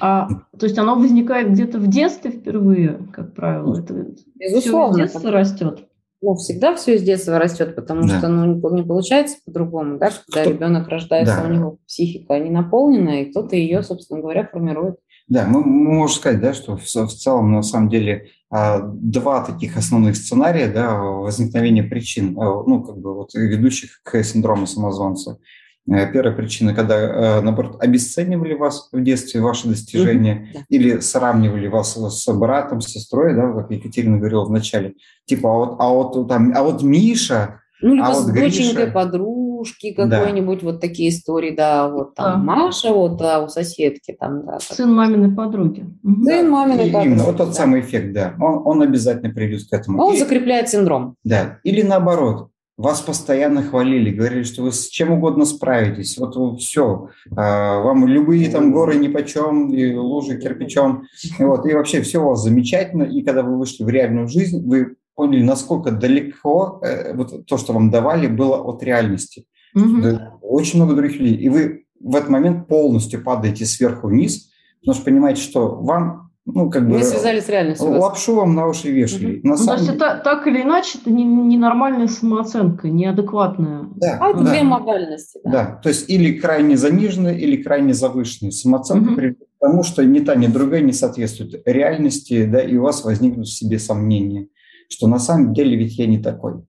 А, 0.00 0.28
то 0.58 0.66
есть 0.66 0.78
оно 0.78 0.96
возникает 0.96 1.50
где-то 1.50 1.78
в 1.78 1.86
детстве 1.88 2.30
впервые, 2.30 2.98
как 3.12 3.34
правило. 3.34 3.78
Это 3.78 4.06
Безусловно. 4.34 4.94
Все 4.94 5.08
с 5.08 5.12
детства 5.12 5.30
растет. 5.30 5.88
Ну, 6.22 6.36
всегда 6.36 6.74
все 6.74 6.98
с 6.98 7.02
детства 7.02 7.38
растет, 7.38 7.76
потому 7.76 8.08
да. 8.08 8.18
что 8.18 8.28
ну, 8.28 8.54
не 8.74 8.82
получается 8.82 9.36
по-другому, 9.44 9.98
да, 9.98 10.10
когда 10.26 10.40
Кто? 10.40 10.50
ребенок 10.50 10.88
рождается, 10.88 11.36
да. 11.42 11.48
у 11.48 11.52
него 11.52 11.78
психика 11.86 12.38
не 12.38 12.48
наполненная, 12.48 13.22
и 13.22 13.30
кто-то 13.30 13.56
ее, 13.56 13.82
собственно 13.82 14.20
говоря, 14.20 14.48
формирует. 14.50 14.96
Да, 15.28 15.46
мы, 15.46 15.62
мы 15.62 15.92
можем 15.92 16.16
сказать, 16.16 16.40
да, 16.40 16.54
что 16.54 16.78
в, 16.78 16.82
в 16.82 17.14
целом, 17.14 17.52
на 17.52 17.62
самом 17.62 17.90
деле, 17.90 18.28
а, 18.50 18.80
два 18.80 19.44
таких 19.44 19.76
основных 19.76 20.16
сценария 20.16 20.68
да, 20.68 20.94
возникновения 20.94 21.82
причин, 21.82 22.38
а, 22.38 22.62
ну, 22.66 22.82
как 22.82 22.96
бы 22.96 23.14
вот 23.14 23.34
ведущих 23.34 24.00
к 24.02 24.22
синдрому 24.22 24.66
самозванца. 24.66 25.38
Э, 25.86 26.10
первая 26.10 26.34
причина, 26.34 26.74
когда, 26.74 26.98
э, 26.98 27.40
наоборот, 27.42 27.76
обесценивали 27.78 28.54
вас 28.54 28.88
в 28.90 29.02
детстве, 29.02 29.40
ваши 29.40 29.68
достижения, 29.68 30.48
mm-hmm. 30.54 30.62
или 30.70 30.98
сравнивали 31.00 31.66
вас 31.66 31.94
с 31.94 32.32
братом, 32.32 32.80
с 32.80 32.86
сестрой, 32.86 33.34
да, 33.34 33.52
как 33.52 33.70
Екатерина 33.70 34.18
говорила 34.18 34.44
в 34.44 34.50
начале. 34.50 34.94
Типа, 35.26 35.50
а 35.50 35.56
вот, 35.58 35.76
а 35.78 35.88
вот, 35.88 36.28
там, 36.28 36.54
а 36.56 36.62
вот 36.62 36.82
Миша, 36.82 37.60
Ну, 37.82 37.94
либо 37.94 38.06
а 38.06 38.14
с 38.14 38.24
вот 38.24 38.34
доченькой 38.34 38.84
Гриша... 38.84 38.92
подружки 38.92 39.92
какой-нибудь, 39.92 40.60
да. 40.60 40.64
вот 40.64 40.80
такие 40.80 41.10
истории, 41.10 41.54
да, 41.54 41.90
вот 41.90 42.14
там 42.14 42.46
да. 42.46 42.54
Маша, 42.54 42.90
вот 42.90 43.18
да, 43.18 43.42
у 43.42 43.48
соседки 43.48 44.16
там, 44.18 44.46
да. 44.46 44.58
Сын 44.60 44.90
маминой 44.90 45.34
подруги. 45.36 45.84
Сын 46.02 46.48
маминой 46.48 46.86
подруги. 46.86 47.06
Именно, 47.08 47.24
вот 47.24 47.36
тот 47.36 47.48
да. 47.48 47.54
самый 47.54 47.80
эффект, 47.80 48.14
да, 48.14 48.34
он, 48.40 48.62
он 48.64 48.80
обязательно 48.80 49.34
приведет 49.34 49.68
к 49.68 49.72
этому. 49.74 50.02
Он 50.02 50.14
и, 50.14 50.18
закрепляет 50.18 50.70
синдром. 50.70 51.16
Да, 51.24 51.58
или 51.62 51.82
наоборот, 51.82 52.48
вас 52.76 53.00
постоянно 53.00 53.62
хвалили, 53.62 54.10
говорили, 54.10 54.42
что 54.42 54.62
вы 54.62 54.72
с 54.72 54.88
чем 54.88 55.12
угодно 55.12 55.44
справитесь. 55.44 56.18
Вот, 56.18 56.36
вот 56.36 56.60
все, 56.60 57.10
а, 57.36 57.80
вам 57.80 58.06
любые 58.06 58.50
там 58.50 58.72
горы 58.72 58.96
нипочем, 58.96 59.72
и 59.72 59.94
лужи 59.94 60.38
кирпичом. 60.38 61.04
И, 61.38 61.42
вот, 61.44 61.66
и 61.66 61.74
вообще 61.74 62.02
все 62.02 62.22
у 62.22 62.30
вас 62.30 62.42
замечательно. 62.42 63.04
И 63.04 63.22
когда 63.22 63.42
вы 63.42 63.58
вышли 63.58 63.84
в 63.84 63.88
реальную 63.88 64.28
жизнь, 64.28 64.66
вы 64.66 64.96
поняли, 65.14 65.42
насколько 65.42 65.92
далеко 65.92 66.80
э, 66.82 67.14
вот 67.14 67.46
то, 67.46 67.56
что 67.56 67.72
вам 67.72 67.90
давали, 67.90 68.26
было 68.26 68.56
от 68.56 68.82
реальности. 68.82 69.46
Угу. 69.74 70.18
Очень 70.42 70.82
много 70.82 70.94
других 70.94 71.20
людей. 71.20 71.36
И 71.36 71.48
вы 71.48 71.84
в 72.00 72.16
этот 72.16 72.28
момент 72.28 72.66
полностью 72.66 73.22
падаете 73.22 73.64
сверху 73.66 74.08
вниз, 74.08 74.50
потому 74.80 74.94
что 74.96 75.04
понимаете, 75.04 75.40
что 75.40 75.76
вам 75.76 76.23
ну, 76.46 76.68
как 76.68 76.86
бы... 76.86 76.98
Мы 76.98 77.02
связали 77.02 77.40
с 77.40 77.48
реальностью. 77.48 77.88
Лапшу 77.88 78.34
вам 78.34 78.54
на 78.54 78.66
уши 78.66 78.90
вешали. 78.90 79.38
Угу. 79.38 79.48
На 79.48 79.50
ну, 79.52 79.56
самом... 79.56 79.78
То 79.78 79.82
есть 79.82 79.96
это 79.96 80.20
так 80.22 80.46
или 80.46 80.60
иначе 80.60 80.98
это 81.00 81.10
ненормальная 81.10 82.02
не 82.02 82.08
самооценка, 82.08 82.88
неадекватная. 82.88 83.88
Да, 83.96 84.18
а 84.20 84.30
это 84.30 84.40
да. 84.40 84.50
две 84.50 84.62
модальности. 84.62 85.40
Да. 85.44 85.50
да, 85.50 85.80
то 85.82 85.88
есть 85.88 86.10
или 86.10 86.38
крайне 86.38 86.76
заниженная, 86.76 87.34
или 87.34 87.62
крайне 87.62 87.94
завышенная 87.94 88.50
самооценка 88.50 89.08
угу. 89.08 89.16
приведет 89.16 89.48
к 89.56 89.60
тому, 89.60 89.82
что 89.82 90.04
ни 90.04 90.20
та, 90.20 90.34
ни 90.34 90.46
другая 90.46 90.82
не 90.82 90.92
соответствует 90.92 91.62
реальности, 91.64 92.44
да, 92.44 92.60
и 92.60 92.76
у 92.76 92.82
вас 92.82 93.04
возникнут 93.04 93.46
в 93.46 93.56
себе 93.56 93.78
сомнения, 93.78 94.48
что 94.90 95.06
на 95.06 95.18
самом 95.18 95.54
деле 95.54 95.76
ведь 95.76 95.98
я 95.98 96.06
не 96.06 96.18
такой. 96.18 96.62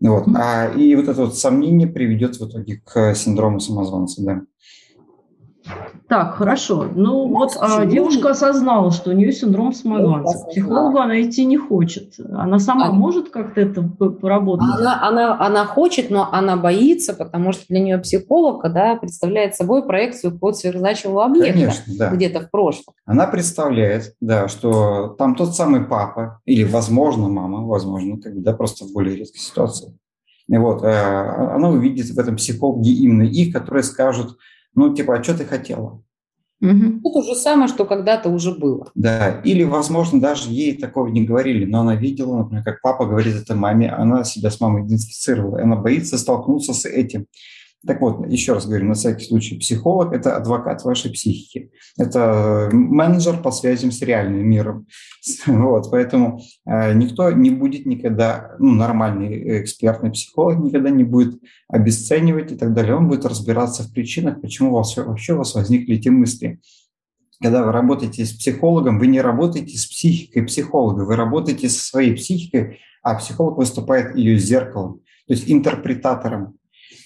Вот. 0.00 0.26
Угу. 0.26 0.36
А, 0.36 0.68
и 0.76 0.94
вот 0.96 1.08
это 1.08 1.24
вот 1.24 1.38
сомнение 1.38 1.88
приведет 1.88 2.36
в 2.36 2.46
итоге 2.46 2.82
к 2.84 3.14
синдрому 3.14 3.58
самозванца, 3.58 4.22
да. 4.22 4.42
Так, 6.08 6.34
хорошо. 6.34 6.86
Ну 6.94 7.28
вот 7.28 7.56
а, 7.58 7.86
девушка 7.86 8.30
осознала, 8.30 8.90
что 8.90 9.10
у 9.10 9.12
нее 9.14 9.32
синдром 9.32 9.72
самозванца. 9.72 10.46
Психолога 10.48 11.04
она 11.04 11.22
идти 11.22 11.44
не 11.44 11.56
хочет. 11.56 12.14
Она 12.32 12.58
сама 12.58 12.88
а... 12.88 12.92
может 12.92 13.30
как-то 13.30 13.60
это 13.60 13.82
поработать? 13.82 14.68
Она, 14.78 15.06
она, 15.06 15.40
она 15.40 15.64
хочет, 15.64 16.10
но 16.10 16.28
она 16.30 16.56
боится, 16.56 17.14
потому 17.14 17.52
что 17.52 17.64
для 17.68 17.80
нее 17.80 17.98
психолог 17.98 18.70
да, 18.72 18.96
представляет 18.96 19.54
собой 19.54 19.86
проекцию 19.86 20.38
под 20.38 20.56
сверхзначимого 20.56 21.24
объекта 21.24 21.52
Конечно, 21.52 21.94
да. 21.98 22.10
где-то 22.10 22.40
в 22.40 22.50
прошлом. 22.50 22.94
Она 23.06 23.26
представляет, 23.26 24.14
да, 24.20 24.48
что 24.48 25.08
там 25.18 25.34
тот 25.34 25.56
самый 25.56 25.84
папа 25.84 26.40
или, 26.44 26.64
возможно, 26.64 27.28
мама, 27.28 27.66
возможно, 27.66 28.20
как 28.20 28.34
бы, 28.34 28.40
да, 28.42 28.52
просто 28.52 28.84
в 28.84 28.92
более 28.92 29.16
редкой 29.16 29.40
ситуации. 29.40 29.96
И 30.48 30.56
вот, 30.58 30.82
э, 30.84 30.88
она 30.88 31.70
увидит 31.70 32.06
в 32.06 32.18
этом 32.18 32.36
психологе 32.36 32.90
именно 32.90 33.22
их, 33.22 33.54
которые 33.54 33.82
скажут, 33.82 34.36
ну, 34.74 34.94
типа, 34.94 35.16
а 35.16 35.22
что 35.22 35.36
ты 35.36 35.44
хотела? 35.44 36.02
Угу. 36.60 37.12
то 37.12 37.22
же 37.22 37.34
самое, 37.34 37.68
что 37.68 37.84
когда-то 37.84 38.30
уже 38.30 38.54
было. 38.54 38.90
Да, 38.94 39.40
или, 39.44 39.64
возможно, 39.64 40.20
даже 40.20 40.50
ей 40.50 40.76
такого 40.76 41.08
не 41.08 41.24
говорили, 41.24 41.66
но 41.66 41.80
она 41.80 41.94
видела, 41.94 42.38
например, 42.38 42.64
как 42.64 42.80
папа 42.80 43.04
говорит 43.04 43.36
это 43.36 43.54
маме, 43.54 43.90
она 43.90 44.24
себя 44.24 44.50
с 44.50 44.60
мамой 44.60 44.82
идентифицировала, 44.82 45.58
и 45.58 45.62
она 45.62 45.76
боится 45.76 46.16
столкнуться 46.16 46.72
с 46.72 46.86
этим. 46.86 47.26
Так 47.86 48.00
вот, 48.00 48.26
еще 48.28 48.54
раз 48.54 48.66
говорю, 48.66 48.86
на 48.86 48.94
всякий 48.94 49.26
случай, 49.26 49.58
психолог– 49.58 50.12
это 50.14 50.36
адвокат 50.36 50.84
вашей 50.84 51.10
психики. 51.10 51.70
Это 51.98 52.70
менеджер 52.72 53.42
по 53.42 53.50
связям 53.50 53.92
с 53.92 54.00
реальным 54.02 54.46
миром. 54.48 54.86
Вот, 55.46 55.90
поэтому 55.90 56.40
э, 56.66 56.92
никто 56.94 57.30
не 57.30 57.50
будет 57.50 57.86
никогда, 57.86 58.56
ну, 58.58 58.72
нормальный 58.72 59.62
экспертный 59.62 60.10
психолог 60.10 60.58
никогда 60.58 60.90
не 60.90 61.04
будет 61.04 61.40
обесценивать 61.68 62.52
и 62.52 62.56
так 62.56 62.74
далее. 62.74 62.94
Он 62.94 63.08
будет 63.08 63.24
разбираться 63.24 63.82
в 63.82 63.92
причинах, 63.92 64.40
почему 64.40 64.70
у 64.70 64.74
вас, 64.74 64.96
вообще 64.96 65.34
у 65.34 65.38
вас 65.38 65.54
возникли 65.54 65.96
эти 65.96 66.08
мысли. 66.08 66.60
Когда 67.42 67.64
вы 67.64 67.72
работаете 67.72 68.24
с 68.24 68.32
психологом, 68.32 68.98
вы 68.98 69.06
не 69.06 69.20
работаете 69.20 69.76
с 69.76 69.86
психикой 69.86 70.44
психолога, 70.44 71.02
вы 71.02 71.16
работаете 71.16 71.68
со 71.68 71.84
своей 71.84 72.14
психикой, 72.14 72.78
а 73.02 73.16
психолог 73.16 73.58
выступает 73.58 74.16
ее 74.16 74.38
зеркалом, 74.38 75.00
то 75.26 75.34
есть 75.34 75.50
интерпретатором. 75.50 76.56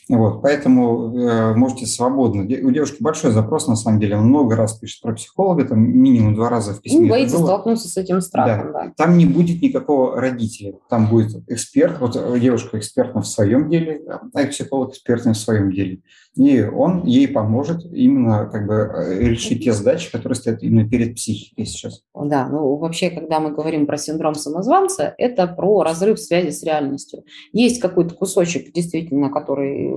Вот, 0.08 0.40
поэтому 0.40 1.14
э, 1.14 1.54
можете 1.54 1.84
свободно. 1.84 2.42
У 2.42 2.70
девушки 2.70 3.02
большой 3.02 3.30
запрос, 3.30 3.68
на 3.68 3.76
самом 3.76 4.00
деле. 4.00 4.16
Много 4.16 4.56
раз 4.56 4.78
пишет 4.78 5.02
про 5.02 5.12
психолога, 5.12 5.64
там 5.64 5.80
минимум 5.80 6.34
два 6.34 6.48
раза 6.48 6.72
в 6.72 6.80
письме. 6.80 7.02
Ну, 7.02 7.08
боится 7.08 7.36
столкнуться 7.36 7.88
с 7.88 7.96
этим 7.98 8.22
страхом, 8.22 8.72
да. 8.72 8.84
да. 8.84 8.92
Там 8.96 9.18
не 9.18 9.26
будет 9.26 9.60
никакого 9.60 10.18
родителя. 10.18 10.74
Там 10.88 11.08
будет 11.08 11.42
эксперт. 11.48 12.00
Вот 12.00 12.16
девушка 12.40 12.78
экспертна 12.78 13.20
в 13.20 13.26
своем 13.26 13.68
деле, 13.68 14.00
а 14.08 14.46
психолог 14.46 14.92
экспертный 14.92 15.32
в 15.32 15.36
своем 15.36 15.70
деле. 15.72 16.00
И 16.38 16.62
он 16.62 17.04
ей 17.04 17.26
поможет 17.26 17.84
именно 17.92 18.46
как 18.46 18.66
бы 18.68 18.74
э, 18.74 19.18
решить 19.18 19.64
те 19.64 19.72
задачи, 19.72 20.10
которые 20.12 20.36
стоят 20.36 20.62
именно 20.62 20.88
перед 20.88 21.16
психикой 21.16 21.66
сейчас. 21.66 22.02
Да, 22.14 22.48
ну 22.48 22.76
вообще, 22.76 23.10
когда 23.10 23.40
мы 23.40 23.50
говорим 23.50 23.86
про 23.86 23.98
синдром 23.98 24.36
самозванца, 24.36 25.14
это 25.18 25.48
про 25.48 25.82
разрыв 25.82 26.20
связи 26.20 26.50
с 26.50 26.62
реальностью. 26.62 27.24
Есть 27.52 27.80
какой-то 27.80 28.14
кусочек, 28.14 28.72
действительно, 28.72 29.30
который 29.30 29.90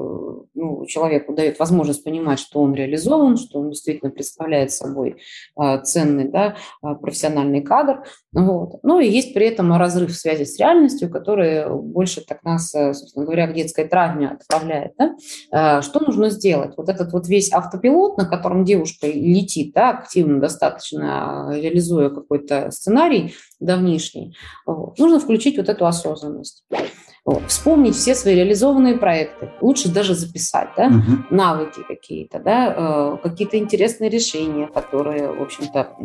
ну, 0.53 0.85
человеку 0.85 1.33
дает 1.33 1.59
возможность 1.59 2.03
понимать, 2.03 2.39
что 2.39 2.61
он 2.61 2.73
реализован, 2.73 3.37
что 3.37 3.59
он 3.59 3.71
действительно 3.71 4.11
представляет 4.11 4.71
собой 4.71 5.17
а, 5.55 5.79
ценный 5.79 6.29
да, 6.29 6.55
а, 6.81 6.95
профессиональный 6.95 7.61
кадр. 7.61 8.03
Вот. 8.33 8.79
Ну 8.83 8.99
и 8.99 9.07
есть 9.07 9.33
при 9.33 9.47
этом 9.47 9.75
разрыв 9.75 10.15
связи 10.15 10.43
с 10.43 10.59
реальностью, 10.59 11.09
который 11.09 11.69
больше 11.69 12.21
так 12.21 12.43
нас, 12.43 12.73
э, 12.73 12.93
собственно 12.93 13.25
говоря, 13.25 13.47
к 13.47 13.53
детской 13.53 13.87
травме 13.87 14.29
отправляет. 14.29 14.93
Да? 14.97 15.15
А, 15.51 15.81
что 15.81 15.99
нужно 15.99 16.29
сделать? 16.29 16.73
Вот 16.77 16.89
этот 16.89 17.11
вот 17.13 17.27
весь 17.27 17.51
автопилот, 17.51 18.17
на 18.17 18.25
котором 18.25 18.63
девушка 18.63 19.07
летит 19.07 19.73
да, 19.73 19.91
активно 19.91 20.39
достаточно, 20.39 21.49
реализуя 21.53 22.09
какой-то 22.09 22.71
сценарий 22.71 23.33
давнишний, 23.59 24.35
вот, 24.65 24.97
нужно 24.97 25.19
включить 25.19 25.57
вот 25.57 25.69
эту 25.69 25.85
осознанность. 25.85 26.63
Вот. 27.23 27.43
Вспомнить 27.47 27.95
все 27.95 28.15
свои 28.15 28.35
реализованные 28.35 28.97
проекты. 28.97 29.51
Лучше 29.61 29.89
даже 29.89 30.15
записать, 30.15 30.69
да, 30.75 30.87
угу. 30.87 31.23
навыки 31.29 31.81
какие-то, 31.87 32.39
да, 32.39 32.73
э, 32.75 33.17
какие-то 33.21 33.57
интересные 33.57 34.09
решения, 34.09 34.67
которые, 34.67 35.31
в 35.31 35.41
общем-то, 35.41 35.95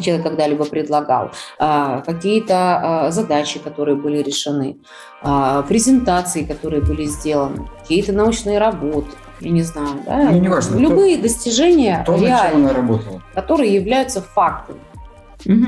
человек 0.00 0.24
когда-либо 0.24 0.64
предлагал, 0.64 1.30
э, 1.58 2.02
какие-то 2.06 3.06
э, 3.08 3.10
задачи, 3.10 3.58
которые 3.58 3.96
были 3.96 4.18
решены, 4.18 4.78
э, 5.22 5.62
презентации, 5.66 6.44
которые 6.44 6.82
были 6.82 7.04
сделаны, 7.04 7.68
какие-то 7.80 8.12
научные 8.12 8.58
работы, 8.58 9.10
я 9.40 9.50
не 9.50 9.62
знаю, 9.62 10.00
да, 10.06 10.30
ну, 10.30 10.38
не 10.38 10.48
важно, 10.48 10.78
любые 10.78 11.16
то, 11.16 11.22
достижения 11.22 12.02
то, 12.06 12.16
реальные, 12.16 13.00
которые 13.34 13.74
являются 13.74 14.22
фактами. 14.22 14.80
Угу. 15.46 15.66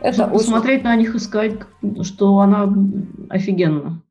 Это 0.00 0.24
очень... 0.24 0.32
посмотреть 0.32 0.84
на 0.84 0.96
них 0.96 1.14
и 1.14 1.18
сказать, 1.18 1.54
что 2.02 2.38
она 2.38 2.72
офигенна. 3.28 4.02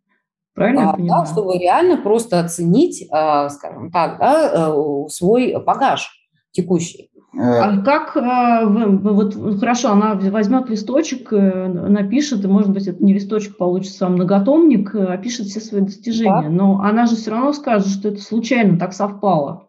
Правильно 0.54 0.92
а, 0.92 0.98
Да, 0.98 1.26
чтобы 1.26 1.58
реально 1.58 1.98
просто 1.98 2.40
оценить, 2.40 3.08
а, 3.12 3.50
скажем 3.50 3.92
так, 3.92 4.20
да, 4.20 4.70
э, 4.70 5.08
свой 5.08 5.56
багаж 5.64 6.12
текущий. 6.52 7.10
Э, 7.34 7.38
а 7.40 7.82
как 7.82 8.18
э, 8.18 8.66
вы, 8.66 9.14
вот 9.14 9.60
хорошо, 9.60 9.92
она 9.92 10.16
возьмет 10.16 10.70
листочек, 10.70 11.32
напишет, 11.32 12.44
и 12.44 12.48
может 12.48 12.72
быть 12.72 12.88
это 12.88 13.02
не 13.02 13.14
листочек 13.14 13.56
получится, 13.58 14.08
а 14.08 14.10
многотомник, 14.10 14.94
опишет 14.96 15.48
все 15.48 15.62
свои 15.62 15.82
достижения, 15.82 16.50
да. 16.50 16.50
но 16.50 16.82
она 16.82 17.06
же 17.06 17.16
все 17.16 17.32
равно 17.32 17.54
скажет, 17.54 17.88
что 17.88 18.10
это 18.10 18.22
случайно 18.22 18.78
так 18.78 18.94
совпало. 18.94 19.68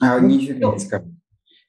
А, 0.00 0.20
ничего 0.20 0.72
не 0.72 0.78
скажет. 0.78 1.17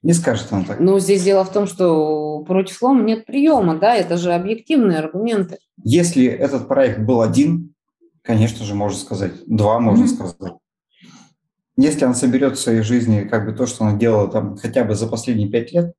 Не 0.02 0.14
скажет 0.14 0.48
она 0.52 0.64
так. 0.64 0.80
Но 0.80 1.00
здесь 1.00 1.24
дело 1.24 1.44
в 1.44 1.52
том, 1.52 1.68
что 1.68 2.40
против 2.48 2.76
слома 2.76 3.04
нет 3.04 3.26
приема, 3.26 3.78
да, 3.78 3.96
это 3.96 4.18
же 4.18 4.34
объективные 4.34 5.00
аргументы. 5.00 5.58
Если 5.84 6.26
этот 6.26 6.68
проект 6.68 7.00
был 7.00 7.22
один, 7.22 7.74
конечно 8.22 8.64
же, 8.64 8.76
можно 8.76 8.98
сказать, 8.98 9.34
два 9.46 9.80
можно 9.80 10.06
mm-hmm. 10.06 10.08
сказать. 10.08 10.54
Если 11.76 12.06
она 12.06 12.14
соберет 12.14 12.58
в 12.58 12.62
своей 12.62 12.82
жизни 12.82 13.22
как 13.22 13.46
бы 13.46 13.54
то, 13.54 13.66
что 13.66 13.86
она 13.86 13.98
делала 13.98 14.30
там 14.30 14.56
хотя 14.56 14.84
бы 14.84 14.96
за 14.96 15.08
последние 15.08 15.50
пять 15.50 15.74
лет, 15.74 15.94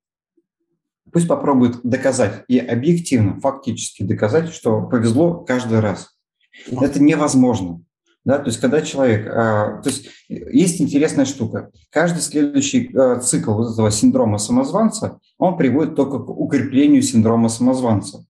пусть 1.11 1.27
попробует 1.27 1.81
доказать 1.83 2.43
и 2.47 2.57
объективно, 2.57 3.39
фактически 3.39 4.03
доказать, 4.03 4.49
что 4.49 4.81
повезло 4.81 5.43
каждый 5.43 5.79
раз. 5.79 6.15
Это 6.71 7.01
невозможно. 7.01 7.81
Да, 8.23 8.37
то 8.37 8.47
есть, 8.49 8.59
когда 8.59 8.81
человек, 8.81 9.27
а, 9.27 9.81
то 9.81 9.89
есть, 9.89 10.09
есть 10.29 10.79
интересная 10.79 11.25
штука. 11.25 11.71
Каждый 11.89 12.21
следующий 12.21 12.91
а, 12.95 13.19
цикл 13.19 13.53
вот 13.53 13.73
этого 13.73 13.89
синдрома 13.89 14.37
самозванца, 14.37 15.19
он 15.39 15.57
приводит 15.57 15.95
только 15.95 16.19
к 16.19 16.29
укреплению 16.29 17.01
синдрома 17.01 17.49
самозванца. 17.49 18.25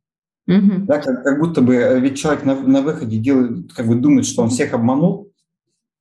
Угу. 0.47 0.85
Да, 0.85 0.99
как, 0.99 1.23
как 1.23 1.39
будто 1.39 1.61
бы, 1.61 1.75
э, 1.75 1.99
ведь 1.99 2.17
человек 2.17 2.45
на, 2.45 2.55
на 2.55 2.81
выходе 2.81 3.17
делает, 3.17 3.73
как 3.73 3.87
бы 3.87 3.95
думает, 3.95 4.25
что 4.25 4.43
он 4.43 4.49
всех 4.49 4.73
обманул, 4.73 5.31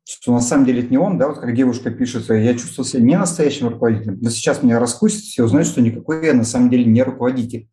что 0.05 0.33
на 0.33 0.41
самом 0.41 0.65
деле 0.65 0.83
это 0.83 0.91
не 0.91 0.99
он, 0.99 1.19
да, 1.19 1.29
вот 1.29 1.39
как 1.39 1.55
девушка 1.55 1.91
пишет, 1.91 2.29
я 2.31 2.55
чувствовал 2.55 2.89
себя 2.89 3.03
не 3.03 3.19
настоящим 3.19 3.69
руководителем, 3.69 4.19
но 4.21 4.31
сейчас 4.31 4.63
меня 4.63 4.79
раскусит, 4.79 5.23
все 5.23 5.45
узнают, 5.45 5.69
что 5.69 5.83
никакой 5.83 6.27
я 6.27 6.35
на 6.35 6.45
самом 6.45 6.71
деле 6.71 6.85
не 6.85 7.03
руководитель. 7.03 7.69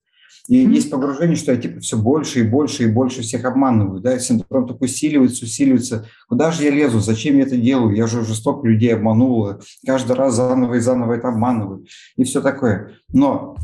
И 0.47 0.65
mm-hmm. 0.65 0.73
есть 0.73 0.89
погружение, 0.89 1.35
что 1.35 1.51
я 1.51 1.57
типа 1.57 1.81
все 1.81 1.97
больше 1.97 2.39
и 2.39 2.43
больше 2.43 2.83
и 2.83 2.87
больше 2.87 3.21
всех 3.21 3.43
обманываю, 3.45 3.99
да, 3.99 4.17
синдром 4.17 4.67
такой 4.67 4.85
усиливается, 4.85 5.45
усиливается. 5.45 6.05
Куда 6.29 6.51
же 6.51 6.63
я 6.63 6.71
лезу? 6.71 6.99
Зачем 6.99 7.37
я 7.37 7.43
это 7.43 7.57
делаю? 7.57 7.95
Я 7.95 8.07
же 8.07 8.23
жестоко 8.23 8.65
людей 8.67 8.93
обманула. 8.93 9.59
Каждый 9.85 10.15
раз 10.15 10.35
заново 10.35 10.75
и 10.75 10.79
заново 10.79 11.13
это 11.13 11.29
обманываю. 11.29 11.85
И 12.15 12.23
все 12.23 12.41
такое. 12.41 12.93
Но 13.11 13.57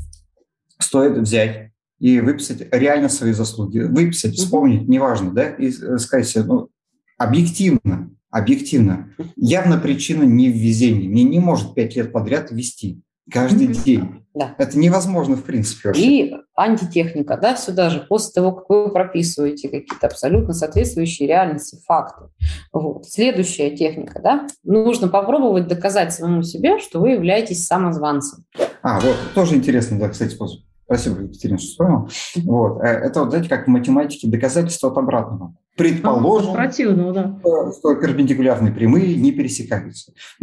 стоит 0.77 1.17
взять 1.17 1.71
и 1.99 2.19
выписать 2.19 2.67
реально 2.71 3.07
свои 3.07 3.31
заслуги. 3.31 3.79
Выписать, 3.79 4.35
вспомнить, 4.35 4.87
неважно, 4.89 5.31
да, 5.31 5.49
и 5.49 5.69
э, 5.69 5.97
сказать 5.97 6.27
себе, 6.27 6.43
ну, 6.43 6.69
объективно, 7.17 8.11
объективно, 8.29 9.13
явно 9.37 9.77
причина 9.77 10.23
не 10.23 10.49
в 10.49 10.55
везении. 10.55 11.07
Мне 11.07 11.23
не 11.23 11.39
может 11.39 11.75
пять 11.75 11.95
лет 11.95 12.11
подряд 12.11 12.51
вести 12.51 13.01
каждый 13.31 13.67
mm-hmm. 13.67 13.83
день. 13.83 14.23
Да. 14.33 14.55
Это 14.57 14.79
невозможно, 14.79 15.35
в 15.35 15.43
принципе. 15.43 15.89
Вообще. 15.89 16.01
И 16.01 16.35
антитехника, 16.55 17.37
да, 17.37 17.55
сюда 17.55 17.91
же, 17.91 17.99
после 17.99 18.33
того, 18.33 18.51
как 18.51 18.69
вы 18.69 18.91
прописываете 18.91 19.69
какие-то 19.69 20.07
абсолютно 20.07 20.53
соответствующие 20.53 21.27
реальности 21.27 21.77
факты. 21.85 22.25
Вот. 22.71 23.05
Следующая 23.05 23.75
техника, 23.75 24.19
да, 24.23 24.47
нужно 24.63 25.07
попробовать 25.07 25.67
доказать 25.67 26.13
самому 26.13 26.41
себе, 26.41 26.79
что 26.79 26.99
вы 26.99 27.11
являетесь 27.11 27.65
самозванцем. 27.65 28.43
А, 28.81 28.99
вот, 28.99 29.15
тоже 29.35 29.55
интересный, 29.55 29.99
да, 29.99 30.09
кстати, 30.09 30.31
способ. 30.31 30.61
Спасибо, 30.85 31.21
Екатерина, 31.21 31.57
что 31.57 31.67
вспомнил. 31.67 32.09
Вот. 32.51 32.81
Э, 32.81 32.87
это, 32.87 33.21
вот, 33.21 33.29
знаете, 33.29 33.49
как 33.49 33.65
в 33.65 33.69
математике 33.69 34.27
доказательство 34.27 34.89
от 34.89 34.97
обратного. 34.97 35.55
Предположим, 35.75 36.51
а, 36.51 36.53
противного, 36.53 37.13
да. 37.13 37.39
что 37.71 37.95
перпендикулярные 37.95 38.71
прямые 38.71 39.15
не 39.15 39.31
пересекаются. 39.31 40.13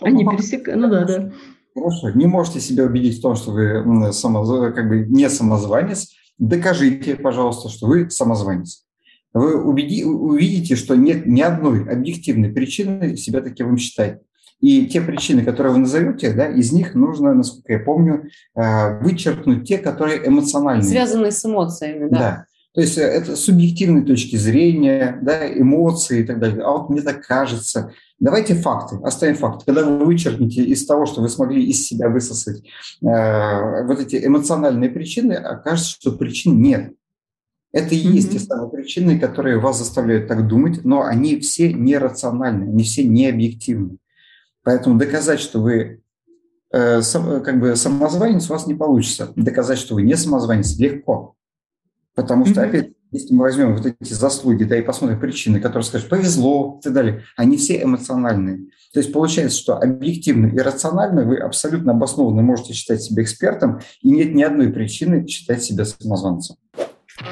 Они 0.00 0.24
пересекаются, 0.24 0.76
ну 0.76 0.90
да, 0.90 1.04
да. 1.04 1.32
Хорошо. 1.74 2.10
Не 2.10 2.26
можете 2.26 2.60
себя 2.60 2.84
убедить 2.84 3.18
в 3.18 3.22
том, 3.22 3.34
что 3.34 3.52
вы 3.52 4.12
само, 4.12 4.44
как 4.72 4.88
бы 4.88 5.06
не 5.08 5.30
самозванец. 5.30 6.10
Докажите, 6.38 7.16
пожалуйста, 7.16 7.68
что 7.68 7.86
вы 7.86 8.10
самозванец. 8.10 8.84
Вы 9.32 9.62
убеди, 9.62 10.04
увидите, 10.04 10.76
что 10.76 10.94
нет 10.94 11.26
ни 11.26 11.40
одной 11.40 11.88
объективной 11.88 12.50
причины 12.50 13.16
себя 13.16 13.40
таким 13.40 13.76
считать. 13.76 14.20
И 14.60 14.86
те 14.86 15.00
причины, 15.00 15.44
которые 15.44 15.72
вы 15.72 15.78
назовете, 15.80 16.32
да, 16.32 16.48
из 16.48 16.72
них 16.72 16.94
нужно, 16.94 17.32
насколько 17.32 17.72
я 17.72 17.78
помню, 17.78 18.24
э, 18.56 19.00
вычеркнуть 19.00 19.68
те, 19.68 19.78
которые 19.78 20.26
эмоциональные. 20.26 20.88
Связанные 20.88 21.30
с 21.30 21.44
эмоциями, 21.44 22.08
да. 22.10 22.18
да. 22.18 22.44
То 22.78 22.82
есть 22.82 22.96
э, 22.96 23.02
это 23.02 23.34
субъективные 23.34 24.04
точки 24.04 24.36
зрения, 24.36 25.18
да, 25.20 25.52
эмоции 25.52 26.20
и 26.20 26.22
так 26.22 26.38
далее. 26.38 26.62
А 26.62 26.70
вот 26.70 26.90
мне 26.90 27.02
так 27.02 27.26
кажется. 27.26 27.92
Давайте 28.20 28.54
факты, 28.54 29.00
оставим 29.02 29.34
факты. 29.34 29.64
Когда 29.66 29.84
вы 29.84 30.04
вычеркнете 30.04 30.62
из 30.62 30.86
того, 30.86 31.04
что 31.04 31.20
вы 31.20 31.28
смогли 31.28 31.64
из 31.64 31.84
себя 31.84 32.08
высосать 32.08 32.62
э, 33.02 33.84
вот 33.84 33.98
эти 33.98 34.24
эмоциональные 34.24 34.90
причины, 34.90 35.32
окажется, 35.32 35.90
что 35.90 36.12
причин 36.12 36.62
нет. 36.62 36.92
Это 37.72 37.96
и 37.96 37.98
mm-hmm. 37.98 38.12
есть 38.12 38.30
те 38.30 38.38
самые 38.38 38.70
причины, 38.70 39.18
которые 39.18 39.58
вас 39.58 39.78
заставляют 39.78 40.28
так 40.28 40.46
думать, 40.46 40.84
но 40.84 41.02
они 41.02 41.40
все 41.40 41.72
нерациональны, 41.72 42.70
они 42.70 42.84
все 42.84 43.02
необъективны. 43.02 43.96
Поэтому 44.62 45.00
доказать, 45.00 45.40
что 45.40 45.60
вы 45.60 46.00
э, 46.70 47.02
сам, 47.02 47.42
как 47.42 47.58
бы 47.58 47.74
самозванец, 47.74 48.48
у 48.48 48.52
вас 48.52 48.68
не 48.68 48.74
получится. 48.74 49.32
Доказать, 49.34 49.80
что 49.80 49.96
вы 49.96 50.02
не 50.02 50.14
самозванец, 50.14 50.78
легко. 50.78 51.34
Потому 52.18 52.46
что, 52.46 52.62
опять, 52.62 52.90
если 53.12 53.32
мы 53.32 53.42
возьмем 53.42 53.76
вот 53.76 53.86
эти 53.86 54.12
заслуги, 54.12 54.64
да, 54.64 54.76
и 54.76 54.82
посмотрим 54.82 55.20
причины, 55.20 55.60
которые 55.60 55.84
скажут, 55.84 56.08
повезло 56.08 56.78
и 56.80 56.82
так 56.82 56.92
далее, 56.92 57.22
они 57.36 57.56
все 57.56 57.80
эмоциональные. 57.80 58.70
То 58.92 58.98
есть 58.98 59.12
получается, 59.12 59.56
что 59.56 59.76
объективно 59.76 60.46
и 60.46 60.58
рационально 60.58 61.22
вы 61.22 61.36
абсолютно 61.36 61.92
обоснованно 61.92 62.42
можете 62.42 62.72
считать 62.72 63.04
себя 63.04 63.22
экспертом, 63.22 63.78
и 64.02 64.10
нет 64.10 64.34
ни 64.34 64.42
одной 64.42 64.70
причины 64.70 65.28
считать 65.28 65.62
себя 65.62 65.84
самозванцем. 65.84 66.56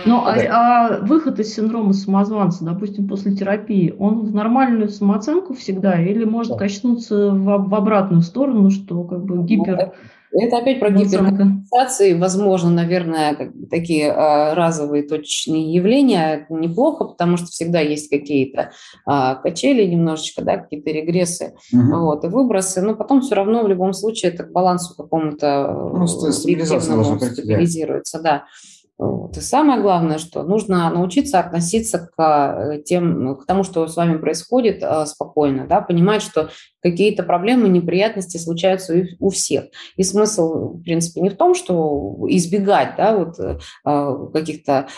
Ну, 0.04 0.18
а, 0.18 0.36
а 0.50 0.98
выход 1.00 1.40
из 1.40 1.52
синдрома 1.52 1.92
самозванца, 1.92 2.64
допустим, 2.64 3.08
после 3.08 3.34
терапии, 3.34 3.92
он 3.98 4.24
в 4.24 4.32
нормальную 4.32 4.88
самооценку 4.88 5.54
всегда 5.54 6.00
или 6.00 6.24
может 6.24 6.52
да. 6.52 6.58
качнуться 6.58 7.30
в, 7.30 7.68
в 7.68 7.74
обратную 7.74 8.22
сторону, 8.22 8.70
что 8.70 9.02
как 9.02 9.24
бы 9.24 9.44
гипер... 9.44 9.76
Ну, 9.76 9.92
это 10.32 10.58
опять 10.58 10.80
про 10.80 10.90
гиперкомпенсации. 10.90 12.18
Возможно, 12.18 12.70
наверное, 12.70 13.34
как 13.34 13.54
бы 13.54 13.66
такие 13.66 14.10
а, 14.10 14.54
разовые 14.54 15.02
точечные 15.02 15.72
явления. 15.72 16.46
Это 16.48 16.54
неплохо, 16.54 17.04
потому 17.04 17.36
что 17.36 17.46
всегда 17.46 17.80
есть 17.80 18.10
какие-то 18.10 18.70
а, 19.04 19.36
качели 19.36 19.84
немножечко, 19.84 20.42
да, 20.42 20.58
какие-то 20.58 20.90
регрессы 20.90 21.54
угу. 21.72 22.00
вот, 22.00 22.24
и 22.24 22.28
выбросы. 22.28 22.82
Но 22.82 22.94
потом 22.94 23.20
все 23.20 23.34
равно 23.34 23.62
в 23.62 23.68
любом 23.68 23.92
случае 23.92 24.32
это 24.32 24.44
к 24.44 24.52
балансу 24.52 24.94
какому-то 24.96 25.90
Просто 25.92 26.32
стабилизируется. 27.30 28.20
Да. 28.20 28.44
Вот. 28.98 29.36
И 29.36 29.40
самое 29.40 29.82
главное, 29.82 30.16
что 30.16 30.42
нужно 30.42 30.88
научиться 30.90 31.38
относиться 31.38 32.10
к, 32.16 32.18
э, 32.18 32.82
тем, 32.82 33.36
к 33.36 33.44
тому, 33.44 33.62
что 33.62 33.86
с 33.88 33.96
вами 33.96 34.16
происходит, 34.16 34.82
э, 34.82 35.04
спокойно, 35.04 35.66
да, 35.66 35.82
понимать, 35.82 36.22
что 36.22 36.48
какие-то 36.82 37.22
проблемы, 37.22 37.68
неприятности 37.68 38.38
случаются 38.38 38.94
у 39.18 39.28
всех. 39.28 39.66
И 39.96 40.02
смысл, 40.02 40.74
в 40.74 40.82
принципе, 40.82 41.20
не 41.20 41.28
в 41.28 41.36
том, 41.36 41.54
что 41.54 42.16
избегать 42.28 42.94
да, 42.96 43.16
вот, 43.16 43.38
э, 43.38 43.58
каких-то 44.32 44.88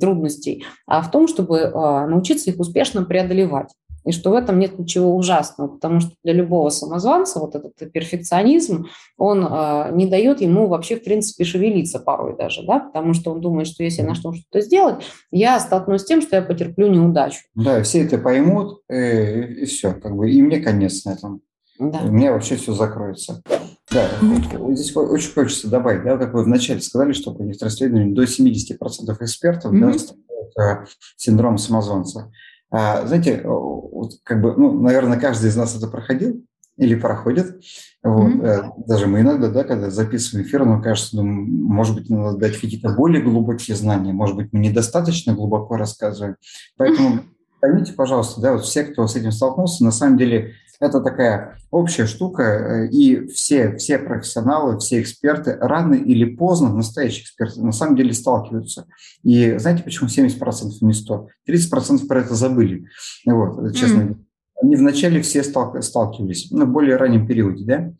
трудностей, 0.00 0.64
а 0.86 1.00
в 1.00 1.10
том, 1.10 1.28
чтобы 1.28 1.70
научиться 1.70 2.50
их 2.50 2.58
успешно 2.58 3.04
преодолевать 3.04 3.68
и 4.04 4.12
что 4.12 4.30
в 4.30 4.34
этом 4.34 4.58
нет 4.58 4.78
ничего 4.78 5.14
ужасного, 5.14 5.68
потому 5.68 6.00
что 6.00 6.12
для 6.24 6.32
любого 6.32 6.68
самозванца 6.70 7.40
вот 7.40 7.54
этот 7.54 7.74
перфекционизм, 7.92 8.86
он 9.16 9.44
э, 9.44 9.90
не 9.92 10.06
дает 10.06 10.40
ему 10.40 10.66
вообще, 10.68 10.96
в 10.96 11.04
принципе, 11.04 11.44
шевелиться 11.44 11.98
порой 11.98 12.36
даже, 12.36 12.62
да, 12.64 12.78
потому 12.80 13.14
что 13.14 13.32
он 13.32 13.40
думает, 13.40 13.66
что 13.66 13.82
если 13.82 14.02
я 14.02 14.08
начну 14.08 14.32
что-то 14.32 14.60
сделать, 14.60 15.04
я 15.30 15.60
столкнусь 15.60 16.02
с 16.02 16.06
тем, 16.06 16.22
что 16.22 16.36
я 16.36 16.42
потерплю 16.42 16.88
неудачу. 16.88 17.40
Да, 17.54 17.82
все 17.82 18.04
это 18.04 18.18
поймут, 18.18 18.80
э, 18.88 19.46
и 19.46 19.64
все, 19.66 19.92
как 19.92 20.16
бы, 20.16 20.30
и 20.30 20.40
мне 20.42 20.60
конец 20.60 21.04
на 21.04 21.10
этом. 21.10 21.42
Да. 21.78 22.00
У 22.00 22.10
меня 22.10 22.32
вообще 22.32 22.56
все 22.56 22.72
закроется. 22.72 23.42
Да, 23.90 24.06
вот, 24.20 24.76
здесь 24.76 24.94
очень 24.94 25.32
хочется 25.32 25.68
добавить, 25.68 26.02
да, 26.04 26.18
как 26.18 26.34
вы 26.34 26.42
вначале 26.42 26.80
сказали, 26.80 27.12
что 27.12 27.32
по 27.32 27.42
некоторым 27.42 27.72
исследованиям 27.72 28.14
до 28.14 28.24
70% 28.24 28.76
экспертов 29.20 29.72
mm-hmm. 29.72 30.16
да, 30.56 30.82
э, 30.82 30.86
синдром 31.16 31.56
самозванца. 31.56 32.30
А, 32.70 33.06
знаете, 33.06 33.42
вот 33.44 34.12
как 34.22 34.42
бы, 34.42 34.54
ну, 34.56 34.80
наверное, 34.80 35.18
каждый 35.18 35.48
из 35.48 35.56
нас 35.56 35.76
это 35.76 35.88
проходил 35.88 36.44
или 36.76 36.94
проходит. 36.94 37.60
Вот. 38.02 38.30
Mm-hmm. 38.30 38.72
Даже 38.86 39.06
мы 39.06 39.20
иногда, 39.20 39.48
да, 39.48 39.64
когда 39.64 39.90
записываем 39.90 40.46
эфир, 40.46 40.64
нам 40.64 40.80
кажется, 40.80 41.16
ну, 41.16 41.24
может 41.24 41.96
быть, 41.96 42.08
надо 42.08 42.38
дать 42.38 42.60
какие-то 42.60 42.90
более 42.90 43.22
глубокие 43.22 43.76
знания, 43.76 44.12
может 44.12 44.36
быть, 44.36 44.52
мы 44.52 44.60
недостаточно 44.60 45.34
глубоко 45.34 45.76
рассказываем. 45.76 46.36
Поэтому 46.76 47.22
поймите, 47.60 47.92
пожалуйста, 47.94 48.40
да, 48.40 48.52
вот 48.52 48.64
все, 48.64 48.84
кто 48.84 49.06
с 49.06 49.16
этим 49.16 49.32
столкнулся, 49.32 49.84
на 49.84 49.90
самом 49.90 50.18
деле 50.18 50.52
это 50.80 51.00
такая 51.00 51.58
общая 51.70 52.06
штука, 52.06 52.42
э, 52.42 52.88
и 52.88 53.26
все, 53.28 53.76
все 53.76 53.98
профессионалы, 53.98 54.78
все 54.78 55.00
эксперты 55.00 55.56
рано 55.60 55.94
или 55.94 56.24
поздно, 56.24 56.72
настоящие 56.72 57.22
эксперты, 57.22 57.60
на 57.60 57.72
самом 57.72 57.96
деле 57.96 58.12
сталкиваются. 58.12 58.86
И 59.22 59.56
знаете, 59.58 59.82
почему 59.82 60.08
70% 60.08 60.70
не 60.80 60.92
100? 60.92 61.28
30% 61.48 62.06
про 62.06 62.20
это 62.20 62.34
забыли. 62.34 62.86
Вот, 63.26 63.74
честно. 63.74 64.00
Mm. 64.00 64.16
Они 64.60 64.76
вначале 64.76 65.22
все 65.22 65.42
сталкивались, 65.44 66.50
ну, 66.50 66.64
в 66.64 66.70
более 66.70 66.96
раннем 66.96 67.26
периоде, 67.26 67.64
да? 67.64 67.92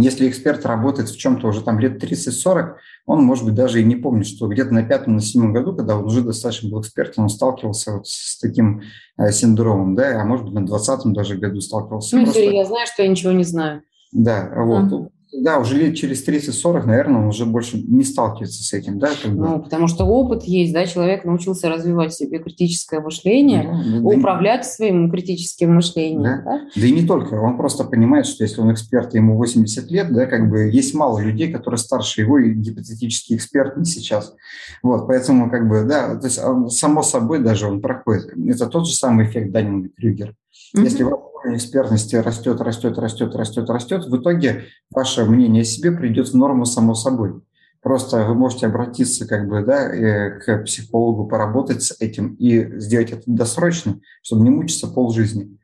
Если 0.00 0.28
эксперт 0.28 0.64
работает 0.64 1.08
в 1.08 1.18
чем-то 1.18 1.48
уже 1.48 1.60
там 1.60 1.80
лет 1.80 2.02
30-40, 2.02 2.76
он, 3.06 3.24
может 3.24 3.44
быть, 3.44 3.54
даже 3.54 3.80
и 3.80 3.84
не 3.84 3.96
помнит, 3.96 4.28
что 4.28 4.46
где-то 4.46 4.72
на 4.72 4.84
пятом, 4.84 5.16
на 5.16 5.20
седьмом 5.20 5.52
году, 5.52 5.74
когда 5.74 5.96
он 5.98 6.04
уже 6.04 6.22
достаточно 6.22 6.70
был 6.70 6.82
экспертом, 6.82 7.24
он 7.24 7.30
сталкивался 7.30 7.94
вот 7.94 8.06
с 8.06 8.38
таким 8.38 8.82
э, 9.18 9.32
синдромом, 9.32 9.96
да, 9.96 10.20
а 10.20 10.24
может 10.24 10.44
быть, 10.44 10.54
на 10.54 10.64
двадцатом 10.64 11.14
даже 11.14 11.36
году 11.36 11.60
сталкивался. 11.60 12.16
Ну, 12.16 12.24
Просто... 12.24 12.42
я 12.42 12.64
знаю, 12.64 12.86
что 12.86 13.02
я 13.02 13.08
ничего 13.08 13.32
не 13.32 13.42
знаю. 13.42 13.82
Да, 14.12 14.52
вот. 14.54 14.92
А 14.92 15.08
да, 15.42 15.58
уже 15.58 15.76
лет 15.76 15.96
через 15.96 16.26
30-40, 16.26 16.86
наверное, 16.86 17.20
он 17.20 17.28
уже 17.28 17.46
больше 17.46 17.78
не 17.78 18.04
сталкивается 18.04 18.62
с 18.62 18.72
этим, 18.72 18.98
да? 18.98 19.10
Как 19.22 19.32
бы. 19.32 19.38
Ну, 19.38 19.62
потому 19.62 19.88
что 19.88 20.04
опыт 20.04 20.44
есть, 20.44 20.72
да, 20.72 20.86
человек 20.86 21.24
научился 21.24 21.68
развивать 21.68 22.14
себе 22.14 22.38
критическое 22.38 23.00
мышление, 23.00 23.62
да, 23.64 24.00
да, 24.00 24.06
управлять 24.06 24.62
да, 24.62 24.68
своим 24.68 25.10
критическим 25.10 25.74
мышлением, 25.74 26.22
да. 26.22 26.42
да? 26.44 26.60
Да 26.74 26.86
и 26.86 26.92
не 26.92 27.06
только, 27.06 27.34
он 27.34 27.56
просто 27.56 27.84
понимает, 27.84 28.26
что 28.26 28.44
если 28.44 28.60
он 28.60 28.72
эксперт, 28.72 29.14
ему 29.14 29.36
80 29.36 29.90
лет, 29.90 30.12
да, 30.12 30.26
как 30.26 30.48
бы 30.48 30.70
есть 30.70 30.94
мало 30.94 31.18
людей, 31.18 31.52
которые 31.52 31.78
старше 31.78 32.22
его 32.22 32.38
и 32.38 32.52
гипотетический 32.52 33.36
эксперт 33.36 33.76
не 33.76 33.84
сейчас. 33.84 34.34
Вот, 34.82 35.06
поэтому, 35.06 35.50
как 35.50 35.68
бы, 35.68 35.84
да, 35.84 36.16
то 36.16 36.26
есть 36.26 36.40
само 36.76 37.02
собой 37.02 37.40
даже 37.40 37.66
он 37.66 37.80
проходит. 37.80 38.32
Это 38.48 38.66
тот 38.66 38.86
же 38.86 38.94
самый 38.94 39.26
эффект 39.26 39.52
Даннинга-Крюгер. 39.52 40.34
Mm-hmm. 40.76 40.84
Если 40.84 41.02
ваш 41.02 41.20
уровень 41.48 41.56
экспертности 41.56 42.16
растет, 42.16 42.60
растет, 42.60 42.98
растет, 42.98 43.34
растет, 43.34 43.70
растет, 43.70 44.04
в 44.06 44.16
итоге 44.16 44.64
ваше 44.90 45.24
мнение 45.24 45.62
о 45.62 45.64
себе 45.64 45.90
придет 45.92 46.28
в 46.28 46.34
норму 46.34 46.64
само 46.64 46.94
собой. 46.94 47.40
Просто 47.80 48.24
вы 48.24 48.34
можете 48.34 48.66
обратиться 48.66 49.26
как 49.26 49.48
бы, 49.48 49.64
да, 49.64 49.88
э, 49.88 50.40
к 50.40 50.64
психологу, 50.64 51.26
поработать 51.26 51.82
с 51.82 52.00
этим 52.00 52.34
и 52.34 52.78
сделать 52.80 53.12
это 53.12 53.22
досрочно, 53.26 54.00
чтобы 54.22 54.42
не 54.42 54.50
мучиться 54.50 54.88
полжизни. 54.88 55.56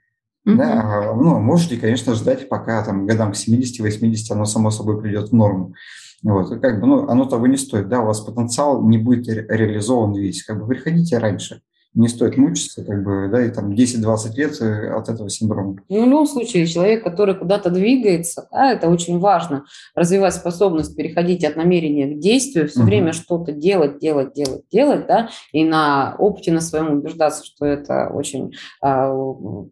Mm-hmm. 0.46 0.56
Да, 0.56 0.80
а, 0.82 1.14
ну, 1.14 1.40
можете, 1.40 1.76
конечно, 1.76 2.14
ждать, 2.14 2.48
пока 2.48 2.84
там 2.84 3.06
годам 3.06 3.32
к 3.32 3.36
70-80 3.36 4.16
оно 4.30 4.44
само 4.44 4.70
собой 4.70 5.00
придет 5.00 5.30
в 5.30 5.34
норму. 5.34 5.74
Вот, 6.22 6.60
как 6.60 6.80
бы, 6.80 6.86
ну, 6.86 7.08
оно 7.08 7.24
того 7.26 7.46
не 7.46 7.56
стоит, 7.56 7.88
да, 7.88 8.00
у 8.00 8.06
вас 8.06 8.20
потенциал 8.20 8.86
не 8.86 8.98
будет 8.98 9.28
ре- 9.28 9.46
реализован 9.48 10.14
весь. 10.14 10.44
Как 10.44 10.58
бы 10.58 10.66
приходите 10.66 11.18
раньше 11.18 11.62
не 11.94 12.08
стоит 12.08 12.36
мучиться, 12.36 12.84
как 12.84 13.04
бы, 13.04 13.28
да, 13.30 13.44
и 13.44 13.50
там 13.50 13.70
10-20 13.70 14.34
лет 14.34 14.60
э, 14.60 14.90
от 14.90 15.08
этого 15.08 15.30
синдрома. 15.30 15.76
Ну, 15.88 16.02
в 16.02 16.08
любом 16.08 16.26
случае, 16.26 16.66
человек, 16.66 17.04
который 17.04 17.36
куда-то 17.36 17.70
двигается, 17.70 18.48
да, 18.50 18.72
это 18.72 18.88
очень 18.88 19.20
важно, 19.20 19.64
развивать 19.94 20.34
способность 20.34 20.96
переходить 20.96 21.44
от 21.44 21.54
намерения 21.54 22.08
к 22.08 22.18
действию, 22.18 22.68
все 22.68 22.80
угу. 22.80 22.86
время 22.86 23.12
что-то 23.12 23.52
делать, 23.52 24.00
делать, 24.00 24.34
делать, 24.34 24.64
делать, 24.72 25.06
да, 25.06 25.28
и 25.52 25.64
на 25.64 26.16
опыте 26.18 26.50
на 26.50 26.60
своем 26.60 26.98
убеждаться, 26.98 27.44
что 27.44 27.64
это 27.64 28.10
очень 28.12 28.54
а, 28.82 29.14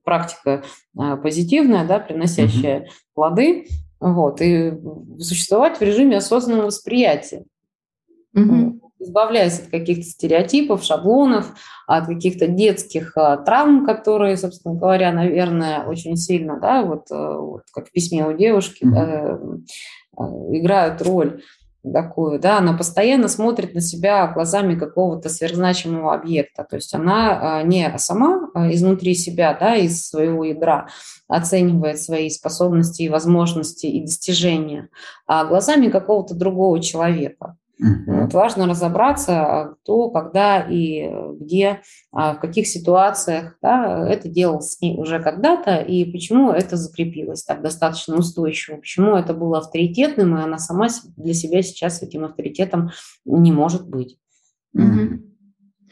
практика 0.05 0.62
а, 0.97 1.16
позитивная, 1.16 1.87
да, 1.87 1.99
приносящая 1.99 2.83
угу. 2.83 2.89
плоды, 3.14 3.66
вот, 3.99 4.41
и 4.41 4.75
существовать 5.18 5.79
в 5.79 5.83
режиме 5.83 6.18
осознанного 6.18 6.66
восприятия. 6.66 7.45
Угу 8.35 8.81
избавляясь 9.03 9.61
от 9.61 9.67
каких-то 9.69 10.05
стереотипов, 10.05 10.85
шаблонов, 10.85 11.53
от 11.87 12.07
каких-то 12.07 12.47
детских 12.47 13.17
а, 13.17 13.37
травм, 13.37 13.85
которые, 13.85 14.37
собственно 14.37 14.75
говоря, 14.75 15.13
наверное, 15.13 15.85
очень 15.85 16.17
сильно, 16.17 16.59
да, 16.61 16.83
вот, 16.83 17.11
э, 17.11 17.15
вот 17.15 17.63
как 17.73 17.89
в 17.89 17.93
письме 17.93 18.27
у 18.27 18.33
девушки, 18.33 18.85
mm-hmm. 18.85 19.59
да, 20.17 20.57
играют 20.57 21.03
роль 21.03 21.43
такую, 21.91 22.39
да, 22.39 22.59
она 22.59 22.75
постоянно 22.75 23.29
смотрит 23.29 23.75
на 23.75 23.81
себя 23.81 24.29
глазами 24.29 24.79
какого-то 24.79 25.29
сверхзначимого 25.29 26.15
объекта, 26.15 26.65
то 26.69 26.77
есть 26.77 26.95
она 26.95 27.59
а, 27.59 27.63
не 27.63 27.93
сама 27.99 28.51
изнутри 28.55 29.15
себя, 29.15 29.57
да, 29.59 29.75
из 29.75 30.07
своего 30.09 30.45
ядра 30.45 30.89
оценивает 31.29 32.01
свои 32.01 32.31
способности 32.31 33.03
и 33.03 33.09
возможности 33.09 33.87
и 33.87 34.03
достижения, 34.03 34.89
а 35.27 35.45
глазами 35.45 35.89
какого-то 35.89 36.35
другого 36.35 36.81
человека. 36.81 37.52
Uh-huh. 37.83 38.22
Вот 38.22 38.35
важно 38.35 38.66
разобраться, 38.66 39.74
кто, 39.83 40.11
когда 40.11 40.61
и 40.61 41.11
где, 41.41 41.80
а, 42.12 42.35
в 42.35 42.41
каких 42.41 42.68
ситуациях 42.68 43.57
да, 43.61 44.09
это 44.09 44.28
делал 44.28 44.61
с 44.61 44.80
ней 44.80 44.97
уже 44.97 45.20
когда-то 45.20 45.76
и 45.76 46.05
почему 46.05 46.53
это 46.53 46.76
закрепилось 46.76 47.43
так 47.43 47.61
достаточно 47.61 48.16
устойчиво, 48.16 48.76
почему 48.76 49.16
это 49.16 49.35
было 49.35 49.59
авторитетным, 49.59 50.37
и 50.37 50.43
она 50.43 50.59
сама 50.59 50.89
для 51.16 51.35
себя 51.35 51.62
сейчас 51.62 52.03
этим 52.03 52.24
авторитетом 52.24 52.91
не 53.24 53.51
может 53.51 53.89
быть. 53.89 54.18
Uh-huh. 54.76 55.18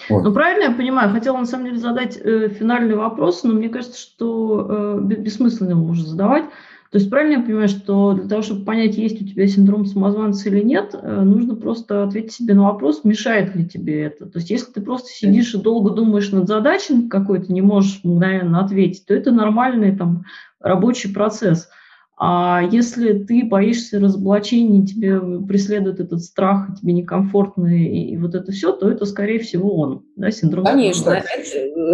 Вот. 0.08 0.24
Ну, 0.24 0.32
правильно 0.32 0.70
я 0.70 0.76
понимаю, 0.76 1.10
хотела 1.10 1.36
на 1.36 1.46
самом 1.46 1.66
деле 1.66 1.78
задать 1.78 2.16
э, 2.16 2.48
финальный 2.48 2.94
вопрос, 2.94 3.42
но 3.42 3.52
мне 3.52 3.68
кажется, 3.68 4.00
что 4.00 4.66
э, 4.70 5.00
бессмысленно 5.00 5.70
его 5.70 5.84
уже 5.84 6.06
задавать. 6.06 6.44
То 6.90 6.98
есть 6.98 7.08
правильно 7.08 7.38
я 7.38 7.44
понимаю, 7.44 7.68
что 7.68 8.14
для 8.14 8.28
того, 8.28 8.42
чтобы 8.42 8.64
понять, 8.64 8.96
есть 8.96 9.22
у 9.22 9.24
тебя 9.24 9.46
синдром 9.46 9.86
самозванца 9.86 10.48
или 10.48 10.60
нет, 10.60 10.90
э, 10.92 11.20
нужно 11.22 11.54
просто 11.54 12.02
ответить 12.02 12.32
себе 12.32 12.54
на 12.54 12.64
вопрос, 12.64 13.04
мешает 13.04 13.54
ли 13.54 13.64
тебе 13.64 14.06
это. 14.06 14.26
То 14.26 14.40
есть 14.40 14.50
если 14.50 14.72
ты 14.72 14.80
просто 14.80 15.08
сидишь 15.08 15.54
и 15.54 15.58
долго 15.58 15.90
думаешь 15.90 16.32
над 16.32 16.48
задачей 16.48 17.08
какой-то, 17.08 17.52
не 17.52 17.62
можешь 17.62 18.00
мгновенно 18.02 18.64
ответить, 18.64 19.06
то 19.06 19.14
это 19.14 19.30
нормальный 19.30 19.94
там 19.94 20.24
рабочий 20.58 21.12
процесс. 21.14 21.68
А 22.18 22.60
если 22.72 23.12
ты 23.12 23.44
боишься 23.44 24.00
разоблачений, 24.00 24.84
тебе 24.84 25.20
преследует 25.46 26.00
этот 26.00 26.22
страх, 26.22 26.76
тебе 26.80 26.92
некомфортно 26.92 27.68
и, 27.68 28.10
и 28.10 28.16
вот 28.18 28.34
это 28.34 28.50
все, 28.50 28.72
то 28.72 28.90
это, 28.90 29.06
скорее 29.06 29.38
всего, 29.38 29.76
он, 29.76 30.02
да, 30.16 30.32
синдром 30.32 30.64
Конечно, 30.64 31.10
это, 31.10 31.28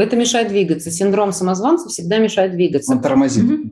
это 0.01 0.17
мешает 0.17 0.49
двигаться. 0.49 0.91
Синдром 0.91 1.33
самозванца 1.33 1.91
всегда 1.91 2.17
мешает 2.17 2.53
двигаться. 2.53 2.93
Он 2.93 3.03
тормозит. 3.03 3.45
Угу 3.45 3.71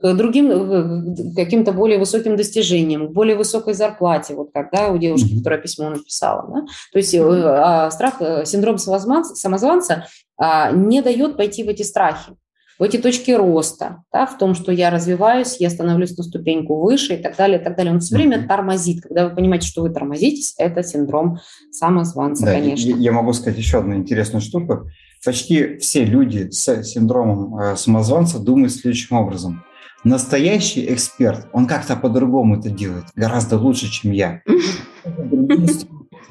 к 0.00 0.14
другим 0.14 0.50
э, 0.50 1.34
каким-то 1.34 1.72
более 1.72 1.98
высоким 1.98 2.36
достижениям, 2.36 3.08
к 3.08 3.12
более 3.12 3.36
высокой 3.36 3.74
зарплате, 3.74 4.34
вот 4.34 4.50
когда 4.52 4.88
у 4.90 4.98
девушки, 4.98 5.36
которая 5.38 5.60
письмо 5.60 5.90
написала. 5.90 6.46
Да? 6.48 6.66
То 6.92 6.98
есть 6.98 7.14
mm-hmm. 7.14 7.42
а, 7.44 7.90
страх, 7.90 8.20
э, 8.20 8.44
синдром 8.44 8.78
самозванца, 8.78 9.34
самозванца 9.34 10.06
а, 10.36 10.70
не 10.70 11.02
дает 11.02 11.36
пойти 11.36 11.64
в 11.64 11.68
эти 11.68 11.82
страхи, 11.82 12.32
в 12.78 12.82
эти 12.82 12.98
точки 12.98 13.30
роста, 13.30 14.02
да, 14.12 14.26
в 14.26 14.36
том, 14.36 14.54
что 14.54 14.70
я 14.70 14.90
развиваюсь, 14.90 15.56
я 15.60 15.70
становлюсь 15.70 16.16
на 16.18 16.24
ступеньку 16.24 16.82
выше 16.82 17.14
и 17.14 17.16
так 17.16 17.34
далее, 17.36 17.58
и 17.58 17.64
так 17.64 17.74
далее. 17.74 17.94
Он 17.94 18.00
все 18.00 18.16
время 18.16 18.46
тормозит. 18.46 19.02
Когда 19.02 19.28
вы 19.28 19.34
понимаете, 19.34 19.66
что 19.66 19.80
вы 19.80 19.88
тормозитесь, 19.88 20.54
это 20.58 20.82
синдром 20.82 21.38
самозванца, 21.70 22.44
да, 22.44 22.52
конечно. 22.52 22.90
Я, 22.90 22.96
я 22.96 23.12
могу 23.12 23.32
сказать 23.32 23.58
еще 23.58 23.78
одну 23.78 23.94
интересную 23.94 24.42
штуку. 24.42 24.90
Почти 25.24 25.78
все 25.78 26.04
люди 26.04 26.50
с 26.50 26.82
синдромом 26.84 27.76
самозванца 27.76 28.38
думают 28.38 28.72
следующим 28.72 29.16
образом– 29.16 29.64
Настоящий 30.06 30.94
эксперт, 30.94 31.48
он 31.52 31.66
как-то 31.66 31.96
по-другому 31.96 32.60
это 32.60 32.70
делает, 32.70 33.06
гораздо 33.16 33.58
лучше, 33.58 33.90
чем 33.90 34.12
я. 34.12 34.40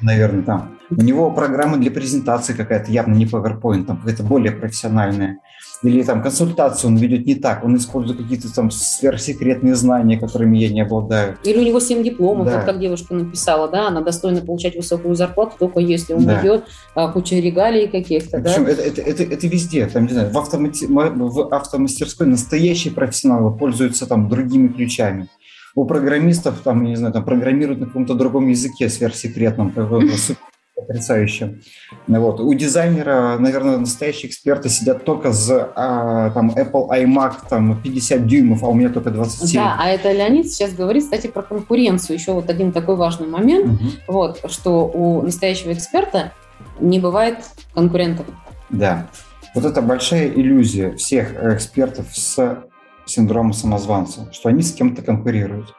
Наверное, 0.00 0.42
там. 0.44 0.78
У 0.88 1.02
него 1.02 1.30
программа 1.30 1.76
для 1.76 1.90
презентации 1.90 2.54
какая-то, 2.54 2.90
явно 2.90 3.12
не 3.12 3.26
PowerPoint, 3.26 3.84
там 3.84 3.98
какая-то 3.98 4.22
более 4.22 4.52
профессиональная 4.52 5.40
или 5.82 6.02
там 6.02 6.22
консультацию 6.22 6.90
он 6.90 6.96
ведет 6.96 7.26
не 7.26 7.34
так, 7.34 7.64
он 7.64 7.76
использует 7.76 8.20
какие-то 8.20 8.52
там 8.52 8.70
сверхсекретные 8.70 9.74
знания, 9.74 10.18
которыми 10.18 10.58
я 10.58 10.68
не 10.70 10.80
обладаю. 10.80 11.36
Или 11.44 11.58
у 11.58 11.62
него 11.62 11.80
7 11.80 12.02
дипломов, 12.02 12.46
да. 12.46 12.56
вот 12.56 12.64
как 12.64 12.80
девушка 12.80 13.14
написала, 13.14 13.68
да, 13.68 13.88
она 13.88 14.00
достойна 14.00 14.40
получать 14.40 14.76
высокую 14.76 15.14
зарплату, 15.14 15.52
только 15.58 15.80
если 15.80 16.14
у 16.14 16.20
да. 16.20 16.40
нее 16.40 16.62
а, 16.94 17.08
куча 17.08 17.36
регалий 17.36 17.88
каких-то. 17.88 18.40
Причем 18.40 18.64
да? 18.64 18.70
это, 18.72 18.82
это, 18.82 19.02
это, 19.02 19.22
это 19.22 19.46
везде, 19.46 19.86
там, 19.86 20.04
не 20.04 20.12
знаю, 20.12 20.30
в, 20.30 20.38
автомати... 20.38 20.86
в 20.86 21.54
автомастерской 21.54 22.26
настоящие 22.26 22.92
профессионалы 22.92 23.56
пользуются 23.56 24.06
там 24.06 24.28
другими 24.28 24.68
ключами 24.68 25.28
у 25.76 25.84
программистов, 25.84 26.60
там, 26.64 26.84
не 26.84 26.96
знаю, 26.96 27.12
там 27.12 27.24
программируют 27.24 27.80
на 27.80 27.86
каком-то 27.86 28.14
другом 28.14 28.48
языке 28.48 28.88
сверхсекретном, 28.88 29.72
потрясающе. 30.76 31.58
Вот. 32.06 32.40
У 32.40 32.52
дизайнера, 32.54 33.36
наверное, 33.38 33.78
настоящие 33.78 34.28
эксперты 34.28 34.68
сидят 34.68 35.04
только 35.04 35.32
с 35.32 35.50
а, 35.74 36.30
там, 36.30 36.50
Apple 36.50 36.88
iMac 36.90 37.48
там, 37.48 37.80
50 37.82 38.26
дюймов, 38.26 38.62
а 38.62 38.68
у 38.68 38.74
меня 38.74 38.90
только 38.90 39.10
27. 39.10 39.60
Да, 39.60 39.76
а 39.78 39.88
это 39.88 40.12
Леонид 40.12 40.50
сейчас 40.50 40.74
говорит, 40.74 41.04
кстати, 41.04 41.26
про 41.26 41.42
конкуренцию. 41.42 42.16
Еще 42.16 42.32
вот 42.32 42.50
один 42.50 42.72
такой 42.72 42.96
важный 42.96 43.26
момент, 43.26 43.66
угу. 43.66 43.90
вот, 44.08 44.50
что 44.50 44.86
у 44.86 45.22
настоящего 45.22 45.72
эксперта 45.72 46.32
не 46.78 47.00
бывает 47.00 47.38
конкурентов. 47.74 48.26
Да. 48.68 49.08
Вот 49.54 49.64
это 49.64 49.80
большая 49.80 50.28
иллюзия 50.28 50.94
всех 50.96 51.32
экспертов 51.42 52.06
с 52.12 52.64
синдромом 53.06 53.54
самозванца, 53.54 54.30
что 54.32 54.50
они 54.50 54.62
с 54.62 54.72
кем-то 54.72 55.00
конкурируют. 55.00 55.74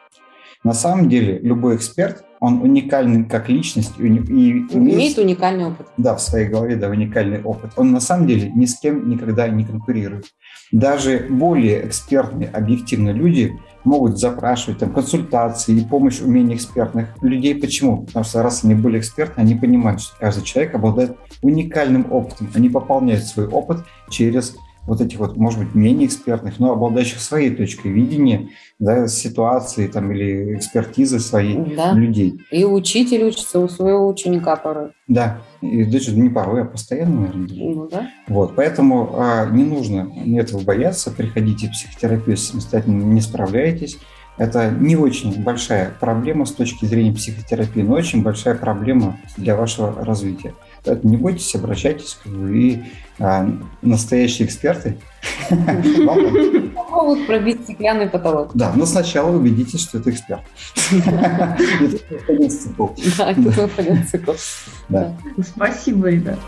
На 0.63 0.73
самом 0.73 1.07
деле 1.07 1.37
любой 1.39 1.75
эксперт 1.75 2.23
он 2.39 2.61
уникальный 2.61 3.25
как 3.25 3.49
личность 3.49 3.93
и, 3.99 4.05
и 4.05 4.65
имеет, 4.73 5.17
уникальный 5.17 5.65
опыт. 5.65 5.87
Да, 5.97 6.15
в 6.15 6.21
своей 6.21 6.47
голове, 6.47 6.75
да, 6.75 6.89
уникальный 6.89 7.41
опыт. 7.41 7.71
Он 7.75 7.91
на 7.91 7.99
самом 7.99 8.27
деле 8.27 8.51
ни 8.51 8.65
с 8.65 8.79
кем 8.79 9.09
никогда 9.09 9.47
не 9.47 9.65
конкурирует. 9.65 10.25
Даже 10.71 11.27
более 11.29 11.87
экспертные, 11.87 12.49
объективные 12.49 13.13
люди 13.13 13.57
могут 13.83 14.19
запрашивать 14.19 14.79
там, 14.79 14.91
консультации 14.91 15.77
и 15.77 15.85
помощь 15.85 16.19
умений 16.19 16.55
экспертных 16.55 17.09
людей. 17.21 17.55
Почему? 17.55 18.05
Потому 18.05 18.25
что 18.25 18.43
раз 18.43 18.63
они 18.63 18.75
были 18.75 18.99
эксперты, 18.99 19.33
они 19.37 19.55
понимают, 19.55 20.01
что 20.01 20.17
каждый 20.19 20.43
человек 20.43 20.75
обладает 20.75 21.17
уникальным 21.41 22.11
опытом. 22.11 22.49
Они 22.53 22.69
пополняют 22.69 23.23
свой 23.23 23.47
опыт 23.47 23.85
через 24.09 24.55
вот 24.87 25.01
этих 25.01 25.19
вот, 25.19 25.35
может 25.35 25.59
быть, 25.59 25.75
менее 25.75 26.07
экспертных, 26.07 26.59
но 26.59 26.71
обладающих 26.71 27.19
своей 27.19 27.53
точкой 27.53 27.91
видения 27.91 28.49
да, 28.79 29.07
ситуации 29.07 29.87
там, 29.87 30.11
или 30.13 30.55
экспертизы 30.55 31.19
своей 31.19 31.75
да. 31.75 31.91
людей. 31.91 32.39
И 32.51 32.63
учитель 32.63 33.25
учится 33.25 33.59
у 33.59 33.67
своего 33.67 34.07
ученика 34.07 34.55
порой. 34.55 34.91
Да, 35.07 35.41
и 35.61 35.83
даже 35.83 36.15
не 36.17 36.29
порой, 36.29 36.61
а 36.61 36.65
постоянно, 36.65 37.21
наверное. 37.21 37.47
Даже. 37.49 37.61
Ну, 37.61 37.89
да. 37.89 38.09
Вот, 38.29 38.55
поэтому 38.55 39.11
а, 39.13 39.45
не 39.47 39.65
нужно 39.65 40.09
этого 40.37 40.61
бояться, 40.61 41.11
приходите 41.11 41.67
в 41.67 41.71
психотерапию 41.71 42.37
самостоятельно, 42.37 43.03
не 43.03 43.21
справляетесь. 43.21 43.99
Это 44.37 44.69
не 44.69 44.95
очень 44.95 45.43
большая 45.43 45.91
проблема 45.99 46.45
с 46.45 46.51
точки 46.51 46.85
зрения 46.85 47.11
психотерапии, 47.11 47.81
но 47.81 47.95
очень 47.95 48.21
большая 48.21 48.55
проблема 48.55 49.17
для 49.35 49.55
вашего 49.55 50.05
развития. 50.05 50.53
Поэтому 50.87 51.11
не 51.11 51.17
бойтесь, 51.17 51.53
обращайтесь, 51.55 52.17
и 52.25 52.83
а, 53.19 53.49
настоящие 53.81 54.47
эксперты 54.47 54.97
могут 55.49 57.27
пробить 57.27 57.63
стеклянный 57.63 58.07
потолок. 58.07 58.51
Да, 58.53 58.71
но 58.75 58.85
сначала 58.85 59.35
убедитесь, 59.35 59.81
что 59.81 59.97
это 59.97 60.11
эксперт. 60.11 60.41
Это 62.27 62.49
цикл. 62.49 62.87
Да, 63.17 63.31
это 63.31 64.07
цикл. 64.09 64.33
Спасибо, 65.41 66.09
ребят. 66.09 66.39